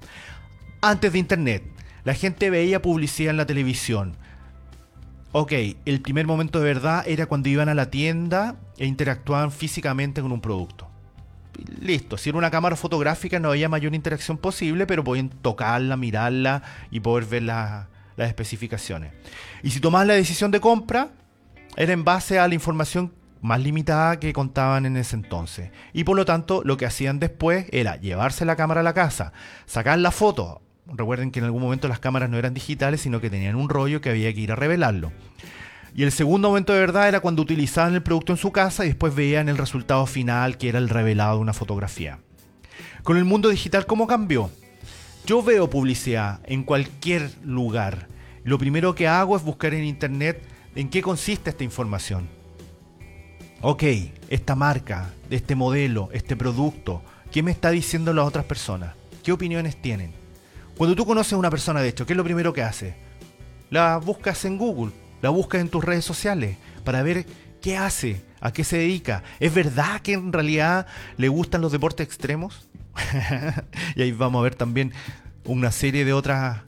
Antes 0.80 1.12
de 1.12 1.18
Internet, 1.18 1.62
la 2.04 2.14
gente 2.14 2.50
veía 2.50 2.80
publicidad 2.80 3.30
en 3.30 3.36
la 3.36 3.46
televisión. 3.46 4.16
ok, 5.32 5.52
el 5.84 6.00
primer 6.00 6.26
momento 6.26 6.60
de 6.60 6.66
verdad 6.66 7.04
era 7.06 7.26
cuando 7.26 7.48
iban 7.48 7.68
a 7.68 7.74
la 7.74 7.90
tienda 7.90 8.56
e 8.78 8.86
interactuaban 8.86 9.50
físicamente 9.50 10.22
con 10.22 10.32
un 10.32 10.40
producto. 10.40 10.88
Listo, 11.80 12.16
si 12.16 12.30
era 12.30 12.38
una 12.38 12.50
cámara 12.50 12.76
fotográfica 12.76 13.38
no 13.38 13.50
había 13.50 13.68
mayor 13.68 13.94
interacción 13.94 14.38
posible, 14.38 14.86
pero 14.86 15.04
podían 15.04 15.30
tocarla, 15.30 15.96
mirarla 15.96 16.62
y 16.90 17.00
poder 17.00 17.24
ver 17.24 17.42
las 17.42 17.86
especificaciones. 18.16 19.12
Y 19.62 19.70
si 19.70 19.80
tomaban 19.80 20.08
la 20.08 20.14
decisión 20.14 20.50
de 20.50 20.60
compra, 20.60 21.10
era 21.76 21.92
en 21.92 22.04
base 22.04 22.38
a 22.38 22.48
la 22.48 22.54
información 22.54 23.12
más 23.42 23.60
limitada 23.60 24.18
que 24.18 24.32
contaban 24.32 24.86
en 24.86 24.96
ese 24.96 25.16
entonces. 25.16 25.70
Y 25.92 26.04
por 26.04 26.16
lo 26.16 26.24
tanto, 26.24 26.62
lo 26.64 26.76
que 26.76 26.86
hacían 26.86 27.20
después 27.20 27.66
era 27.70 27.96
llevarse 27.96 28.44
la 28.44 28.56
cámara 28.56 28.80
a 28.80 28.84
la 28.84 28.94
casa, 28.94 29.32
sacar 29.66 29.98
la 29.98 30.10
foto. 30.10 30.62
Recuerden 30.86 31.30
que 31.30 31.40
en 31.40 31.44
algún 31.44 31.62
momento 31.62 31.88
las 31.88 31.98
cámaras 31.98 32.30
no 32.30 32.38
eran 32.38 32.54
digitales, 32.54 33.00
sino 33.00 33.20
que 33.20 33.30
tenían 33.30 33.56
un 33.56 33.68
rollo 33.68 34.00
que 34.00 34.10
había 34.10 34.32
que 34.32 34.40
ir 34.40 34.52
a 34.52 34.56
revelarlo. 34.56 35.12
Y 35.96 36.04
el 36.04 36.12
segundo 36.12 36.48
momento 36.48 36.72
de 36.72 36.78
verdad 36.78 37.08
era 37.08 37.20
cuando 37.20 37.42
utilizaban 37.42 37.94
el 37.94 38.02
producto 38.02 38.32
en 38.32 38.38
su 38.38 38.52
casa 38.52 38.84
y 38.84 38.88
después 38.88 39.14
veían 39.14 39.48
el 39.48 39.56
resultado 39.56 40.06
final, 40.06 40.58
que 40.58 40.68
era 40.68 40.78
el 40.78 40.88
revelado 40.88 41.36
de 41.36 41.42
una 41.42 41.52
fotografía. 41.52 42.20
Con 43.02 43.16
el 43.16 43.24
mundo 43.24 43.48
digital, 43.48 43.86
¿cómo 43.86 44.06
cambió? 44.06 44.50
Yo 45.26 45.42
veo 45.42 45.70
publicidad 45.70 46.40
en 46.44 46.62
cualquier 46.62 47.30
lugar. 47.42 48.08
Lo 48.44 48.58
primero 48.58 48.94
que 48.94 49.08
hago 49.08 49.36
es 49.36 49.42
buscar 49.42 49.74
en 49.74 49.84
internet 49.84 50.40
en 50.74 50.90
qué 50.90 51.02
consiste 51.02 51.50
esta 51.50 51.64
información 51.64 52.28
ok, 53.60 53.82
esta 54.28 54.54
marca, 54.54 55.10
este 55.30 55.54
modelo, 55.54 56.08
este 56.12 56.36
producto, 56.36 57.02
¿qué 57.30 57.42
me 57.42 57.50
está 57.50 57.70
diciendo 57.70 58.12
las 58.12 58.26
otras 58.26 58.44
personas? 58.44 58.94
¿Qué 59.22 59.32
opiniones 59.32 59.80
tienen? 59.80 60.12
Cuando 60.76 60.94
tú 60.94 61.06
conoces 61.06 61.32
a 61.32 61.36
una 61.38 61.50
persona, 61.50 61.80
de 61.80 61.88
hecho, 61.88 62.06
¿qué 62.06 62.12
es 62.12 62.16
lo 62.16 62.24
primero 62.24 62.52
que 62.52 62.62
hace? 62.62 62.94
La 63.70 63.96
buscas 63.96 64.44
en 64.44 64.58
Google, 64.58 64.92
la 65.22 65.30
buscas 65.30 65.60
en 65.60 65.68
tus 65.68 65.84
redes 65.84 66.04
sociales 66.04 66.56
para 66.84 67.02
ver 67.02 67.26
qué 67.60 67.76
hace, 67.76 68.22
a 68.40 68.52
qué 68.52 68.64
se 68.64 68.78
dedica. 68.78 69.22
¿Es 69.40 69.54
verdad 69.54 70.00
que 70.00 70.12
en 70.12 70.32
realidad 70.32 70.86
le 71.16 71.28
gustan 71.28 71.60
los 71.60 71.72
deportes 71.72 72.06
extremos? 72.06 72.68
y 73.96 74.02
ahí 74.02 74.12
vamos 74.12 74.40
a 74.40 74.42
ver 74.44 74.54
también 74.54 74.92
una 75.44 75.70
serie 75.70 76.04
de 76.04 76.12
otras 76.12 76.60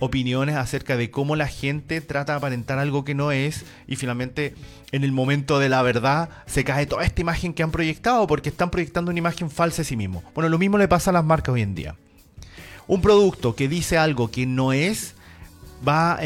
opiniones 0.00 0.56
acerca 0.56 0.96
de 0.96 1.10
cómo 1.10 1.36
la 1.36 1.46
gente 1.46 2.00
trata 2.00 2.32
de 2.32 2.38
aparentar 2.38 2.78
algo 2.78 3.04
que 3.04 3.14
no 3.14 3.32
es 3.32 3.64
y 3.86 3.96
finalmente 3.96 4.54
en 4.92 5.04
el 5.04 5.12
momento 5.12 5.58
de 5.58 5.68
la 5.68 5.82
verdad 5.82 6.30
se 6.46 6.64
cae 6.64 6.86
toda 6.86 7.04
esta 7.04 7.20
imagen 7.20 7.52
que 7.52 7.62
han 7.62 7.70
proyectado 7.70 8.26
porque 8.26 8.48
están 8.48 8.70
proyectando 8.70 9.10
una 9.10 9.18
imagen 9.18 9.50
falsa 9.50 9.78
de 9.78 9.84
sí 9.84 9.96
mismo. 9.96 10.24
Bueno, 10.34 10.48
lo 10.48 10.58
mismo 10.58 10.78
le 10.78 10.88
pasa 10.88 11.10
a 11.10 11.12
las 11.12 11.24
marcas 11.24 11.54
hoy 11.54 11.62
en 11.62 11.74
día. 11.74 11.96
Un 12.86 13.02
producto 13.02 13.54
que 13.54 13.68
dice 13.68 13.98
algo 13.98 14.30
que 14.30 14.46
no 14.46 14.72
es 14.72 15.14
va 15.86 16.16
a 16.16 16.24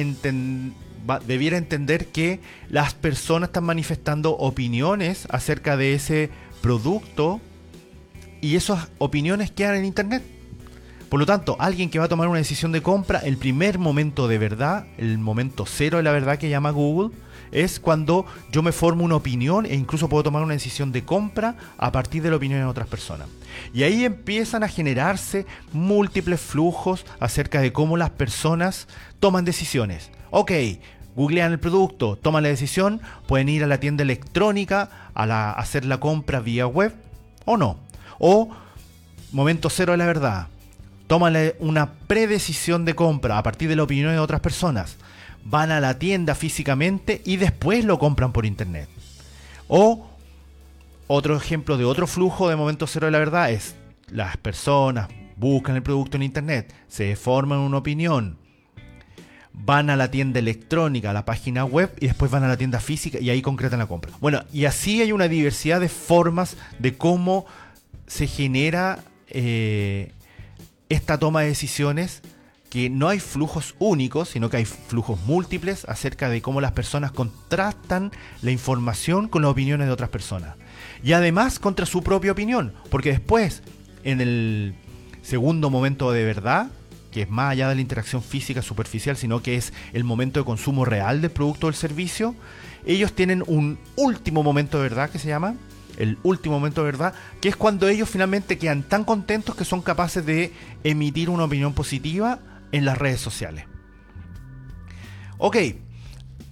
debiera 1.27 1.57
entender 1.57 2.07
que 2.07 2.41
las 2.69 2.95
personas 2.95 3.49
están 3.49 3.65
manifestando 3.65 4.37
opiniones 4.37 5.27
acerca 5.31 5.77
de 5.77 5.95
ese 5.95 6.31
producto 6.61 7.41
y 8.41 8.57
esas 8.57 8.89
opiniones 8.99 9.51
quedan 9.51 9.77
en 9.77 9.85
internet. 9.85 10.23
Por 11.09 11.21
lo 11.21 11.27
tanto, 11.27 11.57
alguien 11.61 11.91
que 11.91 11.99
va 11.99 12.07
a 12.07 12.09
tomar 12.09 12.29
una 12.29 12.39
decisión 12.39 12.73
de 12.73 12.83
compra, 12.83 13.21
el 13.21 13.37
primer 13.37 13.79
momento 13.79 14.27
de 14.27 14.39
verdad, 14.39 14.87
el 14.99 15.19
momento 15.19 15.65
cero 15.65 15.99
de 15.99 16.03
la 16.03 16.11
verdad 16.11 16.39
que 16.39 16.49
llama 16.49 16.71
Google, 16.71 17.17
es 17.53 17.79
cuando 17.79 18.27
yo 18.51 18.63
me 18.63 18.73
formo 18.73 19.05
una 19.05 19.15
opinión 19.15 19.65
e 19.65 19.75
incluso 19.75 20.09
puedo 20.09 20.25
tomar 20.25 20.43
una 20.43 20.55
decisión 20.55 20.91
de 20.91 21.05
compra 21.05 21.55
a 21.79 21.93
partir 21.93 22.23
de 22.23 22.31
la 22.31 22.37
opinión 22.37 22.61
de 22.61 22.67
otras 22.67 22.89
personas. 22.89 23.29
Y 23.73 23.85
ahí 23.85 24.05
empiezan 24.05 24.65
a 24.65 24.69
generarse 24.69 25.47
múltiples 25.73 26.41
flujos 26.41 27.07
acerca 27.21 27.61
de 27.61 27.73
cómo 27.73 27.97
las 27.97 28.11
personas 28.11 28.89
toman 29.21 29.45
decisiones. 29.45 30.11
Ok, 30.31 30.51
googlean 31.17 31.53
el 31.53 31.59
producto, 31.59 32.17
toman 32.17 32.43
la 32.43 32.49
decisión, 32.49 33.01
pueden 33.27 33.49
ir 33.49 33.65
a 33.65 33.67
la 33.67 33.79
tienda 33.79 34.03
electrónica 34.03 35.11
a, 35.15 35.53
hacer 35.53 35.85
la 35.85 35.99
compra 35.99 36.41
vía 36.41 36.67
web 36.67 36.95
o 37.45 37.57
no. 37.57 37.77
O 38.19 38.49
momento 39.33 39.71
cero 39.71 39.93
de 39.93 39.99
la 39.99 40.07
verdad 40.07 40.49
toman 41.07 41.37
una 41.59 41.93
predecisión 41.93 42.85
de 42.85 42.95
compra 42.95 43.39
a 43.39 43.43
partir 43.43 43.69
de 43.69 43.77
la 43.77 43.83
opinión 43.83 44.13
de 44.13 44.19
otras 44.19 44.41
personas, 44.41 44.97
van 45.45 45.71
a 45.71 45.81
la 45.81 45.99
tienda 45.99 46.35
físicamente 46.35 47.21
y 47.25 47.37
después 47.37 47.85
lo 47.85 47.99
compran 47.99 48.33
por 48.33 48.47
internet. 48.47 48.89
O 49.69 50.07
otro 51.07 51.37
ejemplo 51.37 51.77
de 51.77 51.85
otro 51.85 52.07
flujo 52.07 52.49
de 52.49 52.57
momento 52.57 52.87
cero 52.87 53.07
de 53.07 53.13
la 53.13 53.19
verdad 53.19 53.51
es 53.51 53.77
las 54.09 54.37
personas 54.37 55.09
buscan 55.37 55.77
el 55.77 55.83
producto 55.83 56.17
en 56.17 56.23
internet, 56.23 56.73
se 56.89 57.17
forman 57.17 57.59
una 57.59 57.79
opinión, 57.79 58.39
van 59.55 59.89
a 59.89 59.97
la 59.97 60.11
tienda 60.11 60.41
electrónica, 60.41 61.11
a 61.11 61.13
la 61.13 61.25
página 61.25 61.65
web 61.65 61.91
y 62.01 62.09
después 62.09 62.31
van 62.31 62.43
a 62.43 62.49
la 62.49 62.57
tienda 62.57 62.81
física 62.81 63.19
y 63.21 63.31
ahí 63.31 63.41
concretan 63.41 63.79
la 63.79 63.87
compra. 63.87 64.13
Bueno, 64.21 64.43
y 64.53 64.65
así 64.67 65.01
hay 65.01 65.13
una 65.13 65.29
diversidad 65.29 65.81
de 65.81 65.89
formas 65.89 66.57
de 66.79 66.97
cómo 66.97 67.47
se 68.07 68.27
genera 68.27 68.99
eh, 69.29 70.13
esta 70.89 71.19
toma 71.19 71.43
de 71.43 71.49
decisiones 71.49 72.23
que 72.69 72.91
no 72.91 73.09
hay 73.09 73.21
flujos 73.21 73.77
únicos, 73.79 74.31
sino 74.31 74.51
que 74.51 74.57
hay 74.57 74.65
flujos 74.65 75.21
múltiples 75.27 75.85
acerca 75.85 76.29
de 76.29 76.43
cómo 76.43 76.61
las 76.61 76.73
personas 76.73 77.13
contrastan 77.13 78.11
la 78.43 78.51
información 78.51 79.29
con 79.29 79.43
las 79.43 79.53
opiniones 79.53 79.87
de 79.87 79.93
otras 79.93 80.11
personas. 80.11 80.57
Y 81.05 81.13
además 81.13 81.61
contra 81.61 81.87
su 81.87 82.03
propia 82.03 82.33
opinión, 82.33 82.73
porque 82.91 83.11
después, 83.11 83.63
en 84.03 84.21
el 84.21 84.75
segundo 85.23 85.71
momento 85.71 86.11
de 86.11 86.25
verdad, 86.25 86.67
que 87.15 87.23
es 87.23 87.31
más 87.31 87.53
allá 87.53 87.69
de 87.69 87.77
la 87.77 87.81
interacción 87.81 88.25
física 88.25 88.61
superficial, 88.61 89.17
sino 89.17 89.41
que 89.41 89.55
es 89.55 89.73
el 89.93 90.03
momento 90.03 90.41
de 90.41 90.45
consumo 90.45 90.85
real 90.85 91.21
del 91.21 91.31
producto 91.31 91.69
o 91.69 91.71
del 91.71 91.79
servicio, 91.79 92.35
ellos 92.85 93.13
tienen 93.13 93.45
un 93.47 93.79
último 93.95 94.43
momento 94.43 94.79
de 94.79 94.89
verdad 94.89 95.11
que 95.11 95.21
se 95.21 95.29
llama, 95.29 95.55
el 95.97 96.19
último 96.25 96.57
momento 96.57 96.81
de 96.81 96.87
verdad, 96.87 97.15
que 97.41 97.49
es 97.49 97.55
cuando 97.55 97.87
ellos 97.87 98.11
finalmente 98.11 98.59
quedan 98.59 98.83
tan 98.83 99.05
contentos 99.05 99.55
que 99.55 99.65
son 99.65 99.81
capaces 99.81 100.27
de 100.27 100.53
emitir 100.83 101.31
una 101.31 101.45
opinión 101.45 101.73
positiva 101.73 102.41
en 102.73 102.85
las 102.85 102.99
redes 102.99 103.21
sociales. 103.21 103.65
Ok, 105.39 105.57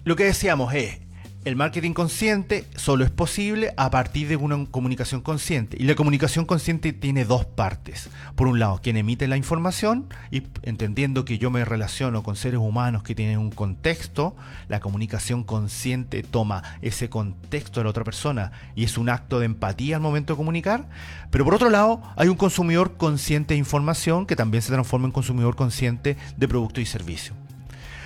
lo 0.05 0.14
que 0.14 0.25
decíamos 0.25 0.72
es, 0.75 1.01
el 1.44 1.57
marketing 1.57 1.92
consciente 1.92 2.66
solo 2.76 3.05
es 3.05 3.11
posible 3.11 3.74
a 3.76 3.90
partir 3.90 4.28
de 4.28 4.37
una 4.37 4.64
comunicación 4.66 5.22
consciente. 5.22 5.76
Y 5.81 5.85
la 5.85 5.96
comunicación 5.96 6.44
consciente 6.44 6.92
tiene 6.92 7.24
dos 7.24 7.44
partes. 7.44 8.11
Por 8.37 8.46
un 8.46 8.61
lado, 8.61 8.81
quien 8.81 8.96
emite 8.96 9.26
la 9.26 9.37
información, 9.37 10.07
y 10.31 10.44
entendiendo 10.62 11.24
que 11.24 11.38
yo 11.38 11.50
me 11.50 11.64
relaciono 11.64 12.22
con 12.22 12.37
seres 12.37 12.61
humanos 12.61 13.02
que 13.02 13.16
tienen 13.16 13.38
un 13.38 13.50
contexto, 13.50 14.37
la 14.68 14.78
comunicación 14.78 15.42
consciente 15.42 16.22
toma 16.22 16.62
ese 16.81 17.09
contexto 17.09 17.81
de 17.81 17.85
la 17.85 17.90
otra 17.90 18.05
persona 18.05 18.52
y 18.76 18.85
es 18.85 18.96
un 18.96 19.09
acto 19.09 19.40
de 19.40 19.46
empatía 19.46 19.96
al 19.96 20.02
momento 20.02 20.35
de 20.35 20.37
comunicar. 20.37 20.88
Pero 21.31 21.44
por 21.44 21.55
otro 21.55 21.70
lado, 21.70 22.02
hay 22.16 22.28
un 22.28 22.37
consumidor 22.37 22.96
consciente 22.96 23.55
de 23.55 23.59
información 23.59 24.26
que 24.26 24.37
también 24.37 24.62
se 24.62 24.72
transforma 24.72 25.07
en 25.07 25.12
consumidor 25.12 25.57
consciente 25.57 26.16
de 26.37 26.48
producto 26.48 26.81
y 26.81 26.87
servicio. 26.87 27.35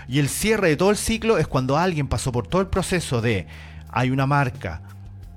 Y 0.09 0.19
el 0.19 0.29
cierre 0.29 0.69
de 0.69 0.77
todo 0.77 0.91
el 0.91 0.97
ciclo 0.97 1.39
es 1.39 1.47
cuando 1.47 1.77
alguien 1.77 2.09
pasó 2.09 2.33
por 2.33 2.47
todo 2.47 2.61
el 2.63 2.69
proceso 2.69 3.21
de 3.21 3.47
hay 3.91 4.11
una 4.11 4.27
marca, 4.27 4.83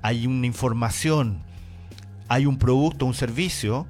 hay 0.02 0.26
una 0.26 0.46
información, 0.46 1.42
hay 2.28 2.46
un 2.46 2.58
producto, 2.58 3.06
un 3.06 3.14
servicio, 3.14 3.86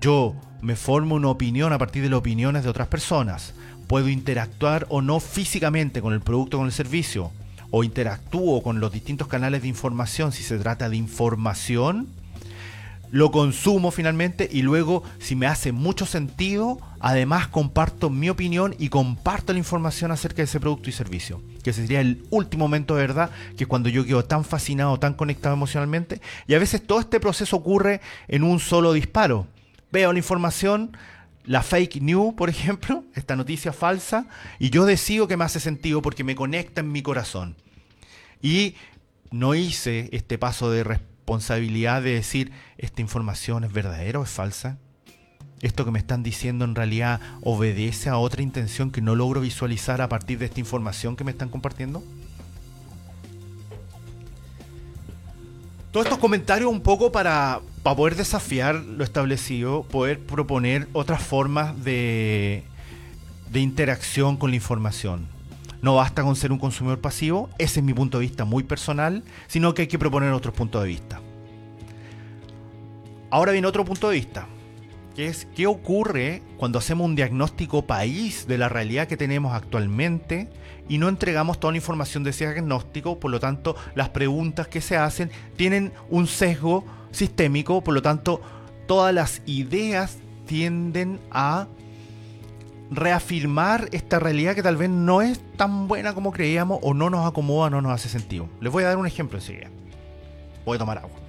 yo 0.00 0.34
me 0.62 0.76
formo 0.76 1.16
una 1.16 1.28
opinión 1.28 1.72
a 1.72 1.78
partir 1.78 2.02
de 2.02 2.10
las 2.10 2.18
opiniones 2.18 2.62
de 2.62 2.70
otras 2.70 2.88
personas. 2.88 3.54
Puedo 3.86 4.08
interactuar 4.08 4.86
o 4.88 5.02
no 5.02 5.20
físicamente 5.20 6.00
con 6.00 6.12
el 6.12 6.20
producto 6.20 6.56
o 6.56 6.60
con 6.60 6.66
el 6.66 6.72
servicio. 6.72 7.32
O 7.70 7.82
interactúo 7.82 8.62
con 8.62 8.78
los 8.78 8.92
distintos 8.92 9.26
canales 9.26 9.62
de 9.62 9.68
información 9.68 10.32
si 10.32 10.42
se 10.42 10.58
trata 10.58 10.88
de 10.88 10.96
información 10.96 12.08
lo 13.14 13.30
consumo 13.30 13.92
finalmente 13.92 14.48
y 14.50 14.62
luego 14.62 15.04
si 15.20 15.36
me 15.36 15.46
hace 15.46 15.70
mucho 15.70 16.04
sentido, 16.04 16.80
además 16.98 17.46
comparto 17.46 18.10
mi 18.10 18.28
opinión 18.28 18.74
y 18.76 18.88
comparto 18.88 19.52
la 19.52 19.60
información 19.60 20.10
acerca 20.10 20.38
de 20.38 20.46
ese 20.46 20.58
producto 20.58 20.90
y 20.90 20.92
servicio. 20.92 21.40
Que 21.62 21.72
sería 21.72 22.00
el 22.00 22.26
último 22.30 22.64
momento 22.64 22.96
de 22.96 23.02
verdad, 23.02 23.30
que 23.56 23.64
es 23.64 23.68
cuando 23.68 23.88
yo 23.88 24.04
quedo 24.04 24.24
tan 24.24 24.44
fascinado, 24.44 24.98
tan 24.98 25.14
conectado 25.14 25.54
emocionalmente. 25.54 26.20
Y 26.48 26.54
a 26.54 26.58
veces 26.58 26.84
todo 26.84 26.98
este 26.98 27.20
proceso 27.20 27.54
ocurre 27.54 28.00
en 28.26 28.42
un 28.42 28.58
solo 28.58 28.92
disparo. 28.92 29.46
Veo 29.92 30.12
la 30.12 30.18
información, 30.18 30.96
la 31.44 31.62
fake 31.62 32.02
news, 32.02 32.34
por 32.34 32.50
ejemplo, 32.50 33.04
esta 33.14 33.36
noticia 33.36 33.72
falsa, 33.72 34.26
y 34.58 34.70
yo 34.70 34.86
decido 34.86 35.28
que 35.28 35.36
me 35.36 35.44
hace 35.44 35.60
sentido 35.60 36.02
porque 36.02 36.24
me 36.24 36.34
conecta 36.34 36.80
en 36.80 36.90
mi 36.90 37.00
corazón. 37.00 37.54
Y 38.42 38.74
no 39.30 39.54
hice 39.54 40.08
este 40.10 40.36
paso 40.36 40.68
de 40.72 40.82
respeto 40.82 41.13
responsabilidad 41.24 42.02
de 42.02 42.12
decir, 42.12 42.52
¿esta 42.76 43.00
información 43.00 43.64
es 43.64 43.72
verdadera 43.72 44.20
o 44.20 44.24
es 44.24 44.28
falsa? 44.28 44.76
¿Esto 45.62 45.86
que 45.86 45.90
me 45.90 45.98
están 45.98 46.22
diciendo 46.22 46.66
en 46.66 46.74
realidad 46.74 47.18
obedece 47.40 48.10
a 48.10 48.18
otra 48.18 48.42
intención 48.42 48.90
que 48.90 49.00
no 49.00 49.14
logro 49.14 49.40
visualizar 49.40 50.02
a 50.02 50.10
partir 50.10 50.38
de 50.38 50.44
esta 50.44 50.60
información 50.60 51.16
que 51.16 51.24
me 51.24 51.30
están 51.30 51.48
compartiendo? 51.48 52.02
Todos 55.92 56.04
estos 56.04 56.18
comentarios 56.18 56.70
un 56.70 56.82
poco 56.82 57.10
para, 57.10 57.62
para 57.82 57.96
poder 57.96 58.16
desafiar 58.16 58.74
lo 58.74 59.02
establecido, 59.02 59.84
poder 59.84 60.20
proponer 60.20 60.88
otras 60.92 61.22
formas 61.22 61.82
de, 61.84 62.64
de 63.50 63.60
interacción 63.60 64.36
con 64.36 64.50
la 64.50 64.56
información. 64.56 65.33
No 65.84 65.96
basta 65.96 66.22
con 66.22 66.34
ser 66.34 66.50
un 66.50 66.58
consumidor 66.58 67.02
pasivo, 67.02 67.50
ese 67.58 67.80
es 67.80 67.84
mi 67.84 67.92
punto 67.92 68.16
de 68.16 68.22
vista 68.22 68.46
muy 68.46 68.62
personal, 68.62 69.22
sino 69.48 69.74
que 69.74 69.82
hay 69.82 69.86
que 69.86 69.98
proponer 69.98 70.32
otros 70.32 70.54
puntos 70.54 70.82
de 70.82 70.88
vista. 70.88 71.20
Ahora 73.28 73.52
viene 73.52 73.66
otro 73.66 73.84
punto 73.84 74.08
de 74.08 74.14
vista, 74.14 74.46
que 75.14 75.26
es 75.26 75.46
qué 75.54 75.66
ocurre 75.66 76.40
cuando 76.56 76.78
hacemos 76.78 77.04
un 77.04 77.16
diagnóstico 77.16 77.86
país 77.86 78.46
de 78.46 78.56
la 78.56 78.70
realidad 78.70 79.08
que 79.08 79.18
tenemos 79.18 79.52
actualmente 79.52 80.48
y 80.88 80.96
no 80.96 81.10
entregamos 81.10 81.60
toda 81.60 81.72
la 81.72 81.76
información 81.76 82.24
de 82.24 82.30
ese 82.30 82.46
diagnóstico, 82.50 83.20
por 83.20 83.30
lo 83.30 83.38
tanto 83.38 83.76
las 83.94 84.08
preguntas 84.08 84.68
que 84.68 84.80
se 84.80 84.96
hacen 84.96 85.30
tienen 85.54 85.92
un 86.08 86.26
sesgo 86.28 86.86
sistémico, 87.10 87.84
por 87.84 87.92
lo 87.92 88.00
tanto 88.00 88.40
todas 88.86 89.12
las 89.12 89.42
ideas 89.44 90.16
tienden 90.46 91.20
a 91.30 91.66
reafirmar 92.90 93.88
esta 93.92 94.18
realidad 94.18 94.54
que 94.54 94.62
tal 94.62 94.76
vez 94.76 94.90
no 94.90 95.22
es 95.22 95.40
tan 95.56 95.88
buena 95.88 96.14
como 96.14 96.32
creíamos 96.32 96.78
o 96.82 96.94
no 96.94 97.10
nos 97.10 97.26
acomoda, 97.26 97.70
no 97.70 97.80
nos 97.80 97.92
hace 97.92 98.08
sentido. 98.08 98.48
Les 98.60 98.72
voy 98.72 98.84
a 98.84 98.88
dar 98.88 98.98
un 98.98 99.06
ejemplo 99.06 99.38
enseguida. 99.38 99.68
Voy 100.64 100.76
a 100.76 100.78
tomar 100.78 100.98
agua. 100.98 101.24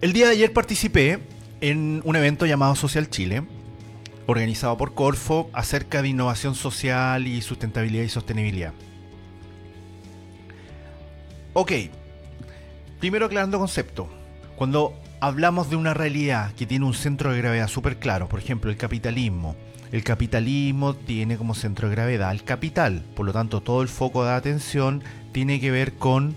El 0.00 0.14
día 0.14 0.26
de 0.26 0.32
ayer 0.32 0.52
participé 0.52 1.18
en 1.60 2.00
un 2.04 2.16
evento 2.16 2.46
llamado 2.46 2.74
Social 2.74 3.10
Chile, 3.10 3.42
organizado 4.26 4.78
por 4.78 4.94
Corfo, 4.94 5.50
acerca 5.52 6.00
de 6.00 6.08
innovación 6.08 6.54
social 6.54 7.26
y 7.26 7.42
sustentabilidad 7.42 8.04
y 8.04 8.08
sostenibilidad. 8.08 8.72
Ok, 11.52 11.72
primero 13.00 13.26
aclarando 13.26 13.58
concepto. 13.58 14.08
Cuando 14.56 14.94
hablamos 15.20 15.70
de 15.70 15.76
una 15.76 15.94
realidad 15.94 16.52
que 16.52 16.66
tiene 16.66 16.84
un 16.84 16.94
centro 16.94 17.32
de 17.32 17.38
gravedad 17.38 17.66
súper 17.66 17.98
claro, 17.98 18.28
por 18.28 18.38
ejemplo, 18.38 18.70
el 18.70 18.76
capitalismo, 18.76 19.56
el 19.90 20.04
capitalismo 20.04 20.94
tiene 20.94 21.36
como 21.36 21.54
centro 21.54 21.88
de 21.88 21.94
gravedad 21.94 22.30
el 22.30 22.44
capital, 22.44 23.02
por 23.16 23.26
lo 23.26 23.32
tanto 23.32 23.62
todo 23.62 23.82
el 23.82 23.88
foco 23.88 24.24
de 24.24 24.32
atención 24.32 25.02
tiene 25.32 25.58
que 25.60 25.70
ver 25.70 25.94
con 25.94 26.34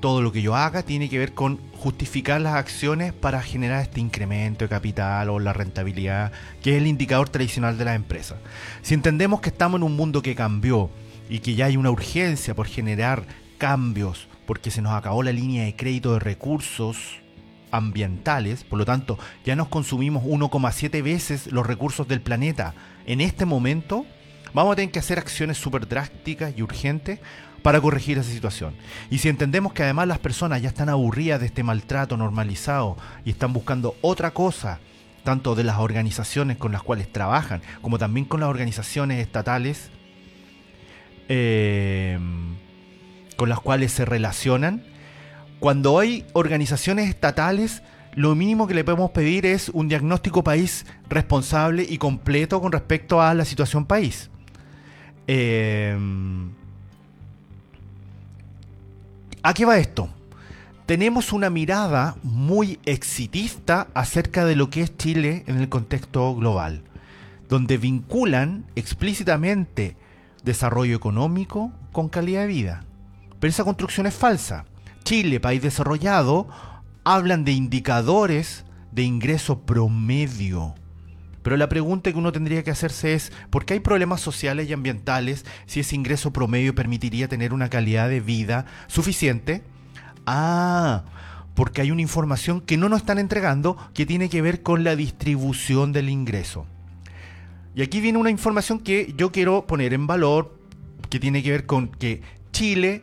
todo 0.00 0.20
lo 0.20 0.32
que 0.32 0.42
yo 0.42 0.56
haga 0.56 0.82
tiene 0.82 1.08
que 1.08 1.18
ver 1.18 1.32
con 1.32 1.60
justificar 1.78 2.40
las 2.40 2.54
acciones 2.54 3.12
para 3.12 3.40
generar 3.40 3.82
este 3.82 4.00
incremento 4.00 4.64
de 4.64 4.68
capital 4.68 5.30
o 5.30 5.38
la 5.38 5.52
rentabilidad, 5.52 6.32
que 6.60 6.72
es 6.72 6.78
el 6.78 6.88
indicador 6.88 7.28
tradicional 7.28 7.78
de 7.78 7.84
las 7.84 7.94
empresas. 7.94 8.38
Si 8.82 8.94
entendemos 8.94 9.40
que 9.40 9.50
estamos 9.50 9.78
en 9.78 9.84
un 9.84 9.94
mundo 9.94 10.20
que 10.20 10.34
cambió 10.34 10.90
y 11.30 11.38
que 11.38 11.54
ya 11.54 11.66
hay 11.66 11.76
una 11.76 11.92
urgencia 11.92 12.54
por 12.54 12.66
generar 12.66 13.24
cambios, 13.58 14.26
porque 14.46 14.70
se 14.70 14.82
nos 14.82 14.92
acabó 14.92 15.22
la 15.22 15.32
línea 15.32 15.64
de 15.64 15.76
crédito 15.76 16.14
de 16.14 16.18
recursos 16.18 17.20
ambientales, 17.70 18.64
por 18.64 18.78
lo 18.78 18.84
tanto 18.84 19.18
ya 19.44 19.56
nos 19.56 19.68
consumimos 19.68 20.24
1,7 20.24 21.02
veces 21.02 21.50
los 21.50 21.66
recursos 21.66 22.06
del 22.06 22.20
planeta 22.20 22.74
en 23.06 23.20
este 23.20 23.46
momento, 23.46 24.06
vamos 24.52 24.72
a 24.72 24.76
tener 24.76 24.90
que 24.90 24.98
hacer 24.98 25.18
acciones 25.18 25.58
súper 25.58 25.88
drásticas 25.88 26.52
y 26.56 26.62
urgentes 26.62 27.18
para 27.62 27.80
corregir 27.80 28.18
esa 28.18 28.30
situación. 28.30 28.74
Y 29.10 29.18
si 29.18 29.28
entendemos 29.28 29.72
que 29.72 29.84
además 29.84 30.08
las 30.08 30.18
personas 30.18 30.62
ya 30.62 30.68
están 30.68 30.88
aburridas 30.88 31.40
de 31.40 31.46
este 31.46 31.62
maltrato 31.62 32.16
normalizado 32.16 32.96
y 33.24 33.30
están 33.30 33.52
buscando 33.52 33.96
otra 34.02 34.32
cosa, 34.32 34.80
tanto 35.24 35.54
de 35.54 35.64
las 35.64 35.78
organizaciones 35.78 36.56
con 36.56 36.72
las 36.72 36.82
cuales 36.82 37.10
trabajan, 37.10 37.62
como 37.80 37.98
también 37.98 38.26
con 38.26 38.40
las 38.40 38.48
organizaciones 38.48 39.20
estatales 39.20 39.90
eh, 41.28 42.18
con 43.36 43.48
las 43.48 43.60
cuales 43.60 43.92
se 43.92 44.04
relacionan, 44.04 44.82
cuando 45.60 45.98
hay 45.98 46.24
organizaciones 46.32 47.08
estatales, 47.08 47.82
lo 48.14 48.34
mínimo 48.34 48.66
que 48.66 48.74
le 48.74 48.84
podemos 48.84 49.12
pedir 49.12 49.46
es 49.46 49.68
un 49.68 49.88
diagnóstico 49.88 50.42
país 50.42 50.86
responsable 51.08 51.86
y 51.88 51.98
completo 51.98 52.60
con 52.60 52.72
respecto 52.72 53.22
a 53.22 53.32
la 53.34 53.44
situación 53.44 53.86
país. 53.86 54.28
Eh, 55.28 55.96
¿A 59.44 59.54
qué 59.54 59.64
va 59.64 59.78
esto? 59.78 60.08
Tenemos 60.86 61.32
una 61.32 61.48
mirada 61.48 62.16
muy 62.22 62.78
exitista 62.84 63.88
acerca 63.94 64.44
de 64.44 64.56
lo 64.56 64.68
que 64.68 64.82
es 64.82 64.96
Chile 64.96 65.44
en 65.46 65.58
el 65.58 65.68
contexto 65.68 66.34
global, 66.34 66.82
donde 67.48 67.78
vinculan 67.78 68.66
explícitamente 68.76 69.96
desarrollo 70.44 70.96
económico 70.96 71.72
con 71.92 72.08
calidad 72.08 72.42
de 72.42 72.46
vida. 72.48 72.84
Pero 73.42 73.50
esa 73.50 73.64
construcción 73.64 74.06
es 74.06 74.14
falsa. 74.14 74.66
Chile, 75.02 75.40
país 75.40 75.60
desarrollado, 75.60 76.46
hablan 77.02 77.44
de 77.44 77.50
indicadores 77.50 78.64
de 78.92 79.02
ingreso 79.02 79.62
promedio. 79.62 80.76
Pero 81.42 81.56
la 81.56 81.68
pregunta 81.68 82.12
que 82.12 82.18
uno 82.18 82.30
tendría 82.30 82.62
que 82.62 82.70
hacerse 82.70 83.14
es, 83.14 83.32
¿por 83.50 83.64
qué 83.64 83.74
hay 83.74 83.80
problemas 83.80 84.20
sociales 84.20 84.70
y 84.70 84.72
ambientales 84.72 85.44
si 85.66 85.80
ese 85.80 85.96
ingreso 85.96 86.32
promedio 86.32 86.76
permitiría 86.76 87.26
tener 87.26 87.52
una 87.52 87.68
calidad 87.68 88.08
de 88.08 88.20
vida 88.20 88.64
suficiente? 88.86 89.64
Ah, 90.24 91.02
porque 91.56 91.80
hay 91.80 91.90
una 91.90 92.02
información 92.02 92.60
que 92.60 92.76
no 92.76 92.88
nos 92.88 93.00
están 93.00 93.18
entregando 93.18 93.76
que 93.92 94.06
tiene 94.06 94.28
que 94.28 94.40
ver 94.40 94.62
con 94.62 94.84
la 94.84 94.94
distribución 94.94 95.92
del 95.92 96.10
ingreso. 96.10 96.64
Y 97.74 97.82
aquí 97.82 98.00
viene 98.00 98.18
una 98.18 98.30
información 98.30 98.78
que 98.78 99.12
yo 99.16 99.32
quiero 99.32 99.66
poner 99.66 99.94
en 99.94 100.06
valor, 100.06 100.56
que 101.10 101.18
tiene 101.18 101.42
que 101.42 101.50
ver 101.50 101.66
con 101.66 101.88
que 101.88 102.22
Chile 102.52 103.02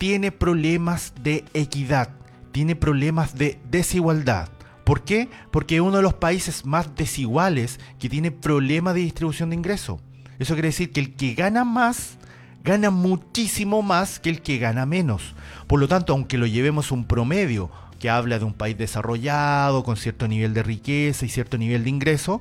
tiene 0.00 0.32
problemas 0.32 1.12
de 1.22 1.44
equidad, 1.52 2.08
tiene 2.52 2.74
problemas 2.74 3.36
de 3.36 3.60
desigualdad. 3.70 4.48
¿Por 4.82 5.04
qué? 5.04 5.28
Porque 5.50 5.74
es 5.74 5.82
uno 5.82 5.98
de 5.98 6.02
los 6.02 6.14
países 6.14 6.64
más 6.64 6.94
desiguales 6.96 7.78
que 7.98 8.08
tiene 8.08 8.30
problemas 8.30 8.94
de 8.94 9.02
distribución 9.02 9.50
de 9.50 9.56
ingresos. 9.56 10.00
Eso 10.38 10.54
quiere 10.54 10.68
decir 10.68 10.90
que 10.90 11.00
el 11.00 11.14
que 11.16 11.34
gana 11.34 11.66
más 11.66 12.16
gana 12.64 12.88
muchísimo 12.90 13.82
más 13.82 14.18
que 14.20 14.30
el 14.30 14.40
que 14.40 14.56
gana 14.56 14.86
menos. 14.86 15.34
Por 15.66 15.78
lo 15.78 15.86
tanto, 15.86 16.14
aunque 16.14 16.38
lo 16.38 16.46
llevemos 16.46 16.92
un 16.92 17.04
promedio 17.04 17.70
que 17.98 18.08
habla 18.08 18.38
de 18.38 18.46
un 18.46 18.54
país 18.54 18.78
desarrollado, 18.78 19.84
con 19.84 19.98
cierto 19.98 20.28
nivel 20.28 20.54
de 20.54 20.62
riqueza 20.62 21.26
y 21.26 21.28
cierto 21.28 21.58
nivel 21.58 21.84
de 21.84 21.90
ingreso, 21.90 22.40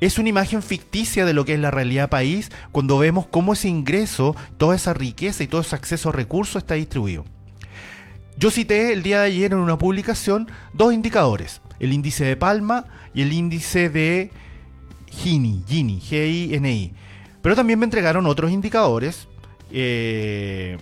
es 0.00 0.18
una 0.18 0.28
imagen 0.28 0.62
ficticia 0.62 1.24
de 1.24 1.34
lo 1.34 1.44
que 1.44 1.54
es 1.54 1.60
la 1.60 1.70
realidad 1.70 2.10
país 2.10 2.50
cuando 2.72 2.98
vemos 2.98 3.26
cómo 3.26 3.52
ese 3.52 3.68
ingreso, 3.68 4.36
toda 4.56 4.76
esa 4.76 4.94
riqueza 4.94 5.42
y 5.42 5.48
todo 5.48 5.60
ese 5.60 5.76
acceso 5.76 6.08
a 6.08 6.12
recursos 6.12 6.62
está 6.62 6.74
distribuido. 6.74 7.24
Yo 8.36 8.50
cité 8.50 8.92
el 8.92 9.02
día 9.02 9.20
de 9.20 9.26
ayer 9.26 9.52
en 9.52 9.58
una 9.58 9.78
publicación 9.78 10.48
dos 10.72 10.92
indicadores 10.92 11.60
el 11.80 11.92
índice 11.92 12.24
de 12.24 12.36
Palma 12.36 12.86
y 13.14 13.22
el 13.22 13.32
índice 13.32 13.88
de 13.88 14.30
Gini, 15.10 15.62
Gini, 15.66 16.00
G-I-N-I. 16.00 16.92
Pero 17.42 17.56
también 17.56 17.78
me 17.78 17.84
entregaron 17.84 18.26
otros 18.26 18.50
indicadores. 18.50 19.28
Eh, 19.70 20.78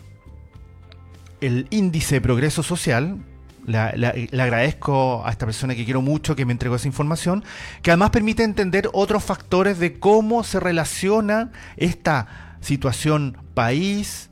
el 1.41 1.67
índice 1.71 2.17
de 2.17 2.21
progreso 2.21 2.63
social, 2.63 3.19
le 3.67 4.43
agradezco 4.43 5.27
a 5.27 5.31
esta 5.31 5.45
persona 5.45 5.75
que 5.75 5.85
quiero 5.85 6.01
mucho 6.01 6.37
que 6.37 6.47
me 6.47 6.53
entregó 6.53 6.77
esa 6.77 6.87
información, 6.87 7.45
que 7.83 7.91
además 7.91 8.11
permite 8.11 8.45
entender 8.45 8.89
otros 8.93 9.25
factores 9.25 9.79
de 9.79 9.99
cómo 9.99 10.45
se 10.45 10.61
relaciona 10.61 11.51
esta 11.77 12.59
situación 12.61 13.39
país 13.55 14.31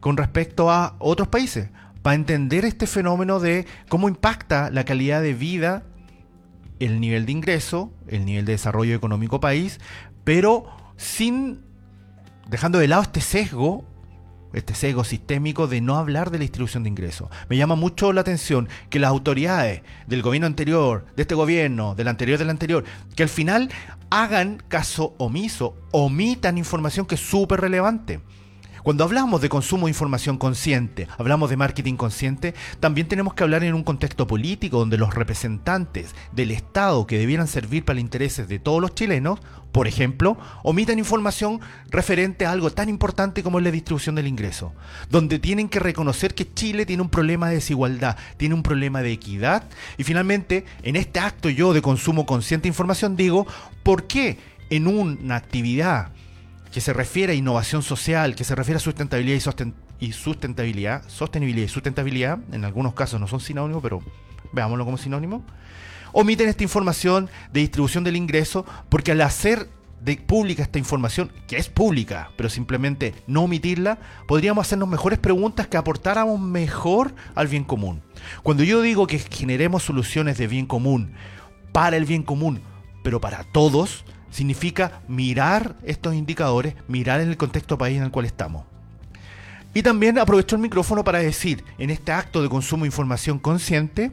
con 0.00 0.16
respecto 0.16 0.70
a 0.70 0.96
otros 0.98 1.28
países 1.28 1.70
para 2.02 2.14
entender 2.14 2.64
este 2.64 2.86
fenómeno 2.86 3.40
de 3.40 3.66
cómo 3.88 4.08
impacta 4.08 4.70
la 4.70 4.84
calidad 4.84 5.22
de 5.22 5.34
vida, 5.34 5.82
el 6.78 7.00
nivel 7.00 7.26
de 7.26 7.32
ingreso, 7.32 7.92
el 8.08 8.24
nivel 8.24 8.46
de 8.46 8.52
desarrollo 8.52 8.94
económico 8.94 9.40
país, 9.40 9.80
pero 10.24 10.66
sin 10.96 11.60
dejando 12.48 12.78
de 12.78 12.88
lado 12.88 13.02
este 13.02 13.20
sesgo, 13.20 13.84
este 14.52 14.74
sesgo 14.74 15.04
sistémico 15.04 15.66
de 15.66 15.80
no 15.80 15.96
hablar 15.96 16.30
de 16.30 16.38
la 16.38 16.42
distribución 16.42 16.82
de 16.82 16.88
ingresos. 16.88 17.28
Me 17.48 17.56
llama 17.56 17.74
mucho 17.74 18.12
la 18.12 18.22
atención 18.22 18.68
que 18.88 18.98
las 18.98 19.10
autoridades 19.10 19.82
del 20.06 20.22
gobierno 20.22 20.46
anterior, 20.46 21.06
de 21.16 21.22
este 21.22 21.34
gobierno, 21.34 21.94
del 21.94 22.08
anterior, 22.08 22.38
del 22.38 22.50
anterior, 22.50 22.84
que 23.14 23.22
al 23.22 23.28
final 23.28 23.70
hagan 24.10 24.62
caso 24.68 25.14
omiso, 25.18 25.76
omitan 25.92 26.58
información 26.58 27.06
que 27.06 27.14
es 27.14 27.20
súper 27.20 27.60
relevante. 27.60 28.20
Cuando 28.82 29.04
hablamos 29.04 29.42
de 29.42 29.50
consumo 29.50 29.86
de 29.86 29.90
información 29.90 30.38
consciente, 30.38 31.06
hablamos 31.18 31.50
de 31.50 31.58
marketing 31.58 31.96
consciente, 31.96 32.54
también 32.80 33.08
tenemos 33.08 33.34
que 33.34 33.42
hablar 33.42 33.62
en 33.62 33.74
un 33.74 33.84
contexto 33.84 34.26
político 34.26 34.78
donde 34.78 34.96
los 34.96 35.14
representantes 35.14 36.14
del 36.32 36.50
Estado 36.50 37.06
que 37.06 37.18
debieran 37.18 37.46
servir 37.46 37.84
para 37.84 37.96
los 37.96 38.04
intereses 38.04 38.48
de 38.48 38.58
todos 38.58 38.80
los 38.80 38.94
chilenos, 38.94 39.38
por 39.70 39.86
ejemplo, 39.86 40.38
omitan 40.62 40.98
información 40.98 41.60
referente 41.90 42.46
a 42.46 42.52
algo 42.52 42.70
tan 42.70 42.88
importante 42.88 43.42
como 43.42 43.58
es 43.58 43.64
la 43.64 43.70
distribución 43.70 44.14
del 44.14 44.26
ingreso, 44.26 44.72
donde 45.10 45.38
tienen 45.38 45.68
que 45.68 45.78
reconocer 45.78 46.34
que 46.34 46.52
Chile 46.52 46.86
tiene 46.86 47.02
un 47.02 47.10
problema 47.10 47.48
de 47.48 47.56
desigualdad, 47.56 48.16
tiene 48.38 48.54
un 48.54 48.62
problema 48.62 49.02
de 49.02 49.12
equidad, 49.12 49.64
y 49.98 50.04
finalmente, 50.04 50.64
en 50.82 50.96
este 50.96 51.20
acto 51.20 51.50
yo 51.50 51.74
de 51.74 51.82
consumo 51.82 52.24
consciente 52.24 52.62
de 52.62 52.68
información 52.68 53.14
digo, 53.14 53.46
¿por 53.82 54.06
qué 54.06 54.38
en 54.70 54.86
una 54.86 55.36
actividad 55.36 56.12
que 56.72 56.80
se 56.80 56.92
refiere 56.92 57.32
a 57.32 57.36
innovación 57.36 57.82
social, 57.82 58.34
que 58.34 58.44
se 58.44 58.54
refiere 58.54 58.76
a 58.76 58.80
sustentabilidad 58.80 59.40
y, 59.98 60.12
sustentabilidad, 60.12 61.02
sostenibilidad 61.08 61.66
y 61.66 61.68
sustentabilidad, 61.68 62.38
en 62.52 62.64
algunos 62.64 62.94
casos 62.94 63.20
no 63.20 63.26
son 63.26 63.40
sinónimos, 63.40 63.82
pero 63.82 64.00
veámoslo 64.52 64.84
como 64.84 64.96
sinónimo. 64.96 65.44
omiten 66.12 66.48
esta 66.48 66.62
información 66.62 67.28
de 67.52 67.60
distribución 67.60 68.04
del 68.04 68.16
ingreso 68.16 68.64
porque 68.88 69.12
al 69.12 69.20
hacer 69.20 69.68
de 70.00 70.16
pública 70.16 70.62
esta 70.62 70.78
información, 70.78 71.30
que 71.46 71.56
es 71.56 71.68
pública, 71.68 72.30
pero 72.36 72.48
simplemente 72.48 73.14
no 73.26 73.42
omitirla, 73.42 73.98
podríamos 74.26 74.66
hacernos 74.66 74.88
mejores 74.88 75.18
preguntas 75.18 75.66
que 75.66 75.76
aportáramos 75.76 76.40
mejor 76.40 77.14
al 77.34 77.48
bien 77.48 77.64
común. 77.64 78.00
Cuando 78.42 78.64
yo 78.64 78.80
digo 78.80 79.06
que 79.06 79.18
generemos 79.18 79.82
soluciones 79.82 80.38
de 80.38 80.46
bien 80.46 80.66
común 80.66 81.12
para 81.72 81.96
el 81.96 82.06
bien 82.06 82.22
común, 82.22 82.62
pero 83.02 83.20
para 83.20 83.44
todos, 83.44 84.04
significa 84.30 85.00
mirar 85.08 85.76
estos 85.84 86.14
indicadores, 86.14 86.74
mirar 86.88 87.20
en 87.20 87.28
el 87.28 87.36
contexto 87.36 87.78
país 87.78 87.96
en 87.96 88.04
el 88.04 88.10
cual 88.10 88.26
estamos. 88.26 88.64
Y 89.72 89.82
también 89.82 90.18
aprovecho 90.18 90.56
el 90.56 90.62
micrófono 90.62 91.04
para 91.04 91.20
decir, 91.20 91.64
en 91.78 91.90
este 91.90 92.10
acto 92.10 92.42
de 92.42 92.48
consumo 92.48 92.84
de 92.84 92.88
información 92.88 93.38
consciente, 93.38 94.10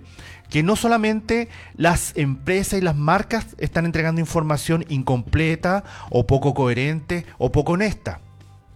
que 0.50 0.64
no 0.64 0.76
solamente 0.76 1.50
las 1.76 2.16
empresas 2.16 2.80
y 2.80 2.84
las 2.84 2.96
marcas 2.96 3.48
están 3.58 3.86
entregando 3.86 4.22
información 4.22 4.86
incompleta 4.88 5.84
o 6.10 6.28
poco 6.28 6.54
coherente 6.54 7.26
o 7.38 7.52
poco 7.52 7.74
honesta. 7.74 8.22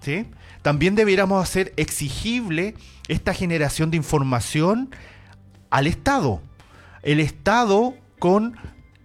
¿sí? 0.01 0.25
También 0.61 0.95
debiéramos 0.95 1.41
hacer 1.41 1.73
exigible 1.77 2.75
esta 3.07 3.33
generación 3.33 3.91
de 3.91 3.97
información 3.97 4.89
al 5.69 5.87
Estado. 5.87 6.41
El 7.03 7.19
Estado 7.19 7.93
con 8.19 8.57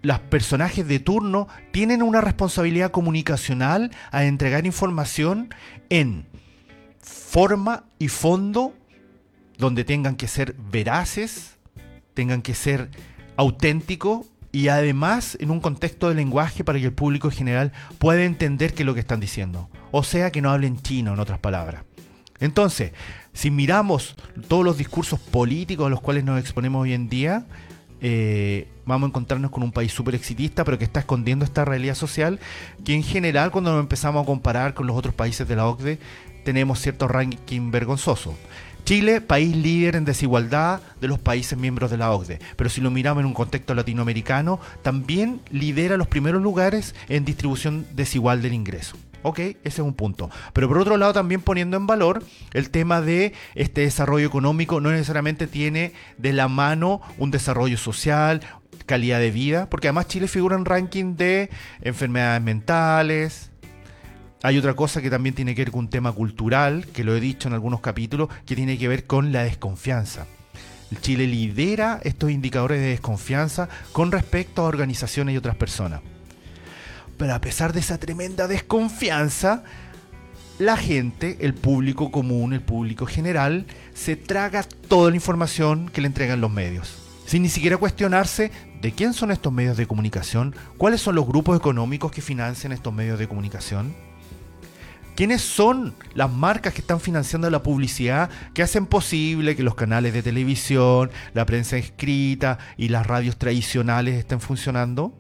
los 0.06 0.20
personajes 0.20 0.86
de 0.86 1.00
turno 1.00 1.48
tienen 1.72 2.00
una 2.00 2.20
responsabilidad 2.20 2.92
comunicacional 2.92 3.90
a 4.12 4.24
entregar 4.24 4.64
información 4.64 5.52
en 5.90 6.26
forma 7.00 7.84
y 7.98 8.06
fondo 8.06 8.72
donde 9.58 9.82
tengan 9.82 10.14
que 10.14 10.28
ser 10.28 10.54
veraces, 10.70 11.56
tengan 12.14 12.40
que 12.40 12.54
ser 12.54 12.88
auténticos 13.36 14.26
y 14.52 14.68
además 14.68 15.36
en 15.40 15.50
un 15.50 15.58
contexto 15.60 16.08
de 16.08 16.14
lenguaje 16.14 16.62
para 16.62 16.78
que 16.78 16.84
el 16.84 16.92
público 16.92 17.26
en 17.28 17.34
general 17.34 17.72
pueda 17.98 18.22
entender 18.22 18.74
qué 18.74 18.84
es 18.84 18.86
lo 18.86 18.94
que 18.94 19.00
están 19.00 19.18
diciendo. 19.18 19.68
O 19.90 20.04
sea, 20.04 20.30
que 20.30 20.40
no 20.40 20.50
hablen 20.50 20.80
chino, 20.80 21.14
en 21.14 21.18
otras 21.18 21.40
palabras. 21.40 21.82
Entonces, 22.38 22.92
si 23.32 23.50
miramos 23.50 24.14
todos 24.46 24.64
los 24.64 24.78
discursos 24.78 25.18
políticos 25.18 25.86
a 25.86 25.90
los 25.90 26.00
cuales 26.00 26.22
nos 26.22 26.38
exponemos 26.38 26.82
hoy 26.82 26.92
en 26.92 27.08
día, 27.08 27.44
eh, 28.00 28.68
vamos 28.84 29.06
a 29.06 29.10
encontrarnos 29.10 29.50
con 29.50 29.62
un 29.62 29.72
país 29.72 29.92
súper 29.92 30.14
exitista, 30.14 30.64
pero 30.64 30.78
que 30.78 30.84
está 30.84 31.00
escondiendo 31.00 31.44
esta 31.44 31.64
realidad 31.64 31.94
social, 31.94 32.38
que 32.84 32.94
en 32.94 33.02
general 33.02 33.50
cuando 33.50 33.72
nos 33.72 33.80
empezamos 33.80 34.22
a 34.22 34.26
comparar 34.26 34.74
con 34.74 34.86
los 34.86 34.96
otros 34.96 35.14
países 35.14 35.46
de 35.48 35.56
la 35.56 35.66
OCDE, 35.66 35.98
tenemos 36.44 36.80
cierto 36.80 37.08
ranking 37.08 37.70
vergonzoso. 37.70 38.36
Chile, 38.84 39.20
país 39.20 39.56
líder 39.56 39.96
en 39.96 40.04
desigualdad 40.04 40.80
de 41.00 41.08
los 41.08 41.18
países 41.18 41.58
miembros 41.58 41.90
de 41.90 41.96
la 41.96 42.12
OCDE, 42.12 42.38
pero 42.54 42.70
si 42.70 42.80
lo 42.80 42.92
miramos 42.92 43.22
en 43.22 43.26
un 43.26 43.34
contexto 43.34 43.74
latinoamericano, 43.74 44.60
también 44.82 45.40
lidera 45.50 45.96
los 45.96 46.06
primeros 46.06 46.40
lugares 46.40 46.94
en 47.08 47.24
distribución 47.24 47.84
desigual 47.96 48.42
del 48.42 48.52
ingreso. 48.52 48.96
Ok, 49.28 49.40
ese 49.40 49.58
es 49.64 49.78
un 49.80 49.94
punto. 49.94 50.30
Pero 50.52 50.68
por 50.68 50.78
otro 50.78 50.96
lado, 50.96 51.12
también 51.12 51.40
poniendo 51.40 51.76
en 51.76 51.88
valor 51.88 52.22
el 52.52 52.70
tema 52.70 53.00
de 53.00 53.32
este 53.56 53.80
desarrollo 53.80 54.24
económico, 54.24 54.80
no 54.80 54.92
necesariamente 54.92 55.48
tiene 55.48 55.94
de 56.16 56.32
la 56.32 56.46
mano 56.46 57.00
un 57.18 57.32
desarrollo 57.32 57.76
social, 57.76 58.40
calidad 58.86 59.18
de 59.18 59.32
vida, 59.32 59.68
porque 59.68 59.88
además 59.88 60.06
Chile 60.06 60.28
figura 60.28 60.54
en 60.54 60.64
ranking 60.64 61.16
de 61.16 61.50
enfermedades 61.82 62.40
mentales, 62.40 63.50
hay 64.44 64.58
otra 64.58 64.74
cosa 64.74 65.02
que 65.02 65.10
también 65.10 65.34
tiene 65.34 65.56
que 65.56 65.62
ver 65.62 65.72
con 65.72 65.80
un 65.80 65.90
tema 65.90 66.12
cultural, 66.12 66.86
que 66.86 67.02
lo 67.02 67.16
he 67.16 67.18
dicho 67.18 67.48
en 67.48 67.54
algunos 67.54 67.80
capítulos, 67.80 68.28
que 68.46 68.54
tiene 68.54 68.78
que 68.78 68.86
ver 68.86 69.06
con 69.08 69.32
la 69.32 69.42
desconfianza. 69.42 70.28
Chile 71.00 71.26
lidera 71.26 71.98
estos 72.04 72.30
indicadores 72.30 72.80
de 72.80 72.90
desconfianza 72.90 73.68
con 73.90 74.12
respecto 74.12 74.62
a 74.62 74.66
organizaciones 74.66 75.34
y 75.34 75.38
otras 75.38 75.56
personas. 75.56 76.00
Pero 77.16 77.34
a 77.34 77.40
pesar 77.40 77.72
de 77.72 77.80
esa 77.80 77.98
tremenda 77.98 78.48
desconfianza, 78.48 79.64
la 80.58 80.76
gente, 80.76 81.38
el 81.40 81.54
público 81.54 82.10
común, 82.10 82.52
el 82.52 82.62
público 82.62 83.06
general, 83.06 83.66
se 83.94 84.16
traga 84.16 84.62
toda 84.62 85.10
la 85.10 85.16
información 85.16 85.88
que 85.88 86.00
le 86.00 86.06
entregan 86.06 86.40
los 86.40 86.50
medios. 86.50 86.98
Sin 87.26 87.42
ni 87.42 87.48
siquiera 87.48 87.76
cuestionarse 87.76 88.52
de 88.80 88.92
quién 88.92 89.12
son 89.12 89.30
estos 89.30 89.52
medios 89.52 89.76
de 89.76 89.86
comunicación, 89.86 90.54
cuáles 90.78 91.00
son 91.00 91.14
los 91.14 91.26
grupos 91.26 91.58
económicos 91.58 92.12
que 92.12 92.22
financian 92.22 92.72
estos 92.72 92.94
medios 92.94 93.18
de 93.18 93.28
comunicación. 93.28 93.94
¿Quiénes 95.16 95.40
son 95.40 95.94
las 96.14 96.30
marcas 96.30 96.74
que 96.74 96.82
están 96.82 97.00
financiando 97.00 97.48
la 97.48 97.62
publicidad 97.62 98.28
que 98.52 98.62
hacen 98.62 98.86
posible 98.86 99.56
que 99.56 99.62
los 99.62 99.74
canales 99.74 100.12
de 100.12 100.22
televisión, 100.22 101.10
la 101.32 101.46
prensa 101.46 101.78
escrita 101.78 102.58
y 102.76 102.88
las 102.88 103.06
radios 103.06 103.38
tradicionales 103.38 104.16
estén 104.16 104.40
funcionando? 104.40 105.14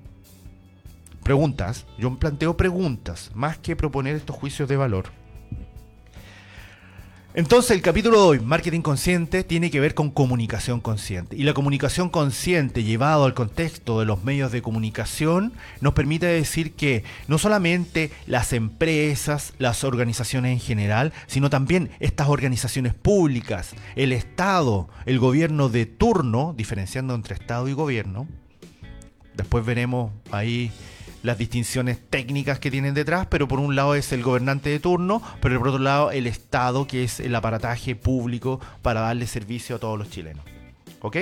Preguntas, 1.26 1.86
yo 1.98 2.16
planteo 2.20 2.56
preguntas, 2.56 3.32
más 3.34 3.58
que 3.58 3.74
proponer 3.74 4.14
estos 4.14 4.36
juicios 4.36 4.68
de 4.68 4.76
valor. 4.76 5.06
Entonces 7.34 7.72
el 7.72 7.82
capítulo 7.82 8.20
de 8.20 8.26
hoy, 8.28 8.38
Marketing 8.38 8.80
Consciente, 8.80 9.42
tiene 9.42 9.72
que 9.72 9.80
ver 9.80 9.94
con 9.94 10.12
comunicación 10.12 10.80
consciente. 10.80 11.34
Y 11.34 11.42
la 11.42 11.52
comunicación 11.52 12.10
consciente 12.10 12.84
llevado 12.84 13.24
al 13.24 13.34
contexto 13.34 13.98
de 13.98 14.06
los 14.06 14.22
medios 14.22 14.52
de 14.52 14.62
comunicación 14.62 15.52
nos 15.80 15.94
permite 15.94 16.26
decir 16.26 16.74
que 16.74 17.02
no 17.26 17.38
solamente 17.38 18.12
las 18.28 18.52
empresas, 18.52 19.52
las 19.58 19.82
organizaciones 19.82 20.52
en 20.52 20.60
general, 20.60 21.12
sino 21.26 21.50
también 21.50 21.90
estas 21.98 22.28
organizaciones 22.28 22.94
públicas, 22.94 23.74
el 23.96 24.12
Estado, 24.12 24.88
el 25.06 25.18
gobierno 25.18 25.70
de 25.70 25.86
turno, 25.86 26.54
diferenciando 26.56 27.16
entre 27.16 27.34
Estado 27.34 27.66
y 27.66 27.72
gobierno. 27.72 28.28
Después 29.34 29.66
veremos 29.66 30.12
ahí 30.30 30.70
las 31.26 31.38
distinciones 31.38 31.98
técnicas 32.08 32.60
que 32.60 32.70
tienen 32.70 32.94
detrás, 32.94 33.26
pero 33.26 33.48
por 33.48 33.58
un 33.58 33.74
lado 33.74 33.96
es 33.96 34.12
el 34.12 34.22
gobernante 34.22 34.70
de 34.70 34.78
turno, 34.78 35.20
pero 35.42 35.58
por 35.58 35.68
otro 35.68 35.80
lado 35.80 36.12
el 36.12 36.28
Estado, 36.28 36.86
que 36.86 37.02
es 37.02 37.18
el 37.18 37.34
aparataje 37.34 37.96
público 37.96 38.60
para 38.80 39.00
darle 39.00 39.26
servicio 39.26 39.76
a 39.76 39.78
todos 39.80 39.98
los 39.98 40.08
chilenos. 40.08 40.44
¿Ok? 41.00 41.16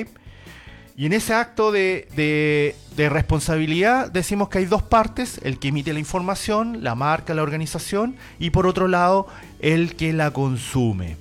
Y 0.96 1.06
en 1.06 1.14
ese 1.14 1.32
acto 1.32 1.72
de, 1.72 2.06
de, 2.14 3.08
responsabilidad 3.08 4.12
decimos 4.12 4.50
que 4.50 4.58
hay 4.58 4.66
dos 4.66 4.82
partes, 4.82 5.40
el 5.42 5.58
que 5.58 5.68
emite 5.68 5.92
la 5.92 5.98
información, 5.98 6.84
la 6.84 6.94
marca, 6.94 7.34
la 7.34 7.42
organización, 7.42 8.14
y 8.38 8.50
por 8.50 8.66
otro 8.66 8.86
lado 8.86 9.26
el 9.58 9.96
que 9.96 10.12
la 10.12 10.32
consume. 10.32 11.16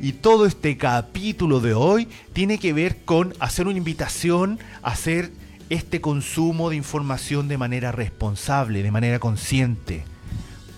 Y 0.00 0.14
todo 0.14 0.46
este 0.46 0.76
capítulo 0.78 1.60
de 1.60 1.74
hoy 1.74 2.08
tiene 2.32 2.58
que 2.58 2.72
ver 2.72 3.04
con 3.04 3.34
hacer 3.38 3.68
una 3.68 3.78
invitación 3.78 4.58
hacer 4.82 5.30
este 5.70 6.00
consumo 6.00 6.70
de 6.70 6.76
información 6.76 7.48
de 7.48 7.58
manera 7.58 7.92
responsable, 7.92 8.82
de 8.82 8.90
manera 8.90 9.18
consciente, 9.18 10.04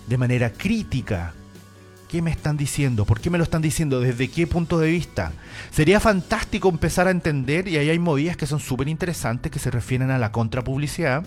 de 0.07 0.17
manera 0.17 0.51
crítica. 0.51 1.33
¿Qué 2.07 2.21
me 2.21 2.31
están 2.31 2.55
diciendo? 2.55 3.03
¿Por 3.03 3.19
qué 3.19 3.29
me 3.29 3.37
lo 3.37 3.43
están 3.43 3.61
diciendo? 3.61 3.99
¿Desde 3.99 4.29
qué 4.29 4.47
punto 4.47 4.79
de 4.79 4.89
vista? 4.89 5.33
Sería 5.71 5.99
fantástico 5.99 6.69
empezar 6.69 7.07
a 7.07 7.11
entender, 7.11 7.67
y 7.67 7.77
ahí 7.77 7.89
hay 7.89 7.99
movidas 7.99 8.37
que 8.37 8.45
son 8.45 8.59
súper 8.59 8.87
interesantes 8.87 9.51
que 9.51 9.59
se 9.59 9.71
refieren 9.71 10.09
a 10.09 10.17
la 10.17 10.31
contrapublicidad, 10.31 11.25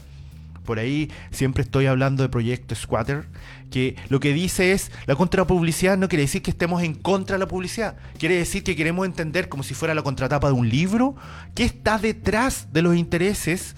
por 0.65 0.79
ahí 0.79 1.11
siempre 1.31 1.63
estoy 1.63 1.87
hablando 1.87 2.23
de 2.23 2.29
Proyecto 2.29 2.75
Squatter, 2.75 3.27
que 3.71 3.97
lo 4.09 4.21
que 4.21 4.33
dice 4.33 4.73
es, 4.73 4.91
la 5.07 5.15
contrapublicidad 5.15 5.97
no 5.97 6.09
quiere 6.09 6.25
decir 6.25 6.43
que 6.43 6.51
estemos 6.51 6.83
en 6.83 6.95
contra 6.95 7.37
de 7.37 7.41
la 7.41 7.49
publicidad, 7.49 7.97
quiere 8.19 8.37
decir 8.37 8.65
que 8.65 8.77
queremos 8.77 9.07
entender 9.07 9.49
como 9.49 9.63
si 9.63 9.75
fuera 9.75 9.95
la 9.95 10.03
contratapa 10.03 10.49
de 10.49 10.55
un 10.55 10.69
libro, 10.69 11.15
qué 11.55 11.65
está 11.65 11.99
detrás 11.99 12.69
de 12.73 12.83
los 12.83 12.97
intereses 12.97 13.75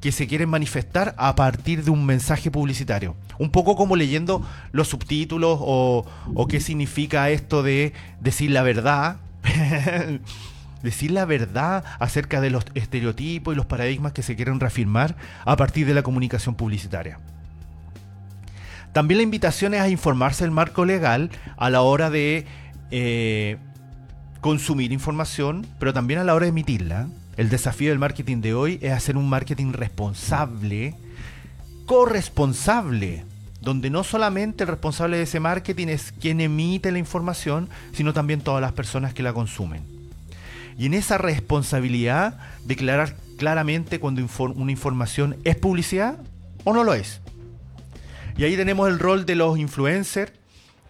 que 0.00 0.12
se 0.12 0.26
quieren 0.26 0.48
manifestar 0.48 1.14
a 1.18 1.34
partir 1.34 1.84
de 1.84 1.90
un 1.90 2.04
mensaje 2.04 2.50
publicitario. 2.50 3.16
Un 3.38 3.50
poco 3.50 3.76
como 3.76 3.96
leyendo 3.96 4.46
los 4.72 4.88
subtítulos 4.88 5.58
o, 5.60 6.06
o 6.34 6.46
qué 6.46 6.60
significa 6.60 7.30
esto 7.30 7.62
de 7.62 7.92
decir 8.20 8.50
la 8.50 8.62
verdad. 8.62 9.16
decir 10.82 11.10
la 11.10 11.24
verdad 11.24 11.82
acerca 11.98 12.40
de 12.40 12.50
los 12.50 12.64
estereotipos 12.74 13.52
y 13.52 13.56
los 13.56 13.66
paradigmas 13.66 14.12
que 14.12 14.22
se 14.22 14.36
quieren 14.36 14.60
reafirmar 14.60 15.16
a 15.44 15.56
partir 15.56 15.86
de 15.86 15.94
la 15.94 16.02
comunicación 16.02 16.54
publicitaria. 16.54 17.18
También 18.96 19.18
la 19.18 19.24
invitación 19.24 19.74
es 19.74 19.82
a 19.82 19.90
informarse 19.90 20.42
del 20.44 20.52
marco 20.52 20.86
legal 20.86 21.28
a 21.58 21.68
la 21.68 21.82
hora 21.82 22.08
de 22.08 22.46
eh, 22.90 23.58
consumir 24.40 24.90
información, 24.90 25.66
pero 25.78 25.92
también 25.92 26.18
a 26.18 26.24
la 26.24 26.34
hora 26.34 26.44
de 26.44 26.48
emitirla. 26.48 27.06
El 27.36 27.50
desafío 27.50 27.90
del 27.90 27.98
marketing 27.98 28.40
de 28.40 28.54
hoy 28.54 28.78
es 28.80 28.92
hacer 28.92 29.18
un 29.18 29.28
marketing 29.28 29.74
responsable, 29.74 30.94
corresponsable, 31.84 33.26
donde 33.60 33.90
no 33.90 34.02
solamente 34.02 34.64
el 34.64 34.68
responsable 34.68 35.18
de 35.18 35.24
ese 35.24 35.40
marketing 35.40 35.88
es 35.88 36.12
quien 36.12 36.40
emite 36.40 36.90
la 36.90 36.98
información, 36.98 37.68
sino 37.92 38.14
también 38.14 38.40
todas 38.40 38.62
las 38.62 38.72
personas 38.72 39.12
que 39.12 39.22
la 39.22 39.34
consumen. 39.34 39.82
Y 40.78 40.86
en 40.86 40.94
esa 40.94 41.18
responsabilidad, 41.18 42.38
declarar 42.64 43.14
claramente 43.36 44.00
cuando 44.00 44.26
una 44.54 44.72
información 44.72 45.36
es 45.44 45.56
publicidad 45.56 46.16
o 46.64 46.72
no 46.72 46.82
lo 46.82 46.94
es. 46.94 47.20
Y 48.38 48.44
ahí 48.44 48.54
tenemos 48.56 48.88
el 48.88 48.98
rol 48.98 49.24
de 49.24 49.34
los 49.34 49.58
influencers, 49.58 50.32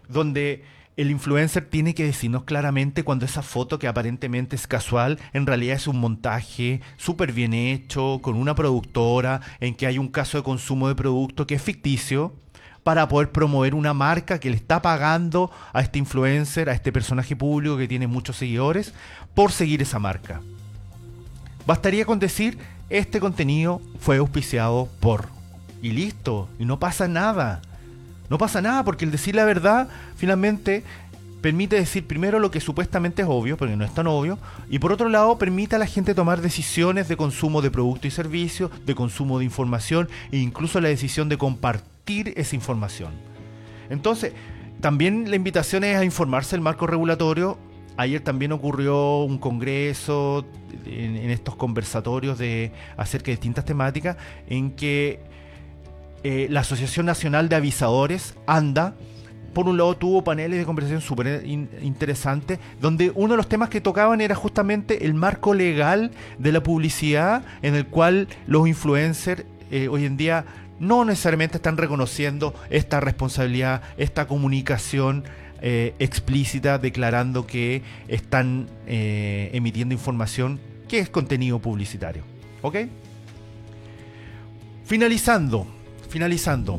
donde 0.09 0.65
el 0.97 1.11
influencer 1.11 1.65
tiene 1.65 1.95
que 1.95 2.05
decirnos 2.05 2.43
claramente 2.43 3.05
cuando 3.05 3.25
esa 3.25 3.43
foto 3.43 3.79
que 3.79 3.87
aparentemente 3.87 4.57
es 4.57 4.67
casual, 4.67 5.19
en 5.33 5.47
realidad 5.47 5.77
es 5.77 5.87
un 5.87 5.99
montaje 5.99 6.81
súper 6.97 7.33
bien 7.33 7.55
hecho, 7.55 8.19
con 8.21 8.35
una 8.35 8.55
productora, 8.57 9.43
en 9.61 9.77
que 9.77 9.87
hay 9.87 9.99
un 9.99 10.09
caso 10.09 10.39
de 10.39 10.45
consumo 10.45 10.89
de 10.89 10.97
producto 10.97 11.47
que 11.47 11.55
es 11.55 11.63
ficticio, 11.63 12.35
para 12.83 13.07
poder 13.09 13.31
promover 13.31 13.75
una 13.75 13.95
marca 13.95 14.41
que 14.41 14.51
le 14.51 14.57
está 14.57 14.81
pagando 14.83 15.51
a 15.73 15.83
este 15.83 15.99
influencer, 15.99 16.69
a 16.69 16.73
este 16.73 16.93
personaje 16.93 17.37
público 17.37 17.77
que 17.77 17.89
tiene 17.89 18.07
muchos 18.07 18.37
seguidores, 18.37 18.93
por 19.35 19.53
seguir 19.53 19.83
esa 19.83 19.99
marca. 19.99 20.41
Bastaría 21.67 22.07
con 22.07 22.19
decir, 22.19 22.59
este 22.89 23.21
contenido 23.21 23.81
fue 24.01 24.17
auspiciado 24.17 24.89
por... 24.99 25.36
Y 25.87 25.93
listo, 25.93 26.49
y 26.59 26.65
no 26.65 26.81
pasa 26.81 27.07
nada. 27.07 27.63
No 28.29 28.39
pasa 28.39 28.61
nada 28.61 28.83
porque 28.83 29.05
el 29.05 29.13
decir 29.13 29.37
la 29.37 29.45
verdad 29.45 29.87
finalmente 30.17 30.83
permite 31.41 31.77
decir 31.77 32.09
primero 32.09 32.41
lo 32.41 32.51
que 32.51 32.61
supuestamente 32.61 33.23
es 33.23 33.29
obvio, 33.31 33.57
porque 33.57 33.77
no 33.77 33.85
es 33.85 33.95
tan 33.95 34.09
obvio, 34.09 34.37
y 34.69 34.81
por 34.81 34.91
otro 34.91 35.09
lado 35.09 35.39
permite 35.39 35.77
a 35.77 35.79
la 35.79 35.87
gente 35.87 36.13
tomar 36.13 36.41
decisiones 36.41 37.07
de 37.07 37.17
consumo 37.17 37.63
de 37.63 37.71
productos 37.71 38.07
y 38.07 38.11
servicios, 38.11 38.73
de 38.85 38.97
consumo 38.97 39.39
de 39.39 39.45
información 39.45 40.09
e 40.33 40.39
incluso 40.39 40.81
la 40.81 40.89
decisión 40.89 41.29
de 41.29 41.39
compartir 41.39 42.33
esa 42.37 42.57
información. 42.57 43.13
Entonces, 43.89 44.33
también 44.81 45.31
la 45.31 45.37
invitación 45.37 45.85
es 45.85 45.97
a 45.97 46.05
informarse 46.05 46.57
del 46.57 46.63
marco 46.63 46.89
regulatorio. 46.89 47.59
Ayer 47.97 48.23
también 48.23 48.51
ocurrió 48.51 49.21
un 49.21 49.39
congreso 49.39 50.45
en, 50.85 51.31
estos 51.31 51.55
conversatorios 51.55 52.39
de 52.39 52.73
acerca 52.97 53.27
de 53.27 53.35
distintas 53.35 53.65
temáticas 53.65 54.17
en 54.49 54.73
que 54.73 55.36
eh, 56.23 56.47
la 56.51 56.61
Asociación 56.61 57.07
Nacional 57.07 57.49
de 57.49 57.57
Avisadores, 57.57 58.35
ANDA, 58.47 58.95
por 59.53 59.69
un 59.69 59.79
lado 59.79 59.97
tuvo 59.97 60.23
paneles 60.23 60.59
de 60.59 60.67
conversación 60.67 61.01
súper 61.01 61.45
interesantes, 61.47 62.59
donde 62.81 63.11
uno 63.15 63.33
de 63.33 63.37
los 63.39 63.49
temas 63.49 63.71
que 63.71 63.81
tocaban 63.81 64.21
era 64.21 64.35
justamente 64.35 65.07
el 65.07 65.15
marco 65.15 65.55
legal 65.55 66.11
de 66.39 66.53
la 66.53 66.63
publicidad, 66.63 67.43
en 67.63 67.75
el 67.75 67.87
cual 67.87 68.29
los 68.47 68.69
influencers 68.69 69.45
eh, 69.71 69.89
hoy 69.89 70.05
en 70.05 70.17
día 70.17 70.45
no 70.79 71.07
necesariamente 71.07 71.57
están 71.57 71.79
reconociendo 71.79 72.55
esta 72.69 73.01
responsabilidad, 73.01 73.81
esta 73.97 74.27
comunicación 74.27 75.25
eh, 75.63 75.95
explícita, 75.99 76.79
declarando 76.79 77.47
que 77.47 77.83
están 78.09 78.69
emitiendo 78.87 79.95
información 79.95 80.61
que 80.87 80.99
es 80.99 81.09
contenido 81.09 81.61
publicitario. 81.61 82.23
¿Ok? 82.61 82.77
Finalizando, 84.87 85.67
finalizando, 86.09 86.79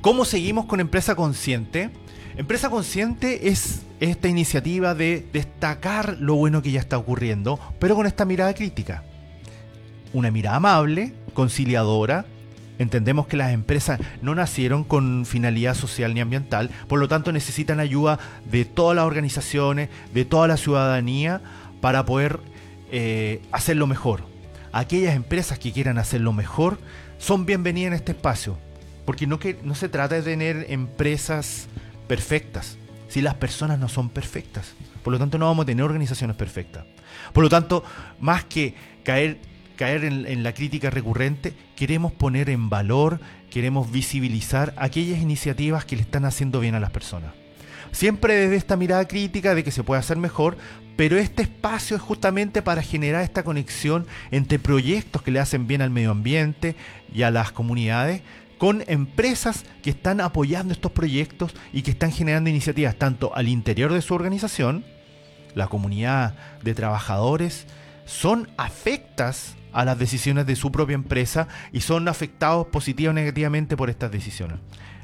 ¿cómo 0.00 0.24
seguimos 0.24 0.66
con 0.66 0.80
Empresa 0.80 1.14
Consciente? 1.14 1.90
Empresa 2.36 2.70
Consciente 2.70 3.48
es 3.48 3.82
esta 4.00 4.28
iniciativa 4.28 4.94
de 4.94 5.26
destacar 5.32 6.16
lo 6.20 6.34
bueno 6.34 6.62
que 6.62 6.70
ya 6.70 6.80
está 6.80 6.96
ocurriendo, 6.98 7.58
pero 7.78 7.96
con 7.96 8.06
esta 8.06 8.24
mirada 8.24 8.54
crítica. 8.54 9.02
Una 10.12 10.30
mirada 10.30 10.56
amable, 10.56 11.14
conciliadora. 11.34 12.24
Entendemos 12.78 13.26
que 13.26 13.36
las 13.36 13.52
empresas 13.52 13.98
no 14.22 14.36
nacieron 14.36 14.84
con 14.84 15.26
finalidad 15.26 15.74
social 15.74 16.14
ni 16.14 16.20
ambiental, 16.20 16.70
por 16.86 17.00
lo 17.00 17.08
tanto 17.08 17.32
necesitan 17.32 17.80
ayuda 17.80 18.20
de 18.48 18.64
todas 18.64 18.94
las 18.94 19.04
organizaciones, 19.04 19.88
de 20.14 20.24
toda 20.24 20.46
la 20.46 20.56
ciudadanía, 20.56 21.40
para 21.80 22.04
poder 22.04 22.38
eh, 22.92 23.42
hacerlo 23.50 23.88
mejor. 23.88 24.22
Aquellas 24.70 25.16
empresas 25.16 25.58
que 25.58 25.72
quieran 25.72 25.98
hacerlo 25.98 26.32
mejor 26.32 26.78
son 27.18 27.44
bienvenidas 27.44 27.88
en 27.88 27.94
este 27.94 28.12
espacio. 28.12 28.58
Porque 29.04 29.26
no, 29.26 29.38
que, 29.38 29.58
no 29.62 29.74
se 29.74 29.88
trata 29.88 30.16
de 30.16 30.22
tener 30.22 30.66
empresas 30.68 31.68
perfectas, 32.06 32.78
si 33.08 33.20
las 33.20 33.34
personas 33.34 33.78
no 33.78 33.88
son 33.88 34.08
perfectas. 34.08 34.74
Por 35.02 35.12
lo 35.12 35.18
tanto, 35.18 35.38
no 35.38 35.46
vamos 35.46 35.64
a 35.64 35.66
tener 35.66 35.84
organizaciones 35.84 36.36
perfectas. 36.36 36.84
Por 37.32 37.42
lo 37.42 37.48
tanto, 37.48 37.84
más 38.20 38.44
que 38.44 38.74
caer, 39.04 39.38
caer 39.76 40.04
en, 40.04 40.26
en 40.26 40.42
la 40.42 40.52
crítica 40.52 40.90
recurrente, 40.90 41.54
queremos 41.74 42.12
poner 42.12 42.50
en 42.50 42.68
valor, 42.68 43.20
queremos 43.50 43.90
visibilizar 43.90 44.74
aquellas 44.76 45.20
iniciativas 45.20 45.84
que 45.84 45.96
le 45.96 46.02
están 46.02 46.24
haciendo 46.24 46.60
bien 46.60 46.74
a 46.74 46.80
las 46.80 46.90
personas. 46.90 47.32
Siempre 47.92 48.34
desde 48.34 48.56
esta 48.56 48.76
mirada 48.76 49.08
crítica 49.08 49.54
de 49.54 49.64
que 49.64 49.70
se 49.70 49.82
puede 49.82 50.00
hacer 50.00 50.18
mejor, 50.18 50.58
pero 50.98 51.16
este 51.16 51.42
espacio 51.42 51.94
es 51.94 52.02
justamente 52.02 52.60
para 52.60 52.82
generar 52.82 53.22
esta 53.22 53.44
conexión 53.44 54.04
entre 54.32 54.58
proyectos 54.58 55.22
que 55.22 55.30
le 55.30 55.38
hacen 55.38 55.68
bien 55.68 55.80
al 55.80 55.90
medio 55.90 56.10
ambiente 56.10 56.74
y 57.14 57.22
a 57.22 57.30
las 57.30 57.52
comunidades 57.52 58.22
con 58.58 58.82
empresas 58.88 59.64
que 59.80 59.90
están 59.90 60.20
apoyando 60.20 60.72
estos 60.72 60.90
proyectos 60.90 61.54
y 61.72 61.82
que 61.82 61.92
están 61.92 62.10
generando 62.10 62.50
iniciativas 62.50 62.96
tanto 62.96 63.32
al 63.36 63.46
interior 63.46 63.92
de 63.92 64.02
su 64.02 64.12
organización, 64.12 64.84
la 65.54 65.68
comunidad 65.68 66.34
de 66.64 66.74
trabajadores, 66.74 67.68
son 68.04 68.48
afectas 68.56 69.54
a 69.72 69.84
las 69.84 70.00
decisiones 70.00 70.46
de 70.46 70.56
su 70.56 70.72
propia 70.72 70.96
empresa 70.96 71.46
y 71.72 71.82
son 71.82 72.08
afectados 72.08 72.66
positiva 72.66 73.10
o 73.10 73.14
negativamente 73.14 73.76
por 73.76 73.88
estas 73.88 74.10
decisiones 74.10 74.58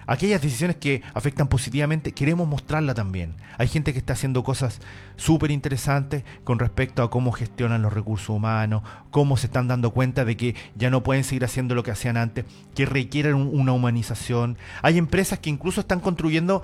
aquellas 0.06 0.42
decisiones 0.42 0.76
que 0.76 1.02
afectan 1.14 1.48
positivamente, 1.48 2.12
queremos 2.12 2.48
mostrarla 2.48 2.94
también. 2.94 3.34
Hay 3.58 3.68
gente 3.68 3.92
que 3.92 3.98
está 3.98 4.14
haciendo 4.14 4.42
cosas 4.44 4.80
súper 5.16 5.50
interesantes 5.50 6.24
con 6.44 6.58
respecto 6.58 7.02
a 7.02 7.10
cómo 7.10 7.32
gestionan 7.32 7.82
los 7.82 7.92
recursos 7.92 8.30
humanos, 8.30 8.82
cómo 9.10 9.36
se 9.36 9.46
están 9.46 9.68
dando 9.68 9.90
cuenta 9.90 10.24
de 10.24 10.36
que 10.36 10.54
ya 10.74 10.90
no 10.90 11.02
pueden 11.02 11.24
seguir 11.24 11.44
haciendo 11.44 11.74
lo 11.74 11.82
que 11.82 11.90
hacían 11.90 12.16
antes, 12.16 12.44
que 12.74 12.86
requieren 12.86 13.34
una 13.34 13.72
humanización. 13.72 14.58
Hay 14.82 14.98
empresas 14.98 15.38
que 15.38 15.50
incluso 15.50 15.80
están 15.80 16.00
construyendo 16.00 16.62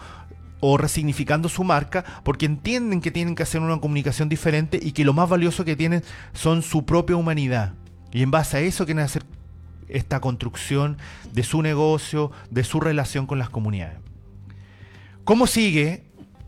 o 0.60 0.76
resignificando 0.76 1.48
su 1.48 1.64
marca 1.64 2.04
porque 2.22 2.46
entienden 2.46 3.00
que 3.00 3.10
tienen 3.10 3.34
que 3.34 3.42
hacer 3.42 3.60
una 3.60 3.80
comunicación 3.80 4.28
diferente 4.28 4.78
y 4.80 4.92
que 4.92 5.04
lo 5.04 5.12
más 5.12 5.28
valioso 5.28 5.64
que 5.64 5.76
tienen 5.76 6.02
son 6.32 6.62
su 6.62 6.84
propia 6.84 7.16
humanidad. 7.16 7.74
Y 8.12 8.22
en 8.22 8.30
base 8.30 8.56
a 8.56 8.60
eso 8.60 8.84
quieren 8.84 9.04
hacer 9.04 9.24
esta 9.92 10.20
construcción 10.20 10.98
de 11.32 11.42
su 11.42 11.62
negocio, 11.62 12.30
de 12.50 12.64
su 12.64 12.80
relación 12.80 13.26
con 13.26 13.38
las 13.38 13.50
comunidades. 13.50 13.98
¿Cómo 15.24 15.46
sigue? 15.46 16.04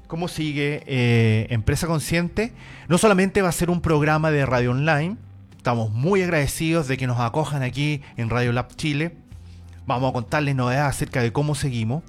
¿Cómo 0.06 0.28
sigue 0.28 0.82
eh, 0.86 1.46
Empresa 1.50 1.86
Consciente? 1.86 2.52
No 2.88 2.98
solamente 2.98 3.42
va 3.42 3.48
a 3.48 3.52
ser 3.52 3.70
un 3.70 3.80
programa 3.80 4.30
de 4.30 4.44
radio 4.44 4.72
online, 4.72 5.16
estamos 5.56 5.90
muy 5.90 6.22
agradecidos 6.22 6.88
de 6.88 6.96
que 6.96 7.06
nos 7.06 7.20
acojan 7.20 7.62
aquí 7.62 8.02
en 8.16 8.28
Radio 8.28 8.52
Lab 8.52 8.74
Chile. 8.76 9.16
Vamos 9.86 10.10
a 10.10 10.12
contarles 10.12 10.54
novedades 10.54 10.90
acerca 10.90 11.22
de 11.22 11.32
cómo 11.32 11.54
seguimos, 11.54 12.02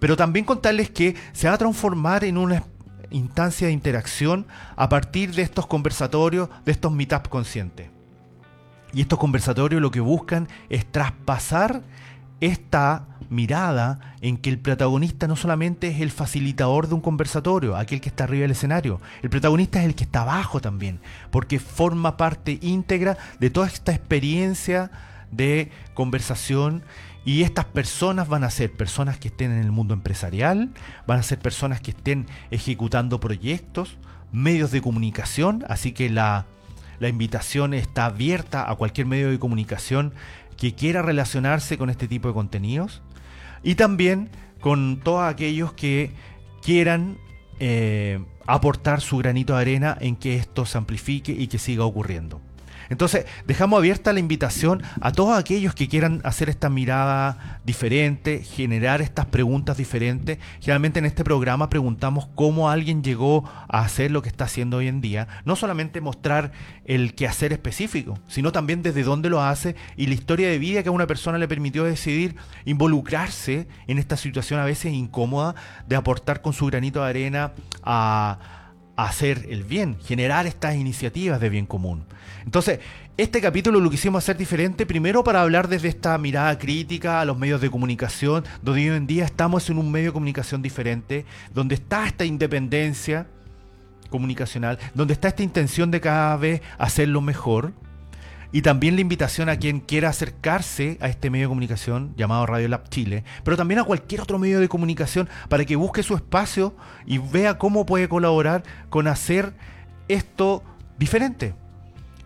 pero 0.00 0.16
también 0.16 0.44
contarles 0.44 0.90
que 0.90 1.14
se 1.32 1.48
va 1.48 1.54
a 1.54 1.58
transformar 1.58 2.24
en 2.24 2.36
una 2.36 2.64
instancia 3.10 3.68
de 3.68 3.72
interacción 3.72 4.46
a 4.76 4.88
partir 4.88 5.34
de 5.34 5.42
estos 5.42 5.66
conversatorios, 5.66 6.48
de 6.64 6.72
estos 6.72 6.92
meetups 6.92 7.28
conscientes. 7.28 7.97
Y 8.92 9.02
estos 9.02 9.18
conversatorios 9.18 9.82
lo 9.82 9.90
que 9.90 10.00
buscan 10.00 10.48
es 10.70 10.90
traspasar 10.90 11.82
esta 12.40 13.06
mirada 13.30 14.14
en 14.20 14.36
que 14.36 14.50
el 14.50 14.58
protagonista 14.58 15.26
no 15.26 15.36
solamente 15.36 15.88
es 15.88 16.00
el 16.00 16.10
facilitador 16.10 16.88
de 16.88 16.94
un 16.94 17.00
conversatorio, 17.00 17.76
aquel 17.76 18.00
que 18.00 18.08
está 18.08 18.24
arriba 18.24 18.42
del 18.42 18.52
escenario, 18.52 19.00
el 19.22 19.30
protagonista 19.30 19.80
es 19.80 19.86
el 19.86 19.94
que 19.94 20.04
está 20.04 20.22
abajo 20.22 20.60
también, 20.60 21.00
porque 21.30 21.58
forma 21.58 22.16
parte 22.16 22.58
íntegra 22.62 23.18
de 23.38 23.50
toda 23.50 23.66
esta 23.66 23.92
experiencia 23.92 24.90
de 25.30 25.70
conversación 25.94 26.82
y 27.24 27.42
estas 27.42 27.66
personas 27.66 28.28
van 28.28 28.44
a 28.44 28.50
ser 28.50 28.72
personas 28.72 29.18
que 29.18 29.28
estén 29.28 29.50
en 29.52 29.58
el 29.58 29.70
mundo 29.70 29.92
empresarial, 29.92 30.70
van 31.06 31.18
a 31.18 31.22
ser 31.22 31.38
personas 31.38 31.80
que 31.80 31.90
estén 31.90 32.26
ejecutando 32.50 33.20
proyectos, 33.20 33.98
medios 34.32 34.70
de 34.70 34.80
comunicación, 34.80 35.64
así 35.68 35.92
que 35.92 36.08
la 36.08 36.46
la 37.00 37.08
invitación 37.08 37.74
está 37.74 38.06
abierta 38.06 38.70
a 38.70 38.74
cualquier 38.76 39.06
medio 39.06 39.30
de 39.30 39.38
comunicación 39.38 40.12
que 40.56 40.74
quiera 40.74 41.02
relacionarse 41.02 41.78
con 41.78 41.90
este 41.90 42.08
tipo 42.08 42.28
de 42.28 42.34
contenidos 42.34 43.02
y 43.62 43.76
también 43.76 44.30
con 44.60 45.00
todos 45.02 45.22
aquellos 45.22 45.72
que 45.72 46.10
quieran 46.62 47.18
eh, 47.60 48.20
aportar 48.46 49.00
su 49.00 49.18
granito 49.18 49.54
de 49.54 49.60
arena 49.60 49.96
en 50.00 50.16
que 50.16 50.36
esto 50.36 50.66
se 50.66 50.78
amplifique 50.78 51.32
y 51.32 51.46
que 51.46 51.58
siga 51.58 51.84
ocurriendo. 51.84 52.40
Entonces, 52.90 53.26
dejamos 53.46 53.78
abierta 53.78 54.12
la 54.12 54.20
invitación 54.20 54.82
a 55.00 55.12
todos 55.12 55.38
aquellos 55.38 55.74
que 55.74 55.88
quieran 55.88 56.20
hacer 56.24 56.48
esta 56.48 56.68
mirada 56.68 57.60
diferente, 57.64 58.42
generar 58.42 59.02
estas 59.02 59.26
preguntas 59.26 59.76
diferentes. 59.76 60.38
Generalmente 60.60 60.98
en 60.98 61.06
este 61.06 61.24
programa 61.24 61.68
preguntamos 61.68 62.28
cómo 62.34 62.70
alguien 62.70 63.02
llegó 63.02 63.44
a 63.68 63.80
hacer 63.80 64.10
lo 64.10 64.22
que 64.22 64.28
está 64.28 64.44
haciendo 64.44 64.78
hoy 64.78 64.88
en 64.88 65.00
día. 65.00 65.28
No 65.44 65.56
solamente 65.56 66.00
mostrar 66.00 66.52
el 66.84 67.14
quehacer 67.14 67.52
específico, 67.52 68.18
sino 68.28 68.52
también 68.52 68.82
desde 68.82 69.02
dónde 69.02 69.30
lo 69.30 69.42
hace 69.42 69.76
y 69.96 70.06
la 70.06 70.14
historia 70.14 70.48
de 70.48 70.58
vida 70.58 70.82
que 70.82 70.88
a 70.88 70.92
una 70.92 71.06
persona 71.06 71.38
le 71.38 71.48
permitió 71.48 71.84
decidir 71.84 72.36
involucrarse 72.64 73.68
en 73.86 73.98
esta 73.98 74.16
situación 74.16 74.60
a 74.60 74.64
veces 74.64 74.92
incómoda 74.92 75.54
de 75.86 75.96
aportar 75.96 76.42
con 76.42 76.52
su 76.52 76.66
granito 76.66 77.02
de 77.02 77.08
arena 77.08 77.52
a 77.82 78.38
hacer 79.06 79.46
el 79.48 79.62
bien, 79.62 79.96
generar 80.00 80.46
estas 80.46 80.74
iniciativas 80.74 81.40
de 81.40 81.48
bien 81.48 81.66
común. 81.66 82.04
Entonces, 82.44 82.80
este 83.16 83.40
capítulo 83.40 83.78
lo 83.78 83.90
quisimos 83.90 84.24
hacer 84.24 84.36
diferente, 84.36 84.86
primero 84.86 85.22
para 85.22 85.40
hablar 85.40 85.68
desde 85.68 85.88
esta 85.88 86.18
mirada 86.18 86.58
crítica 86.58 87.20
a 87.20 87.24
los 87.24 87.38
medios 87.38 87.60
de 87.60 87.70
comunicación, 87.70 88.44
donde 88.60 88.90
hoy 88.90 88.96
en 88.96 89.06
día 89.06 89.24
estamos 89.24 89.70
en 89.70 89.78
un 89.78 89.92
medio 89.92 90.06
de 90.06 90.12
comunicación 90.14 90.62
diferente, 90.62 91.24
donde 91.54 91.76
está 91.76 92.06
esta 92.06 92.24
independencia 92.24 93.28
comunicacional, 94.10 94.78
donde 94.94 95.14
está 95.14 95.28
esta 95.28 95.44
intención 95.44 95.92
de 95.92 96.00
cada 96.00 96.36
vez 96.36 96.60
hacerlo 96.76 97.20
mejor, 97.20 97.72
y 98.50 98.62
también 98.62 98.94
la 98.94 99.02
invitación 99.02 99.48
a 99.48 99.58
quien 99.58 99.80
quiera 99.80 100.08
acercarse 100.08 100.96
a 101.00 101.08
este 101.08 101.30
medio 101.30 101.46
de 101.46 101.50
comunicación 101.50 102.14
llamado 102.16 102.46
Radio 102.46 102.68
Lab 102.68 102.88
Chile, 102.88 103.24
pero 103.44 103.56
también 103.56 103.80
a 103.80 103.84
cualquier 103.84 104.22
otro 104.22 104.38
medio 104.38 104.60
de 104.60 104.68
comunicación 104.68 105.28
para 105.48 105.64
que 105.64 105.76
busque 105.76 106.02
su 106.02 106.14
espacio 106.14 106.74
y 107.06 107.18
vea 107.18 107.58
cómo 107.58 107.84
puede 107.84 108.08
colaborar 108.08 108.62
con 108.88 109.06
hacer 109.06 109.52
esto 110.08 110.62
diferente. 110.98 111.54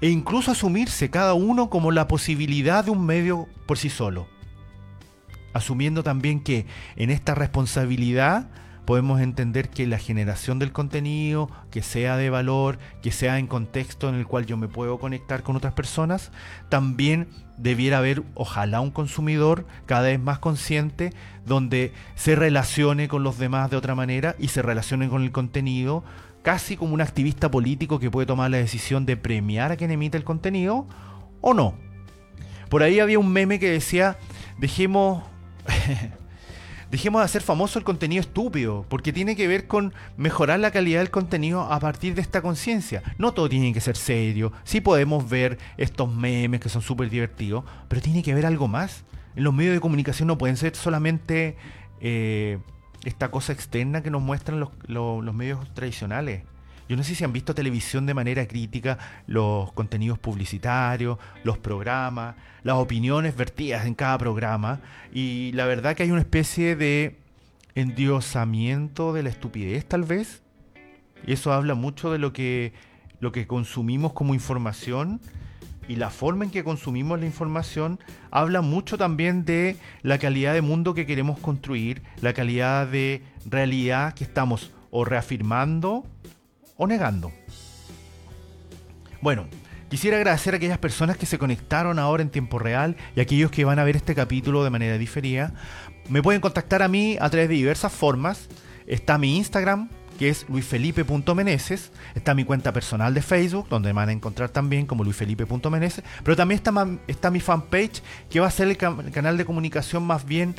E 0.01 0.09
incluso 0.09 0.51
asumirse 0.51 1.11
cada 1.11 1.35
uno 1.35 1.71
como 1.71 1.93
la 1.93 2.09
posibilidad 2.09 2.85
de 2.85 2.91
un 2.91 3.05
medio 3.05 3.49
por 3.67 3.79
sí 3.79 3.89
solo. 3.89 4.27
Asumiendo 5.53 6.03
también 6.03 6.41
que 6.41 6.67
en 6.97 7.11
esta 7.11 7.35
responsabilidad 7.35 8.49
podemos 8.85 9.21
entender 9.21 9.69
que 9.69 9.87
la 9.87 9.99
generación 9.99 10.59
del 10.59 10.73
contenido, 10.73 11.49
que 11.71 11.83
sea 11.83 12.17
de 12.17 12.31
valor, 12.31 12.79
que 13.01 13.13
sea 13.13 13.39
en 13.39 13.47
contexto 13.47 14.09
en 14.09 14.17
el 14.17 14.27
cual 14.27 14.47
yo 14.47 14.57
me 14.57 14.69
puedo 14.69 14.99
conectar 14.99 15.43
con 15.43 15.57
otras 15.57 15.73
personas, 15.73 16.33
también 16.69 17.29
debiera 17.57 17.99
haber, 17.99 18.23
ojalá, 18.35 18.81
un 18.81 18.91
consumidor 18.91 19.67
cada 19.87 20.03
vez 20.03 20.19
más 20.19 20.41
consciente, 20.41 21.13
donde 21.47 21.93
se 22.17 22.35
relacione 22.35 23.09
con 23.09 23.23
los 23.23 23.39
demás 23.39 23.71
de 23.71 23.77
otra 23.77 23.95
manera 23.95 24.35
y 24.39 24.49
se 24.49 24.63
relacione 24.63 25.09
con 25.09 25.23
el 25.23 25.31
contenido, 25.31 26.03
casi 26.43 26.77
como 26.77 26.95
un 26.95 27.01
activista 27.01 27.51
político 27.51 28.01
que 28.01 28.11
puede 28.11 28.27
tomar 28.27 28.51
la 28.51 28.57
decisión 28.57 29.07
de 29.07 29.17
premiar 29.17 29.71
a 29.71 29.77
quien 29.77 29.93
emite 29.93 30.19
el 30.19 30.25
contenido 30.25 30.87
o 31.41 31.55
no. 31.55 31.75
Por 32.69 32.83
ahí 32.83 32.99
había 33.01 33.19
un 33.19 33.33
meme 33.33 33.59
que 33.59 33.71
decía, 33.71 34.19
dejemos... 34.59 35.23
Dejemos 36.93 37.23
de 37.23 37.25
hacer 37.25 37.41
famoso 37.41 37.79
el 37.79 37.87
contenido 37.87 38.21
estúpido, 38.21 38.85
porque 38.91 39.15
tiene 39.15 39.35
que 39.35 39.49
ver 39.49 39.67
con 39.67 39.95
mejorar 40.19 40.61
la 40.61 40.71
calidad 40.71 40.99
del 40.99 41.11
contenido 41.11 41.63
a 41.63 41.81
partir 41.81 42.15
de 42.15 42.21
esta 42.21 42.43
conciencia. 42.43 43.03
No 43.17 43.33
todo 43.33 43.49
tiene 43.49 43.73
que 43.73 43.81
ser 43.81 43.97
serio, 43.97 44.53
sí 44.63 44.83
podemos 44.83 45.27
ver 45.27 45.57
estos 45.79 46.15
memes 46.15 46.61
que 46.61 46.69
son 46.69 46.83
súper 46.83 47.09
divertidos, 47.09 47.65
pero 47.89 48.03
tiene 48.03 48.23
que 48.23 48.33
haber 48.33 48.45
algo 48.45 48.69
más. 48.69 49.05
Los 49.35 49.55
medios 49.55 49.73
de 49.73 49.81
comunicación 49.81 50.27
no 50.27 50.37
pueden 50.37 50.59
ser 50.59 50.77
solamente 50.77 51.57
eh, 52.03 52.59
esta 53.05 53.31
cosa 53.31 53.55
externa 53.55 54.03
que 54.03 54.11
nos 54.11 54.21
muestran 54.21 54.61
los 54.61 55.35
medios 55.35 55.73
tradicionales. 55.73 56.43
Yo 56.89 56.97
no 56.97 57.05
sé 57.05 57.15
si 57.15 57.25
han 57.25 57.33
visto 57.33 57.55
televisión 57.55 58.07
de 58.07 58.15
manera 58.15 58.47
crítica 58.47 58.99
los 59.27 59.73
contenidos 59.73 60.19
publicitarios, 60.19 61.19
los 61.45 61.59
programas, 61.59 62.35
las 62.63 62.77
opiniones 62.77 63.37
vertidas 63.37 63.87
en 63.87 63.95
cada 63.95 64.19
programa. 64.19 64.81
Y 65.13 65.53
la 65.53 65.67
verdad 65.67 65.97
que 65.97 66.03
hay 66.03 66.11
una 66.11 66.21
especie 66.21 66.77
de 66.77 67.17
endiosamiento 67.75 69.13
de 69.13 69.23
la 69.23 69.31
estupidez 69.31 69.87
tal 69.87 70.05
vez. 70.05 70.43
Y 71.27 71.33
eso 71.33 71.53
habla 71.53 71.75
mucho 71.75 72.11
de 72.11 72.19
lo 72.19 72.33
que, 72.33 72.73
lo 73.21 73.33
que 73.33 73.47
consumimos 73.47 74.13
como 74.13 74.35
información 74.35 75.21
y 75.89 75.97
la 75.97 76.11
forma 76.11 76.45
en 76.45 76.51
que 76.51 76.65
consumimos 76.65 77.19
la 77.19 77.27
información 77.27 77.99
habla 78.31 78.61
mucho 78.61 78.99
también 78.99 79.45
de 79.45 79.77
la 80.03 80.19
calidad 80.19 80.55
de 80.55 80.63
mundo 80.63 80.95
que 80.95 81.07
queremos 81.07 81.39
construir, 81.39 82.03
la 82.21 82.33
calidad 82.33 82.87
de 82.87 83.23
realidad 83.47 84.15
que 84.15 84.25
estamos 84.25 84.71
o 84.91 85.05
reafirmando 85.05 86.05
o 86.83 86.87
negando. 86.87 87.33
Bueno, 89.21 89.47
quisiera 89.89 90.17
agradecer 90.17 90.55
a 90.55 90.57
aquellas 90.57 90.79
personas 90.79 91.17
que 91.17 91.27
se 91.27 91.39
conectaron 91.39 91.99
ahora 91.99 92.23
en 92.23 92.31
tiempo 92.31 92.59
real 92.59 92.97
y 93.15 93.21
a 93.21 93.23
aquellos 93.23 93.53
que 93.53 93.65
van 93.65 93.79
a 93.79 93.85
ver 93.85 93.95
este 93.95 94.15
capítulo 94.15 94.65
de 94.65 94.71
manera 94.71 94.99
diferida. 94.99 95.55
Me 96.09 96.23
pueden 96.23 96.41
contactar 96.41 96.83
a 96.83 96.89
mí 96.89 97.17
a 97.21 97.31
través 97.31 97.49
de 97.49 97.55
diversas 97.55 97.93
formas. 97.93 98.49
Está 98.87 99.17
mi 99.17 99.37
Instagram, 99.37 99.91
que 100.19 100.29
es 100.29 100.45
luisfelipe.meneses. 100.49 101.93
Está 102.17 102.35
mi 102.35 102.45
cuenta 102.45 102.73
personal 102.73 103.15
de 103.15 103.23
Facebook, 103.23 103.69
donde 103.69 103.91
me 103.91 103.93
van 103.93 104.09
a 104.09 104.13
encontrar 104.13 104.49
también 104.49 104.87
como 104.87 105.05
luisfelipe.meneses. 105.05 106.03
Pero 106.25 106.37
también 106.37 106.57
está, 106.57 106.73
está 107.07 107.31
mi 107.31 107.39
fanpage, 107.39 108.03
que 108.29 108.41
va 108.41 108.49
a 108.49 108.51
ser 108.51 108.67
el, 108.67 108.77
canal 108.77 109.39
de 109.39 109.45
comunicación 109.45 110.03
más 110.05 110.25
bien 110.25 110.57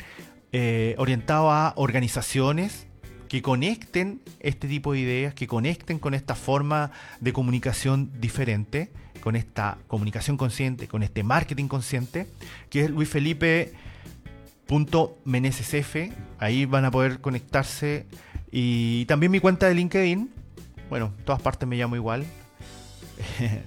eh, 0.52 0.94
orientado 0.96 1.50
a 1.50 1.74
organizaciones, 1.76 2.86
que 3.34 3.42
conecten 3.42 4.20
este 4.38 4.68
tipo 4.68 4.92
de 4.92 5.00
ideas, 5.00 5.34
que 5.34 5.48
conecten 5.48 5.98
con 5.98 6.14
esta 6.14 6.36
forma 6.36 6.92
de 7.18 7.32
comunicación 7.32 8.12
diferente, 8.20 8.92
con 9.20 9.34
esta 9.34 9.76
comunicación 9.88 10.36
consciente, 10.36 10.86
con 10.86 11.02
este 11.02 11.24
marketing 11.24 11.66
consciente, 11.66 12.28
que 12.70 12.84
es 12.84 12.90
Luis 12.90 13.08
Felipe 13.08 13.72
ahí 16.38 16.64
van 16.64 16.84
a 16.84 16.92
poder 16.92 17.20
conectarse. 17.20 18.06
Y 18.52 19.04
también 19.06 19.32
mi 19.32 19.40
cuenta 19.40 19.66
de 19.66 19.74
LinkedIn. 19.74 20.30
Bueno 20.88 21.12
todas 21.24 21.42
partes 21.42 21.68
me 21.68 21.74
llamo 21.74 21.96
igual. 21.96 22.24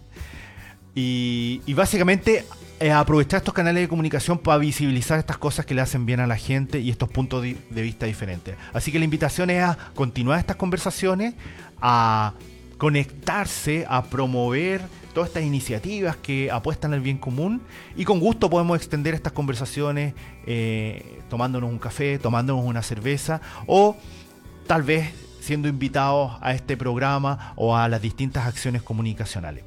Y 0.99 1.73
básicamente 1.75 2.43
eh, 2.79 2.91
aprovechar 2.91 3.39
estos 3.39 3.53
canales 3.53 3.81
de 3.81 3.87
comunicación 3.87 4.37
para 4.37 4.57
visibilizar 4.59 5.17
estas 5.17 5.37
cosas 5.37 5.65
que 5.65 5.73
le 5.73 5.81
hacen 5.81 6.05
bien 6.05 6.19
a 6.19 6.27
la 6.27 6.37
gente 6.37 6.79
y 6.79 6.89
estos 6.89 7.09
puntos 7.09 7.43
de 7.43 7.81
vista 7.81 8.05
diferentes. 8.05 8.55
Así 8.73 8.91
que 8.91 8.99
la 8.99 9.05
invitación 9.05 9.49
es 9.49 9.63
a 9.63 9.77
continuar 9.95 10.39
estas 10.39 10.57
conversaciones, 10.57 11.33
a 11.81 12.33
conectarse, 12.77 13.85
a 13.89 14.03
promover 14.03 14.81
todas 15.13 15.29
estas 15.29 15.43
iniciativas 15.43 16.15
que 16.17 16.51
apuestan 16.51 16.93
al 16.93 17.01
bien 17.01 17.17
común 17.17 17.61
y 17.95 18.05
con 18.05 18.19
gusto 18.19 18.49
podemos 18.49 18.77
extender 18.77 19.15
estas 19.15 19.33
conversaciones 19.33 20.13
eh, 20.45 21.19
tomándonos 21.29 21.71
un 21.71 21.79
café, 21.79 22.19
tomándonos 22.19 22.63
una 22.63 22.83
cerveza 22.83 23.41
o 23.65 23.97
tal 24.67 24.83
vez 24.83 25.11
siendo 25.39 25.67
invitados 25.67 26.37
a 26.41 26.53
este 26.53 26.77
programa 26.77 27.53
o 27.55 27.75
a 27.75 27.87
las 27.87 28.01
distintas 28.01 28.45
acciones 28.45 28.83
comunicacionales. 28.83 29.63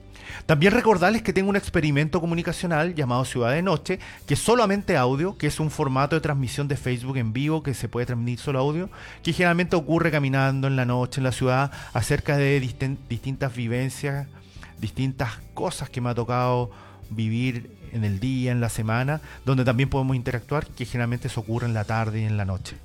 También 0.47 0.73
recordarles 0.73 1.23
que 1.23 1.33
tengo 1.33 1.51
un 1.51 1.57
experimento 1.57 2.21
comunicacional 2.21 2.95
llamado 2.95 3.25
Ciudad 3.25 3.53
de 3.53 3.63
Noche, 3.63 3.99
que 4.27 4.35
es 4.35 4.41
solamente 4.41 4.97
audio, 4.97 5.37
que 5.37 5.47
es 5.47 5.61
un 5.61 5.71
formato 5.71 6.17
de 6.17 6.21
transmisión 6.21 6.69
de 6.69 6.77
Facebook 6.77 7.17
en 7.17 7.33
vivo 7.33 7.63
que 7.63 7.75
se 7.75 7.89
puede 7.89 8.07
transmitir 8.07 8.39
solo 8.39 8.59
audio, 8.61 8.91
que 9.23 9.33
generalmente 9.33 9.77
ocurre 9.77 10.11
caminando 10.11 10.67
en 10.67 10.77
la 10.77 10.85
noche 10.85 11.21
en 11.21 11.25
la 11.25 11.33
ciudad 11.33 11.71
acerca 11.93 12.37
de 12.37 12.61
distintas 12.61 13.55
vivencias, 13.55 14.27
distintas 14.79 15.39
cosas 15.55 15.91
que 15.91 16.01
me 16.01 16.11
ha 16.11 16.15
tocado 16.15 16.71
vivir 17.11 17.77
en 17.93 18.05
el 18.05 18.21
día, 18.21 18.53
en 18.53 18.61
la 18.61 18.69
semana, 18.69 19.21
donde 19.45 19.65
también 19.65 19.89
podemos 19.89 20.17
interactuar, 20.17 20.67
que 20.67 20.85
generalmente 20.85 21.29
se 21.29 21.41
ocurre 21.41 21.67
en 21.67 21.75
la 21.75 21.85
tarde 21.85 22.21
y 22.21 22.25
en 22.25 22.37
la 22.37 22.45
noche. 22.45 22.77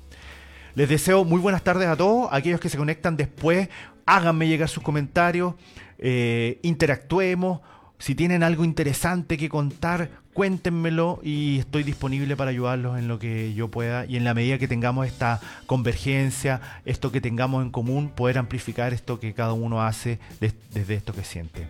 Les 0.74 0.88
deseo 0.88 1.24
muy 1.24 1.40
buenas 1.40 1.62
tardes 1.62 1.88
a 1.88 1.96
todos, 1.96 2.28
aquellos 2.32 2.60
que 2.60 2.68
se 2.68 2.76
conectan 2.76 3.16
después, 3.16 3.68
háganme 4.04 4.46
llegar 4.46 4.68
sus 4.68 4.82
comentarios. 4.82 5.54
Eh, 5.98 6.58
interactuemos. 6.62 7.60
Si 7.98 8.14
tienen 8.14 8.42
algo 8.42 8.64
interesante 8.64 9.38
que 9.38 9.48
contar, 9.48 10.10
cuéntenmelo 10.34 11.18
y 11.22 11.58
estoy 11.58 11.82
disponible 11.82 12.36
para 12.36 12.50
ayudarlos 12.50 12.98
en 12.98 13.08
lo 13.08 13.18
que 13.18 13.54
yo 13.54 13.70
pueda 13.70 14.04
y 14.04 14.18
en 14.18 14.24
la 14.24 14.34
medida 14.34 14.58
que 14.58 14.68
tengamos 14.68 15.06
esta 15.06 15.40
convergencia, 15.64 16.60
esto 16.84 17.10
que 17.10 17.22
tengamos 17.22 17.64
en 17.64 17.70
común, 17.70 18.10
poder 18.10 18.36
amplificar 18.36 18.92
esto 18.92 19.18
que 19.18 19.32
cada 19.32 19.54
uno 19.54 19.82
hace 19.82 20.18
desde 20.40 20.94
esto 20.94 21.14
que 21.14 21.24
siente. 21.24 21.66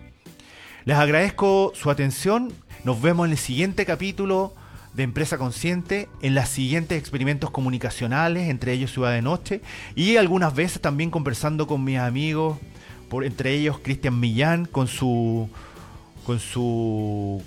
Les 0.83 0.97
agradezco 0.97 1.71
su 1.75 1.89
atención, 1.89 2.51
nos 2.83 3.01
vemos 3.01 3.25
en 3.25 3.31
el 3.31 3.37
siguiente 3.37 3.85
capítulo 3.85 4.53
de 4.93 5.03
Empresa 5.03 5.37
Consciente, 5.37 6.09
en 6.21 6.35
los 6.35 6.49
siguientes 6.49 6.97
experimentos 6.97 7.51
comunicacionales, 7.51 8.49
entre 8.49 8.73
ellos 8.73 8.91
Ciudad 8.91 9.11
de 9.11 9.21
Noche, 9.21 9.61
y 9.95 10.17
algunas 10.17 10.55
veces 10.55 10.81
también 10.81 11.09
conversando 11.09 11.67
con 11.67 11.83
mis 11.83 11.99
amigos 11.99 12.57
entre 13.23 13.53
ellos 13.53 13.79
Cristian 13.79 14.19
Millán 14.19 14.65
con 14.65 14.87
su, 14.87 15.49
con 16.25 16.39
su 16.39 17.41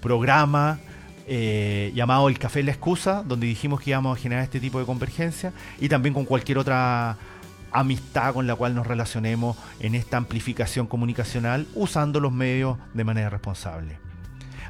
programa 0.00 0.78
eh, 1.26 1.90
llamado 1.94 2.28
El 2.28 2.38
Café 2.38 2.62
la 2.62 2.70
Excusa, 2.70 3.22
donde 3.22 3.46
dijimos 3.46 3.80
que 3.80 3.90
íbamos 3.90 4.18
a 4.18 4.20
generar 4.20 4.44
este 4.44 4.60
tipo 4.60 4.78
de 4.78 4.84
convergencia, 4.84 5.52
y 5.80 5.88
también 5.88 6.12
con 6.14 6.26
cualquier 6.26 6.58
otra 6.58 7.16
amistad 7.72 8.34
con 8.34 8.46
la 8.46 8.54
cual 8.54 8.74
nos 8.74 8.86
relacionemos 8.86 9.56
en 9.80 9.94
esta 9.94 10.16
amplificación 10.16 10.86
comunicacional 10.86 11.66
usando 11.74 12.20
los 12.20 12.30
medios 12.30 12.78
de 12.92 13.04
manera 13.04 13.30
responsable. 13.30 13.98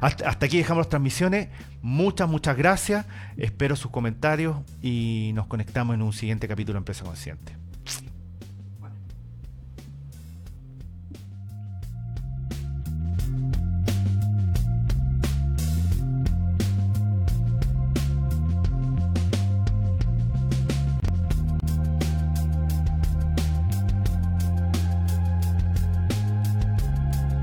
Hasta, 0.01 0.29
hasta, 0.29 0.45
aquí 0.45 0.57
dejamos 0.57 0.81
las 0.81 0.89
transmisiones. 0.89 1.49
Muchas, 1.81 2.27
muchas 2.29 2.57
gracias. 2.57 3.05
Espero 3.37 3.75
sus 3.75 3.91
comentarios 3.91 4.57
y 4.81 5.31
nos 5.35 5.47
conectamos 5.47 5.93
en 5.93 6.01
un 6.01 6.13
siguiente 6.13 6.47
capítulo 6.47 6.75
de 6.75 6.79
Empresa 6.79 7.03
Consciente. 7.03 7.64